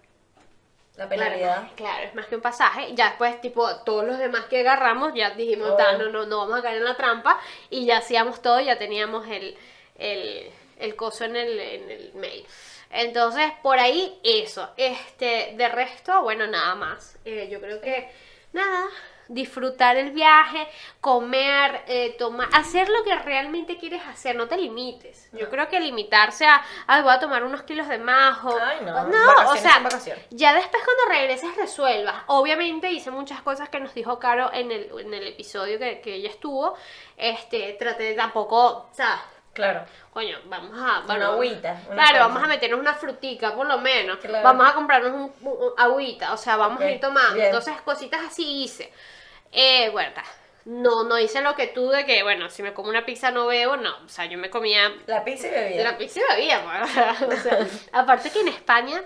La 0.97 1.07
penalidad. 1.07 1.55
Claro, 1.57 1.71
claro, 1.75 2.03
es 2.07 2.15
más 2.15 2.25
que 2.25 2.35
un 2.35 2.41
pasaje. 2.41 2.93
Ya 2.95 3.09
después, 3.09 3.39
tipo, 3.39 3.67
todos 3.85 4.03
los 4.05 4.17
demás 4.17 4.45
que 4.45 4.61
agarramos, 4.61 5.13
ya 5.13 5.29
dijimos, 5.31 5.69
Oh. 5.71 5.75
"Ta, 5.77 5.93
no, 5.97 6.09
no, 6.09 6.25
no 6.25 6.39
vamos 6.39 6.59
a 6.59 6.61
caer 6.63 6.77
en 6.77 6.85
la 6.85 6.97
trampa. 6.97 7.39
Y 7.69 7.85
ya 7.85 7.97
hacíamos 7.99 8.41
todo, 8.41 8.59
ya 8.59 8.77
teníamos 8.79 9.27
el, 9.27 9.55
el, 9.99 10.49
el 10.79 10.95
coso 10.95 11.23
en 11.25 11.35
el, 11.35 11.59
en 11.59 11.91
el 11.91 12.11
mail. 12.15 12.45
Entonces, 12.89 13.51
por 13.61 13.77
ahí 13.79 14.19
eso. 14.23 14.69
Este, 14.75 15.53
de 15.55 15.67
resto, 15.69 16.21
bueno, 16.23 16.47
nada 16.47 16.73
más. 16.75 17.17
Eh, 17.25 17.47
yo 17.51 17.61
creo 17.61 17.79
que, 17.79 18.09
nada, 18.53 18.87
disfrutar 19.30 19.97
el 19.97 20.11
viaje, 20.11 20.67
comer, 21.01 21.84
eh, 21.88 22.15
tomar, 22.17 22.47
hacer 22.53 22.89
lo 22.89 23.03
que 23.03 23.15
realmente 23.15 23.78
quieres 23.78 24.01
hacer, 24.05 24.36
no 24.36 24.47
te 24.47 24.57
limites. 24.57 25.30
Yo 25.34 25.49
creo 25.49 25.67
que 25.69 25.80
limitarse 25.80 26.45
a, 26.45 26.63
ay, 26.88 27.01
voy 27.01 27.13
a 27.13 27.19
tomar 27.19 27.43
unos 27.43 27.63
kilos 27.63 27.88
de 27.88 27.97
más 27.97 28.43
o... 28.43 28.57
Ay, 28.61 28.78
no, 28.86 29.03
no, 29.05 29.51
o 29.51 29.55
sea, 29.57 29.82
ya 30.30 30.53
después 30.53 30.84
cuando 30.84 31.05
regreses 31.19 31.55
resuelvas. 31.55 32.15
Obviamente 32.28 32.91
hice 32.91 33.11
muchas 33.11 33.41
cosas 33.41 33.69
que 33.69 33.80
nos 33.80 33.93
dijo 33.93 34.19
Caro 34.19 34.51
en 34.53 34.71
el, 34.71 34.89
en 34.99 35.13
el 35.13 35.28
episodio 35.28 35.78
que, 35.80 36.01
que 36.01 36.15
ella 36.15 36.30
estuvo. 36.30 36.75
Este, 37.15 37.73
traté 37.80 38.03
de 38.03 38.13
tampoco, 38.13 38.65
o 38.65 38.89
sea, 38.93 39.21
Claro. 39.53 39.86
coño, 40.13 40.38
vamos 40.45 40.71
a... 40.78 40.99
Una 41.11 41.30
agüita, 41.30 41.82
una 41.88 41.95
claro, 41.95 42.11
cosa. 42.11 42.28
vamos 42.28 42.43
a 42.43 42.47
meternos 42.47 42.80
una 42.80 42.93
frutica 42.93 43.55
por 43.55 43.65
lo 43.65 43.80
menos. 43.80 44.17
Claro. 44.19 44.43
Vamos 44.43 44.69
a 44.69 44.73
comprarnos 44.75 45.11
un, 45.13 45.34
un- 45.41 45.63
un 45.63 45.71
agüita, 45.78 46.32
o 46.34 46.38
sea, 46.38 46.57
vamos 46.57 46.80
a 46.80 46.91
ir 46.91 46.99
tomando. 47.01 47.34
bien. 47.34 47.47
Entonces, 47.47 47.73
cositas 47.82 48.21
así 48.23 48.63
hice. 48.63 48.93
Eh, 49.51 49.89
bueno, 49.91 50.11
ta, 50.13 50.23
no, 50.65 51.03
no 51.03 51.17
hice 51.17 51.41
lo 51.41 51.55
que 51.55 51.67
tú 51.67 51.89
de 51.89 52.05
que, 52.05 52.23
bueno, 52.23 52.49
si 52.49 52.61
me 52.61 52.73
como 52.73 52.89
una 52.89 53.05
pizza 53.05 53.31
no 53.31 53.47
bebo, 53.47 53.77
no. 53.77 53.95
O 54.05 54.09
sea, 54.09 54.25
yo 54.25 54.37
me 54.37 54.49
comía 54.49 54.91
La 55.05 55.23
pizza 55.23 55.47
y 55.47 55.51
bebida. 55.51 55.83
la 55.83 55.97
pizza 55.97 56.19
y 56.19 56.35
bebía, 56.35 56.63
pues. 56.63 57.39
O 57.39 57.41
sea, 57.41 57.67
aparte 57.93 58.29
que 58.31 58.41
en 58.41 58.49
España 58.49 59.03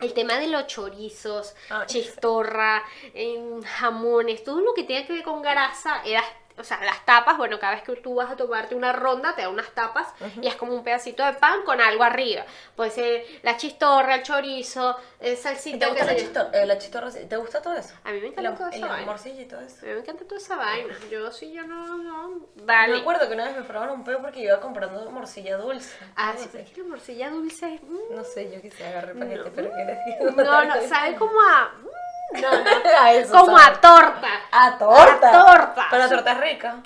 el 0.00 0.12
tema 0.12 0.38
de 0.38 0.48
los 0.48 0.66
chorizos, 0.66 1.54
Ay, 1.70 1.86
chistorra, 1.86 2.82
em, 3.14 3.62
jamones, 3.62 4.44
todo 4.44 4.60
lo 4.60 4.74
que 4.74 4.84
tenga 4.84 5.06
que 5.06 5.12
ver 5.14 5.22
con 5.22 5.40
grasa, 5.42 6.02
era, 6.04 6.22
o 6.58 6.64
sea, 6.64 6.82
las 6.84 7.04
tapas, 7.04 7.36
bueno, 7.36 7.58
cada 7.58 7.74
vez 7.74 7.82
que 7.82 7.96
tú 7.96 8.14
vas 8.14 8.30
a 8.30 8.36
tomarte 8.36 8.74
una 8.74 8.92
ronda, 8.92 9.34
te 9.34 9.42
da 9.42 9.48
unas 9.48 9.70
tapas 9.70 10.08
y 10.40 10.46
es 10.46 10.56
como 10.56 10.72
un 10.74 10.82
pedacito 10.82 11.24
de 11.24 11.34
pan 11.34 11.62
con 11.64 11.80
algo 11.80 12.02
arriba. 12.02 12.44
Puede 12.74 12.90
ser 12.90 13.24
la 13.42 13.56
chistorra, 13.56 14.16
el 14.16 14.22
chorizo, 14.22 14.96
el 15.20 15.34
¿Y 15.34 15.36
salsita. 15.36 15.86
¿Te 15.86 15.92
gusta 15.92 16.04
la? 16.52 16.60
Eh, 16.62 16.66
la 16.66 16.78
chistorra. 16.78 17.10
¿Te 17.10 17.36
gusta 17.36 17.60
todo 17.62 17.74
eso? 17.74 17.94
A 18.04 18.10
mí 18.12 18.20
me 18.20 18.28
encanta 18.28 18.54
toda 18.54 18.68
el 18.70 18.76
esa 18.76 18.86
vaina. 18.88 19.16
y 19.24 19.44
todo 19.46 19.60
eso. 19.60 19.76
A 19.82 19.88
mí 19.88 19.92
me 19.94 20.00
encanta 20.00 20.24
toda 20.24 20.36
esa 20.40 20.56
vaina. 20.56 20.94
Yo 21.10 21.30
sí, 21.32 21.52
yo 21.52 21.62
no, 21.64 21.98
no. 21.98 22.28
Me 22.56 22.62
Vale. 22.64 22.98
acuerdo 23.00 23.28
que 23.28 23.34
una 23.34 23.44
vez 23.46 23.56
me 23.56 23.62
probaron 23.62 23.96
un 23.98 24.04
pedo 24.04 24.20
porque 24.20 24.40
yo 24.40 24.48
iba 24.48 24.60
comprando 24.60 25.10
morcilla 25.10 25.56
dulce. 25.56 25.96
Ah, 26.16 26.34
sí, 26.36 26.48
pero 26.50 26.64
es 26.64 26.70
que 26.70 26.80
la 26.82 26.88
morcilla 26.88 27.30
dulce 27.30 27.74
es... 27.74 27.82
mm, 27.82 28.14
No 28.14 28.24
sé, 28.24 28.50
yo 28.52 28.60
quise 28.60 28.86
agarrar 28.86 29.10
el 29.10 29.18
paquete, 29.18 29.38
No. 29.44 29.50
pero 29.54 29.70
que 29.70 29.84
les 29.84 30.36
No, 30.36 30.64
no, 30.64 30.88
sabe 30.88 31.16
como 31.16 31.40
a. 31.40 31.72
mm, 31.82 31.86
No, 32.32 32.50
no. 32.50 32.70
A 33.00 33.12
eso 33.12 33.32
como 33.32 33.56
sabe. 33.58 33.76
a 33.76 33.80
torta. 33.80 34.28
A 34.50 34.78
torta. 34.78 35.28
A 35.28 35.44
torta. 35.46 35.86
Pero 35.90 36.02
la 36.02 36.08
torta 36.08 36.32
es 36.32 36.40
rica. 36.40 36.76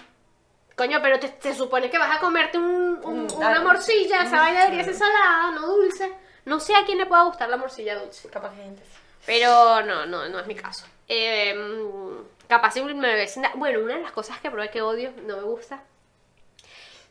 Coño, 0.76 0.98
pero 1.02 1.18
te, 1.18 1.28
te 1.28 1.54
supone 1.54 1.90
que 1.90 1.98
vas 1.98 2.16
a 2.16 2.20
comerte 2.20 2.56
un, 2.58 3.00
un- 3.04 3.26
Mm, 3.26 3.36
una 3.36 3.60
morcilla, 3.60 4.22
esa 4.22 4.36
mm, 4.36 4.38
vaina 4.38 4.60
debería 4.60 4.84
sí. 4.84 4.90
ser 4.90 4.98
salada, 4.98 5.50
no 5.52 5.66
dulce. 5.66 6.12
No 6.46 6.58
sé 6.58 6.74
a 6.74 6.84
quién 6.84 6.98
le 6.98 7.06
pueda 7.06 7.22
gustar 7.24 7.48
la 7.48 7.56
morcilla 7.58 7.98
dulce. 7.98 8.28
Capaz 8.30 8.50
que 8.52 8.62
gente. 8.62 8.82
Pero 9.26 9.82
no, 9.82 10.06
no, 10.06 10.28
no 10.28 10.38
es 10.38 10.46
mi 10.46 10.54
caso. 10.54 10.86
Eh, 11.06 11.54
mm, 11.54 12.46
capaz 12.48 12.72
si 12.72 12.82
me 12.82 13.16
da- 13.26 13.50
Bueno, 13.54 13.80
una 13.80 13.96
de 13.96 14.02
las 14.02 14.12
cosas 14.12 14.38
que 14.40 14.50
probé 14.50 14.70
que 14.70 14.80
odio, 14.80 15.12
no 15.26 15.36
me 15.36 15.42
gusta, 15.42 15.82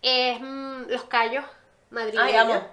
es 0.01 0.39
mm, 0.39 0.83
los 0.89 1.03
callos 1.03 1.45
madrileños. 1.91 2.25
Ay, 2.27 2.35
amo. 2.35 2.67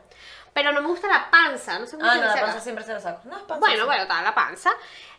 Pero 0.57 0.72
no 0.72 0.80
me 0.80 0.88
gusta 0.88 1.07
la 1.07 1.30
panza, 1.30 1.78
no 1.78 1.86
sé 1.86 1.98
cómo 1.98 2.09
Ah, 2.09 2.14
se 2.14 2.18
no, 2.18 2.22
la 2.22 2.26
dice 2.28 2.38
acá. 2.38 2.46
panza 2.46 2.61
siempre 2.62 2.84
se 2.86 2.92
la 2.94 3.00
saco. 3.00 3.20
No, 3.24 3.36
es 3.36 3.42
panza. 3.42 3.61
Bueno, 3.61 3.80
sí. 3.82 3.86
bueno, 3.86 4.02
está 4.04 4.22
la 4.22 4.34
panza. 4.34 4.70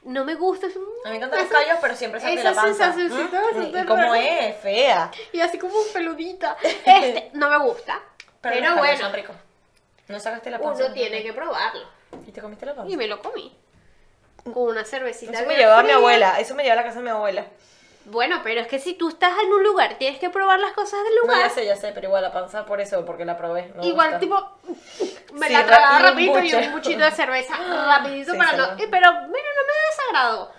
No 0.02 0.26
me 0.26 0.34
gusta. 0.34 0.66
es- 0.66 0.76
A 0.76 0.80
mí 0.80 0.86
me 1.12 1.16
encantan 1.18 1.40
los 1.40 1.48
esa- 1.48 1.60
callos, 1.60 1.78
pero 1.80 1.96
siempre 1.96 2.20
saco 2.20 2.34
esa 2.34 2.44
la 2.50 2.56
panza. 2.56 2.92
sensacioncita 2.94 3.40
Mm, 3.40 3.44
bastante 3.44 3.80
¿Y 3.80 3.86
cómo 3.86 4.02
rara. 4.02 4.18
es? 4.20 4.58
Fea. 4.62 5.12
Y 5.34 5.40
así 5.40 5.60
como 5.60 5.76
peludita. 5.94 6.58
Este, 6.86 7.30
no 7.34 7.50
me 7.52 7.58
gusta. 7.60 8.02
Pero, 8.42 8.56
Pero, 8.56 8.56
los 8.56 8.64
callos 8.70 8.78
bueno, 8.80 8.98
son 9.04 9.14
ricos. 9.14 9.36
No 10.08 10.20
sacaste 10.20 10.50
la 10.50 10.58
panza. 10.60 10.86
uno 10.86 10.94
tiene 10.96 11.22
que 11.22 11.34
probarlo. 11.34 11.86
¿Y 12.26 12.32
te 12.32 12.42
comiste 12.42 12.66
la 12.66 12.74
panza? 12.74 12.92
Y 12.92 12.98
me 12.98 13.06
lo 13.08 13.22
comí. 13.22 13.56
Con 14.44 14.64
una 14.70 14.86
cervecita. 14.86 15.34
Eso 15.34 15.42
me 15.42 15.50
bien 15.50 15.60
llevaba 15.60 15.80
a 15.80 15.84
mi 15.84 15.90
fría. 15.90 15.98
abuela. 15.98 16.40
Eso 16.40 16.56
me 16.56 16.64
llevaba 16.64 16.82
a 16.82 16.84
la 16.84 16.90
casa 16.90 17.00
de 17.00 17.06
mi 17.06 17.12
abuela. 17.12 17.46
Bueno, 18.10 18.40
pero 18.44 18.62
es 18.62 18.68
que 18.68 18.80
si 18.80 18.94
tú 18.94 19.10
estás 19.10 19.34
en 19.44 19.52
un 19.52 19.64
lugar, 19.64 19.98
tienes 19.98 20.20
que 20.20 20.30
probar 20.30 20.60
las 20.60 20.72
cosas 20.74 21.04
del 21.04 21.14
No, 21.16 21.22
lugar. 21.24 21.40
ya 21.42 21.50
sé, 21.50 21.66
ya 21.66 21.76
sé, 21.76 21.92
pero 21.94 22.08
igual 22.08 22.24
la 22.24 22.32
panza 22.32 22.66
por 22.66 22.80
eso, 22.80 23.06
porque 23.06 23.26
la 23.26 23.38
probé. 23.38 23.68
no 23.76 23.84
Igual, 23.84 24.12
gusta. 24.12 24.20
tipo, 24.20 24.52
me 25.34 25.48
Sí, 25.48 25.54
la 25.54 25.66
tragaba 25.66 25.98
un 25.98 26.04
rapidito 26.04 26.40
y 26.40 26.54
un 26.54 26.72
buchito 26.72 27.04
de 27.04 27.12
cerveza 27.12 27.56
rapidito 27.88 28.32
Sí, 28.32 28.38
para 28.38 28.54
no... 28.54 28.64
eh, 28.78 28.88
Pero, 28.90 29.12
mira, 29.12 29.50
no 29.56 29.64
me 29.68 29.74
desagradó. 29.92 30.52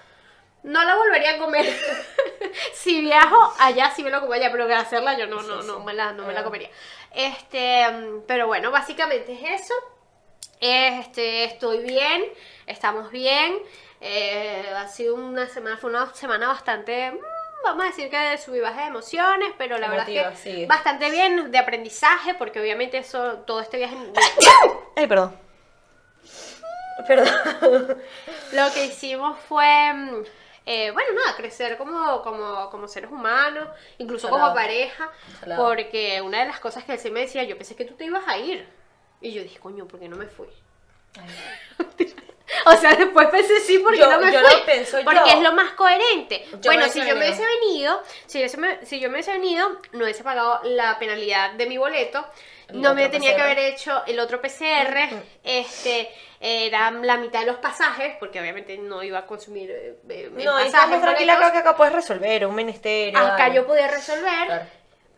No 0.65 0.85
la 0.85 0.95
volvería 0.97 1.37
a 1.37 1.39
comer. 1.39 1.67
si 2.75 3.01
viajo 3.01 3.55
allá, 3.61 3.91
sí 3.95 4.03
me 4.03 4.11
lo 4.11 4.21
como 4.21 4.35
allá, 4.35 4.51
pero 4.53 4.67
que 4.67 4.75
hacerla 4.75 5.17
yo 5.17 5.27
no, 5.27 5.43
no, 5.43 5.63
no, 5.63 5.81
me 5.81 5.95
la, 5.95 6.13
no 6.13 6.25
me 6.27 6.35
la 6.35 6.41
Ah. 6.41 6.45
comería. 6.45 6.69
Este, 7.15 7.87
pero 8.27 8.47
bueno, 8.47 8.71
básicamente 8.71 9.33
es 9.33 9.63
eso. 9.63 9.75
Este, 10.61 11.45
estoy 11.45 11.79
bien, 11.85 12.25
estamos 12.67 13.11
bien. 13.11 13.57
eh, 14.01 14.65
ha 14.77 14.87
sido 14.89 15.15
una 15.17 15.49
semana, 15.49 15.77
fue 15.77 15.91
una 15.91 16.13
semana 16.15 16.49
bastante, 16.49 17.11
mm, 17.13 17.19
vamos 17.65 17.85
a 17.85 17.89
decir 17.89 18.11
que 18.11 18.17
de 18.17 18.39
sub 18.39 18.55
y 18.55 18.61
baja 18.61 18.83
de 18.83 18.87
emociones, 18.89 19.53
pero 19.59 19.79
la 19.79 19.89
verdad 19.89 20.09
es 20.09 20.29
que 20.31 20.37
sí. 20.37 20.67
bastante 20.67 21.11
bien 21.11 21.51
de 21.51 21.59
aprendizaje, 21.59 22.35
porque 22.35 22.61
obviamente 22.61 22.99
eso, 22.99 23.39
todo 23.47 23.61
este 23.61 23.77
viaje, 23.77 23.97
Ay, 24.97 25.07
perdón. 25.07 25.37
Perdón. 27.07 27.29
lo 28.53 28.73
que 28.73 28.87
hicimos 28.87 29.39
fue 29.49 29.93
mm, 29.95 30.25
eh, 30.71 30.91
bueno, 30.91 31.15
nada, 31.15 31.35
crecer 31.35 31.79
como, 31.79 32.21
como, 32.21 32.69
como 32.69 32.87
seres 32.89 33.11
humanos, 33.11 33.69
incluso 33.97 34.29
Salado. 34.29 34.51
como 34.51 34.55
pareja, 34.55 35.11
Salado. 35.41 35.67
porque 35.67 36.21
una 36.21 36.41
de 36.41 36.45
las 36.47 36.61
cosas 36.61 36.85
que 36.85 36.93
él 36.93 36.99
sí 36.99 37.11
me 37.11 37.21
decía, 37.21 37.43
yo 37.45 37.57
pensé 37.57 37.75
que 37.75 37.87
tú 37.87 37.95
te 37.95 38.05
ibas 38.05 38.29
a 38.29 38.37
ir. 38.37 38.69
Y 39.23 39.33
yo 39.33 39.43
dije, 39.43 39.59
coño, 39.59 39.89
¿por 39.89 39.99
qué 39.99 40.11
no 40.11 40.17
me 40.17 40.27
fui? 40.27 40.49
O 42.67 42.73
sea, 42.77 42.95
después 42.95 43.29
pensé 43.29 43.61
sí, 43.61 43.79
porque 43.79 43.99
Yo- 43.99 44.11
no 44.11 44.21
me 44.21 44.33
yo 44.33 44.41
fui. 44.41 44.59
lo 44.59 44.65
pienso 44.65 44.99
porque 45.05 45.21
yo. 45.21 45.27
es 45.37 45.41
lo 45.43 45.53
más 45.53 45.73
coherente. 45.73 46.45
Yo 46.53 46.59
bueno, 46.65 46.83
hubiese 46.83 47.03
si 47.03 47.07
yo 47.09 47.15
me 47.15 47.21
venido. 47.21 47.37
hubiese 47.37 47.45
venido, 47.61 48.03
si, 48.27 48.39
hubiese 48.39 48.57
me- 48.57 48.87
si 48.87 49.01
yo 49.01 49.09
me 49.09 49.15
hubiese 49.15 49.33
venido, 49.33 49.69
no 49.93 50.05
hubiese 50.05 50.25
pagado 50.25 50.61
la 50.65 50.99
penalidad 50.99 51.53
de 51.53 51.67
mi 51.67 51.77
boleto. 51.79 52.27
El 52.69 52.83
No 52.83 52.95
me 52.95 53.09
tenía 53.09 53.31
que 53.31 53.37
PCR. 53.37 53.43
haber 53.45 53.59
hecho 53.61 54.03
el 54.07 54.21
otro 54.21 54.41
PCR. 54.43 55.09
Este, 55.43 56.11
era 56.41 56.91
la 56.91 57.17
mitad 57.17 57.41
de 57.41 57.47
los 57.47 57.57
pasajes, 57.57 58.17
porque 58.21 58.41
obviamente 58.41 58.77
no 58.77 59.03
iba 59.03 59.21
a 59.21 59.27
consumir 59.27 59.71
eh, 59.71 59.97
eh, 60.09 60.29
No, 60.33 60.53
pasajes, 60.53 60.67
estamos 60.67 61.01
tranquila 61.01 61.35
acá 61.35 61.53
que 61.53 61.59
acá 61.59 61.77
puedes 61.77 61.95
resolver 61.95 62.45
un 62.47 62.55
ministerio. 62.55 63.19
Acá 63.19 63.45
algo. 63.47 63.57
yo 63.57 63.67
podía 63.67 63.89
resolver. 63.89 64.47
Claro. 64.47 64.67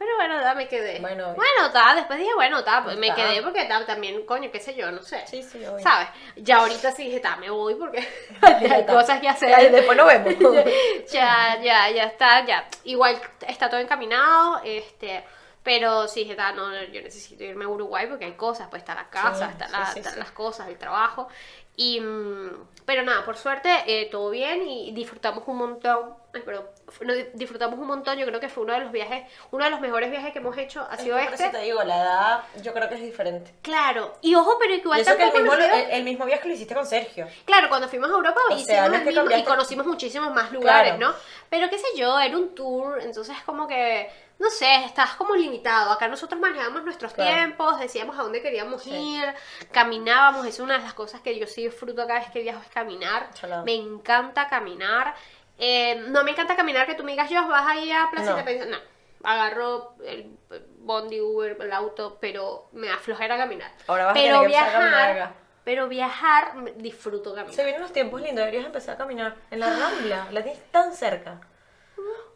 Pero 0.00 0.16
bueno, 0.16 0.40
da, 0.40 0.54
me 0.54 0.66
quedé. 0.66 0.98
Bueno. 0.98 1.34
bueno, 1.34 1.70
ta, 1.74 1.94
después 1.94 2.18
dije, 2.18 2.32
bueno, 2.34 2.64
ta, 2.64 2.82
pues 2.82 2.96
me 2.96 3.14
quedé 3.14 3.42
porque 3.42 3.66
ta, 3.66 3.84
también, 3.84 4.24
coño, 4.24 4.50
qué 4.50 4.58
sé 4.58 4.74
yo, 4.74 4.90
no 4.90 5.02
sé. 5.02 5.26
Sí, 5.26 5.42
sí, 5.42 5.58
obvio. 5.62 5.78
¿Sabes? 5.80 6.08
Ya 6.36 6.56
ahorita 6.60 6.90
sí 6.92 7.04
dije, 7.04 7.20
ta, 7.20 7.36
me 7.36 7.50
voy 7.50 7.74
porque 7.74 7.98
hay 8.40 8.80
está. 8.80 8.94
cosas 8.94 9.20
que 9.20 9.28
hacer. 9.28 9.50
Ya, 9.50 9.58
después 9.68 9.98
nos 9.98 10.06
vemos. 10.06 10.34
ya, 11.12 11.58
ya, 11.62 11.90
ya 11.90 12.04
está, 12.04 12.46
ya. 12.46 12.66
Igual 12.84 13.20
está 13.46 13.68
todo 13.68 13.78
encaminado, 13.78 14.62
este, 14.64 15.22
pero 15.62 16.08
sí 16.08 16.20
dije, 16.20 16.34
ta, 16.34 16.52
no, 16.52 16.72
yo 16.84 17.02
necesito 17.02 17.44
irme 17.44 17.66
a 17.66 17.68
Uruguay 17.68 18.06
porque 18.08 18.24
hay 18.24 18.32
cosas, 18.36 18.68
pues 18.70 18.80
está 18.80 18.94
la 18.94 19.10
casa, 19.10 19.48
Sí, 19.48 19.52
está 19.52 19.66
sí, 19.66 19.72
la- 19.72 19.86
sí, 19.92 19.98
están 19.98 20.14
sí. 20.14 20.18
las 20.18 20.30
cosas, 20.30 20.66
el 20.68 20.78
trabajo. 20.78 21.28
Y, 21.76 22.00
mm, 22.00 22.68
pero 22.90 23.04
nada, 23.04 23.24
por 23.24 23.36
suerte, 23.36 23.70
eh, 23.86 24.08
todo 24.10 24.30
bien 24.30 24.66
y 24.66 24.90
disfrutamos 24.90 25.44
un 25.46 25.58
montón. 25.58 26.12
Ay, 26.34 26.40
perdón. 26.42 26.66
No, 27.02 27.14
di- 27.14 27.26
disfrutamos 27.34 27.78
un 27.78 27.86
montón. 27.86 28.18
Yo 28.18 28.26
creo 28.26 28.40
que 28.40 28.48
fue 28.48 28.64
uno 28.64 28.72
de 28.72 28.80
los 28.80 28.90
viajes, 28.90 29.22
uno 29.52 29.62
de 29.64 29.70
los 29.70 29.80
mejores 29.80 30.10
viajes 30.10 30.32
que 30.32 30.40
hemos 30.40 30.58
hecho 30.58 30.84
ha 30.90 30.96
sido 30.96 31.16
Es 31.16 31.22
que 31.22 31.26
por 31.30 31.34
este. 31.34 31.44
eso 31.46 31.56
te 31.58 31.62
digo, 31.62 31.84
la 31.84 31.96
edad 32.02 32.40
yo 32.64 32.72
creo 32.72 32.88
que 32.88 32.96
es 32.96 33.00
diferente. 33.02 33.54
Claro, 33.62 34.16
y 34.22 34.34
ojo, 34.34 34.56
pero 34.58 34.74
igual 34.74 34.98
eso 34.98 35.16
que 35.16 35.22
el 35.22 35.32
mismo, 35.32 35.52
el, 35.54 35.62
el 35.92 36.02
mismo 36.02 36.24
viaje 36.24 36.48
lo 36.48 36.54
hiciste 36.54 36.74
con 36.74 36.84
Sergio. 36.84 37.28
Claro, 37.44 37.68
cuando 37.68 37.88
fuimos 37.88 38.10
a 38.10 38.14
Europa 38.14 38.40
O 38.50 38.54
hicimos 38.54 38.66
sea, 38.66 38.88
no 38.88 38.96
el 38.96 39.04
mismo 39.04 39.30
y 39.36 39.44
conocimos 39.44 39.86
muchísimos 39.86 40.34
más 40.34 40.50
lugares, 40.50 40.94
Claro. 40.96 41.12
¿no? 41.12 41.18
Pero 41.48 41.70
qué 41.70 41.78
sé 41.78 41.86
yo, 41.96 42.18
era 42.18 42.36
un 42.36 42.56
tour, 42.56 43.00
entonces 43.00 43.36
como 43.46 43.68
que, 43.68 44.10
no 44.40 44.50
sé, 44.50 44.84
estás 44.86 45.10
como 45.14 45.34
limitado. 45.36 45.92
Acá 45.92 46.08
nosotros 46.08 46.40
manejábamos 46.40 46.82
nuestros 46.82 47.12
Claro. 47.12 47.30
tiempos, 47.30 47.78
decíamos 47.78 48.18
a 48.18 48.22
dónde 48.22 48.40
queríamos 48.42 48.82
Sí. 48.82 48.90
ir, 48.90 49.34
caminábamos, 49.70 50.46
es 50.46 50.58
una 50.60 50.78
de 50.78 50.84
las 50.84 50.94
cosas 50.94 51.20
que 51.20 51.38
yo 51.38 51.46
sí 51.46 51.62
disfruto 51.64 52.06
cada 52.06 52.20
vez 52.20 52.30
que 52.30 52.40
viajo, 52.42 52.60
es 52.62 52.68
caminar. 52.68 53.30
Chalado. 53.34 53.64
Me 53.64 53.74
encanta 53.74 54.48
caminar. 54.48 55.14
Eh, 55.58 56.02
no 56.08 56.24
me 56.24 56.30
encanta 56.30 56.56
caminar 56.56 56.86
que 56.86 56.94
tú 56.94 57.04
me 57.04 57.12
digas, 57.12 57.28
yo 57.30 57.46
vas 57.48 57.66
a 57.68 57.76
ir 57.76 57.92
a 57.94 58.10
Plaza 58.10 58.30
No. 58.32 58.38
Independencia. 58.38 58.78
No, 58.78 59.28
agarro 59.28 59.94
el 60.06 60.34
bondi, 60.78 61.20
Uber, 61.20 61.58
el 61.60 61.72
auto, 61.72 62.16
pero 62.18 62.70
me 62.72 62.88
da 62.88 62.96
flojera 62.96 63.36
caminar. 63.36 63.70
Ahora 63.86 64.06
vas 64.06 64.12
a 64.12 64.14
pero 64.14 64.42
empezar 64.42 64.62
a 64.64 64.68
viajar, 64.70 64.80
caminar 64.80 65.10
acá. 65.10 65.32
pero 65.64 65.88
viajar, 65.88 66.52
disfruto 66.76 67.34
caminar. 67.34 67.54
Se 67.54 67.62
vienen 67.64 67.82
los 67.82 67.92
tiempos 67.92 68.22
lindos, 68.22 68.38
deberías 68.38 68.64
empezar 68.64 68.94
a 68.94 68.98
caminar 68.98 69.36
en 69.50 69.60
la 69.60 69.66
Rambla, 69.68 70.28
la 70.30 70.42
tienes 70.42 70.62
tan 70.72 70.94
cerca. 70.94 71.38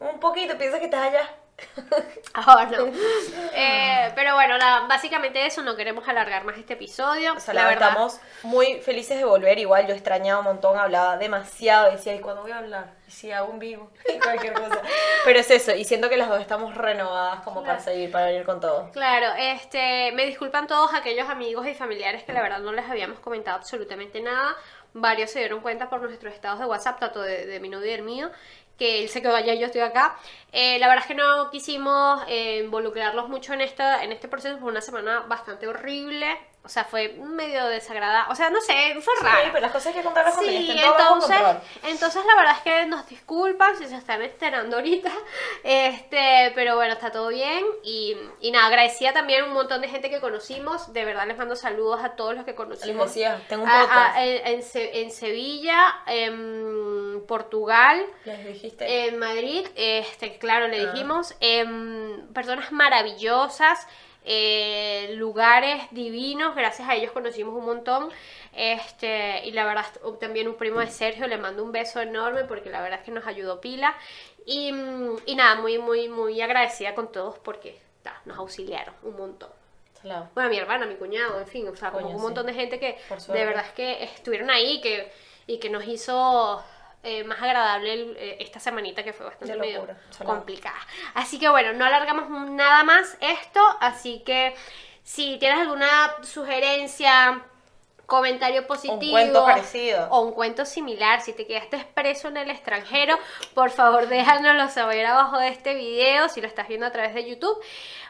Un 0.01 0.21
poquito, 0.21 0.59
piensas 0.59 0.79
que 0.81 0.85
estás 0.85 1.07
allá. 1.07 1.27
Ahora 2.35 2.67
no. 2.67 2.87
Eh, 3.57 4.11
pero 4.17 4.35
bueno, 4.35 4.59
la- 4.59 4.81
básicamente 4.89 5.47
eso, 5.47 5.63
no 5.63 5.77
queremos 5.77 6.09
alargar 6.09 6.43
más 6.45 6.59
este 6.59 6.73
episodio. 6.73 7.35
O 7.35 7.41
sea, 7.41 7.55
la 7.55 7.63
la 7.63 7.69
verdad. 7.69 7.89
estamos 7.91 8.21
muy 8.43 8.81
felices 8.81 9.17
de 9.17 9.25
volver. 9.25 9.59
Igual 9.61 9.87
yo 9.87 9.95
extrañaba 9.95 10.41
un 10.41 10.47
montón, 10.47 10.77
hablaba 10.77 11.17
demasiado. 11.17 11.91
Decía, 11.93 12.15
¿y 12.17 12.19
cuándo 12.19 12.43
voy 12.43 12.51
a 12.51 12.59
hablar? 12.59 12.87
¿Y 13.07 13.13
si 13.13 13.31
hago 13.31 13.49
un 13.53 13.61
vivo? 13.61 13.91
Y 14.13 14.19
cualquier 14.19 14.55
cosa. 14.55 14.81
Pero 15.25 15.39
es 15.39 15.51
eso, 15.53 15.73
y 15.73 15.85
siento 15.85 16.09
que 16.09 16.17
las 16.17 16.29
dos 16.29 16.41
estamos 16.41 16.75
renovadas 16.75 17.43
como 17.45 17.63
para 17.63 17.77
Claro. 17.77 17.85
seguir, 17.93 18.11
para 18.11 18.27
venir 18.27 18.45
con 18.45 18.61
todo. 18.61 18.91
Claro, 18.91 19.29
este, 19.39 20.11
me 20.13 20.27
disculpan 20.27 20.67
todos 20.67 20.93
aquellos 20.95 21.29
amigos 21.29 21.67
y 21.69 21.75
familiares 21.75 22.25
que 22.25 22.33
la 22.33 22.43
verdad 22.43 22.59
no 22.59 22.73
les 22.73 22.89
habíamos 22.91 23.21
comentado 23.21 23.57
absolutamente 23.59 24.21
nada. 24.21 24.57
Varios 24.95 25.31
se 25.31 25.39
dieron 25.41 25.61
cuenta 25.61 25.89
por 25.89 26.01
nuestros 26.03 26.35
estados 26.35 26.59
de 26.59 26.67
WhatsApp, 26.67 26.99
tanto 27.01 27.21
de, 27.23 27.47
de 27.47 27.61
mi 27.61 27.69
novio 27.69 27.87
y 27.87 27.91
del 27.91 28.03
mío, 28.03 28.31
que 28.79 29.03
él 29.03 29.09
se 29.09 29.23
quedó 29.23 29.37
allá 29.37 29.55
y 29.55 29.61
yo 29.61 29.67
estoy 29.67 29.83
acá. 29.83 30.17
Eh, 30.53 30.79
la 30.79 30.89
verdad 30.89 31.05
es 31.05 31.09
que 31.09 31.15
no 31.15 31.51
quisimos 31.51 32.23
eh, 32.29 32.63
involucrarlos 32.65 33.29
mucho 33.29 33.53
en, 33.53 33.61
esta, 33.61 34.05
en 34.05 34.13
este 34.13 34.29
proceso, 34.29 34.59
fue 34.59 34.71
una 34.71 34.81
semana 34.81 35.21
bastante 35.29 35.67
horrible. 35.67 36.39
O 36.65 36.69
sea, 36.71 36.85
fue 36.85 37.09
medio 37.19 37.67
desagradable. 37.67 38.33
O 38.33 38.35
sea, 38.35 38.49
no 38.49 38.59
sé, 38.63 38.97
fue 39.03 39.13
raro. 39.21 39.43
Sí, 39.45 39.49
pero 39.53 39.61
las 39.61 39.71
cosas 39.73 39.93
que 39.93 40.03
ya 40.03 40.33
Sí, 40.41 40.81
entonces, 40.83 41.39
entonces 41.83 42.25
la 42.25 42.35
verdad 42.37 42.55
es 42.57 42.63
que 42.63 42.87
nos 42.87 43.07
disculpan 43.07 43.77
si 43.77 43.87
se 43.87 43.97
están 43.97 44.23
enterando 44.23 44.77
ahorita, 44.77 45.11
este, 45.63 46.53
pero 46.55 46.77
bueno, 46.77 46.95
está 46.95 47.11
todo 47.11 47.29
bien 47.29 47.65
y, 47.83 48.17
y 48.41 48.51
nada, 48.51 48.67
agradecía 48.69 49.13
también 49.13 49.45
un 49.45 49.53
montón 49.53 49.81
de 49.83 49.89
gente 49.89 50.09
que 50.09 50.21
conocimos, 50.21 50.93
de 50.93 51.05
verdad 51.05 51.27
les 51.27 51.37
mando 51.37 51.55
saludos 51.57 52.03
a 52.03 52.17
todos 52.17 52.35
los 52.35 52.45
que 52.47 52.55
conocimos. 52.55 53.09
decía, 53.09 53.43
tengo 53.49 53.65
un 53.65 53.69
A- 53.69 53.81
a- 53.81 53.85
podcast. 53.85 54.17
en, 54.21 54.47
en 54.47 54.63
Se- 54.63 55.01
en 55.03 55.11
Sevilla, 55.11 55.97
en 56.07 57.25
Portugal, 57.29 58.05
Les 58.25 58.45
dijiste. 58.47 59.07
en 59.09 59.19
Madrid, 59.19 59.67
este, 59.77 60.39
claro, 60.39 60.69
le 60.69 60.81
Ah. 60.81 60.93
dijimos, 60.93 61.35
em, 61.41 62.27
personas 62.33 62.73
maravillosas, 62.73 63.87
eh, 64.25 65.15
lugares 65.17 65.83
divinos, 65.91 66.55
gracias 66.55 66.89
a 66.89 66.95
ellos 66.95 67.13
conocimos 67.13 67.55
un 67.55 67.67
montón, 67.67 68.09
este, 68.55 69.47
y 69.47 69.53
la 69.53 69.65
verdad 69.65 69.87
también 70.21 70.49
un 70.49 70.55
primo 70.55 70.81
de 70.81 70.89
Sergio, 70.89 71.27
le 71.27 71.37
mando 71.37 71.63
un 71.63 71.73
beso 71.73 72.01
enorme 72.01 72.45
porque 72.45 72.71
la 72.71 72.81
verdad 72.81 73.01
es 73.01 73.05
que 73.05 73.11
nos 73.11 73.27
ayudó 73.27 73.61
pila, 73.61 73.95
y, 74.47 74.73
mm, 74.73 75.17
y 75.27 75.35
nada, 75.37 75.57
muy, 75.57 75.79
muy, 75.79 76.09
muy 76.09 76.41
agradecida 76.41 76.95
con 76.95 77.13
todos 77.13 77.39
porque 77.39 77.79
ta, 78.03 78.21
nos 78.25 78.39
auxiliaron 78.39 78.95
un 79.03 79.17
montón. 79.17 79.51
Salado. 80.01 80.29
Bueno, 80.35 80.51
mi 80.51 80.59
hermana, 80.59 80.87
mi 80.87 80.97
cuñado, 80.97 81.41
en 81.41 81.47
fin, 81.47 81.69
o 81.69 81.77
sea, 81.77 81.91
como 81.91 82.03
Coño, 82.03 82.17
un 82.17 82.21
sí. 82.21 82.27
montón 82.27 82.47
de 82.47 82.55
gente 82.55 82.79
que 82.79 82.99
de 83.09 83.45
verdad 83.45 83.65
es 83.67 83.73
que 83.73 84.05
estuvieron 84.05 84.51
ahí 84.51 84.81
que, 84.81 85.11
y 85.47 85.59
que 85.59 85.71
nos 85.71 85.87
hizo 85.87 86.63
eh, 87.05 87.23
más 87.25 87.41
agradable 87.43 87.93
el- 87.93 88.17
eh, 88.19 88.37
esta 88.41 88.59
semanita 88.61 89.03
que 89.05 89.13
fue 89.13 89.27
bastante 89.27 89.53
medio 89.61 89.79
locura, 89.81 89.97
complicada. 90.27 90.79
Así 91.15 91.39
que 91.39 91.49
bueno, 91.49 91.73
no 91.75 91.85
alargamos 91.85 92.29
nada 92.51 92.83
más 92.85 93.17
esto, 93.21 93.61
así 93.81 94.23
que 94.27 94.55
si 95.03 95.39
tienes 95.39 95.61
alguna 95.61 96.15
sugerencia, 96.23 97.43
comentario 98.07 98.67
positivo 98.67 99.13
cuento 99.13 99.45
parecido. 99.45 100.07
o 100.11 100.21
un 100.21 100.33
cuento 100.33 100.65
similar, 100.65 101.21
si 101.21 101.33
te 101.33 101.47
quedaste 101.47 101.85
preso 101.95 102.29
en 102.29 102.37
el 102.37 102.51
extranjero, 102.51 103.19
por 103.55 103.71
favor 103.71 104.09
déjanoslo 104.09 104.69
saber 104.69 105.07
abajo 105.07 105.39
de 105.39 105.49
este 105.49 105.75
video 105.75 106.29
si 106.29 106.41
lo 106.41 106.47
estás 106.47 106.69
viendo 106.69 106.87
a 106.87 106.91
través 106.93 107.15
de 107.15 107.29
YouTube. 107.29 107.59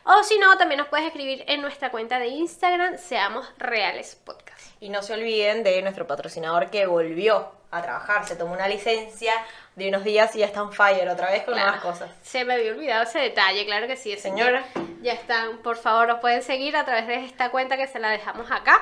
O 0.06 0.22
si 0.22 0.38
no, 0.38 0.56
también 0.58 0.78
nos 0.78 0.88
puedes 0.88 1.06
escribir 1.06 1.44
en 1.48 1.62
nuestra 1.62 1.90
cuenta 1.90 2.18
de 2.18 2.26
Instagram, 2.26 2.98
Seamos 2.98 3.46
Reales 3.56 4.16
Podcast. 4.22 4.60
Y 4.80 4.90
no 4.90 5.02
se 5.02 5.14
olviden 5.14 5.62
de 5.64 5.80
nuestro 5.82 6.06
patrocinador 6.06 6.70
que 6.70 6.84
volvió 6.86 7.52
a 7.70 7.82
trabajar, 7.82 8.24
se 8.28 8.36
tomó 8.36 8.52
una 8.52 8.68
licencia 8.68 9.32
de 9.74 9.88
unos 9.88 10.04
días 10.04 10.36
y 10.36 10.40
ya 10.40 10.46
está 10.46 10.62
on 10.62 10.72
fire 10.72 11.08
otra 11.08 11.30
vez 11.30 11.42
con 11.42 11.54
Claro. 11.54 11.70
nuevas 11.72 11.84
cosas. 11.84 12.10
Se 12.22 12.44
me 12.44 12.54
había 12.54 12.70
olvidado 12.72 13.02
ese 13.02 13.18
detalle, 13.18 13.64
claro 13.66 13.86
que 13.88 13.96
sí. 13.96 14.16
Señora. 14.16 14.62
Ya 15.02 15.12
están, 15.12 15.58
por 15.58 15.76
favor, 15.76 16.06
nos 16.06 16.20
pueden 16.20 16.42
seguir 16.42 16.76
a 16.76 16.84
través 16.84 17.06
de 17.08 17.24
esta 17.24 17.50
cuenta 17.50 17.76
que 17.76 17.86
se 17.88 17.98
la 17.98 18.10
dejamos 18.10 18.50
acá. 18.52 18.80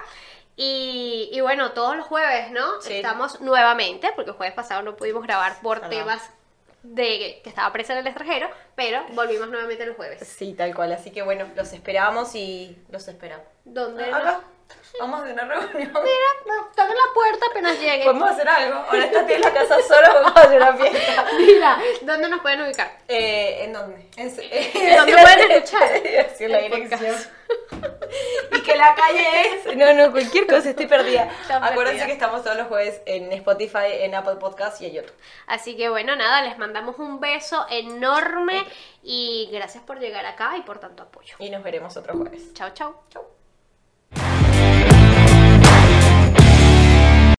Y, 0.57 1.31
y 1.33 1.41
bueno, 1.41 1.73
todos 1.73 1.97
los 1.97 2.07
jueves, 2.07 2.51
¿no? 2.51 2.81
Sí. 2.81 2.95
Estamos 2.95 3.41
nuevamente, 3.41 4.11
porque 4.15 4.31
el 4.31 4.37
jueves 4.37 4.55
pasado 4.55 4.83
no 4.83 4.97
pudimos 4.97 5.23
grabar 5.23 5.61
por 5.63 5.81
temas 5.89 6.31
de 6.83 7.41
que 7.43 7.49
estaba 7.49 7.73
presa 7.73 7.93
en 7.93 8.01
el 8.01 8.07
extranjero, 8.07 8.49
pero 8.75 9.05
volvimos 9.13 9.49
nuevamente 9.49 9.85
el 9.85 9.95
jueves. 9.95 10.27
Sí, 10.27 10.55
tal 10.55 10.75
cual. 10.75 10.93
Así 10.93 11.11
que 11.11 11.23
bueno, 11.23 11.47
los 11.55 11.73
esperamos 11.73 12.35
y 12.35 12.77
los 12.91 13.07
esperamos. 13.09 13.47
¿Dónde? 13.65 14.05
Acá. 14.05 14.41
Vamos 15.01 15.21
a 15.21 15.23
hacer 15.25 15.33
una 15.35 15.45
reunión. 15.45 15.71
Mira, 15.75 16.63
toquen 16.75 16.95
la 16.95 17.15
puerta 17.15 17.47
apenas 17.51 17.79
lleguen. 17.79 18.05
Podemos 18.05 18.31
hacer 18.31 18.49
algo. 18.49 18.75
Ahora 18.89 19.05
estás 19.05 19.31
en 19.31 19.41
la 19.41 19.53
casa 19.53 19.83
sola, 19.83 20.13
vamos 20.15 20.33
a 20.37 20.41
hacer 20.43 20.57
una 20.63 20.77
fiesta. 20.77 21.27
Mira, 21.39 21.79
¿dónde 22.03 22.29
nos 22.29 22.41
pueden 22.41 22.63
ubicar? 22.63 22.99
Eh, 23.09 23.65
¿En 23.65 23.73
dónde? 23.73 24.07
En, 24.17 24.29
¿Dónde 24.97 25.13
pueden 25.13 25.51
escuchar? 25.51 26.03
Decir 26.03 26.51
la 26.51 26.59
dirección. 26.59 27.01
podcast. 27.01 27.31
y 28.53 28.63
que 28.63 28.77
la 28.77 28.95
calle 28.95 29.27
es. 29.47 29.77
No, 29.77 29.93
no, 29.95 30.11
cualquier 30.13 30.47
cosa, 30.47 30.71
estoy 30.71 30.87
perdida. 30.87 31.31
Acuérdense 31.49 31.75
perdida. 31.85 32.07
que 32.07 32.13
estamos 32.13 32.45
todos 32.45 32.57
los 32.57 32.69
jueves 32.69 33.01
en 33.07 33.33
Spotify, 33.33 33.87
en 34.01 34.15
Apple 34.15 34.37
Podcasts 34.37 34.81
y 34.83 34.87
en 34.87 34.93
YouTube. 34.95 35.15
Así 35.47 35.77
que 35.77 35.89
bueno, 35.89 36.15
nada, 36.17 36.43
les 36.43 36.59
mandamos 36.59 36.99
un 36.99 37.19
beso 37.21 37.67
enorme 37.71 38.65
y 39.03 39.49
gracias 39.53 39.83
por 39.85 39.99
llegar 39.99 40.27
acá 40.27 40.57
y 40.57 40.63
por 40.63 40.79
tanto 40.79 41.03
apoyo. 41.03 41.37
Y 41.39 41.51
nos 41.51 41.63
veremos 41.63 41.97
otro 41.97 42.15
jueves. 42.15 42.53
Chao, 42.55 42.71
chao. 42.75 43.03
Chau. 43.11 43.42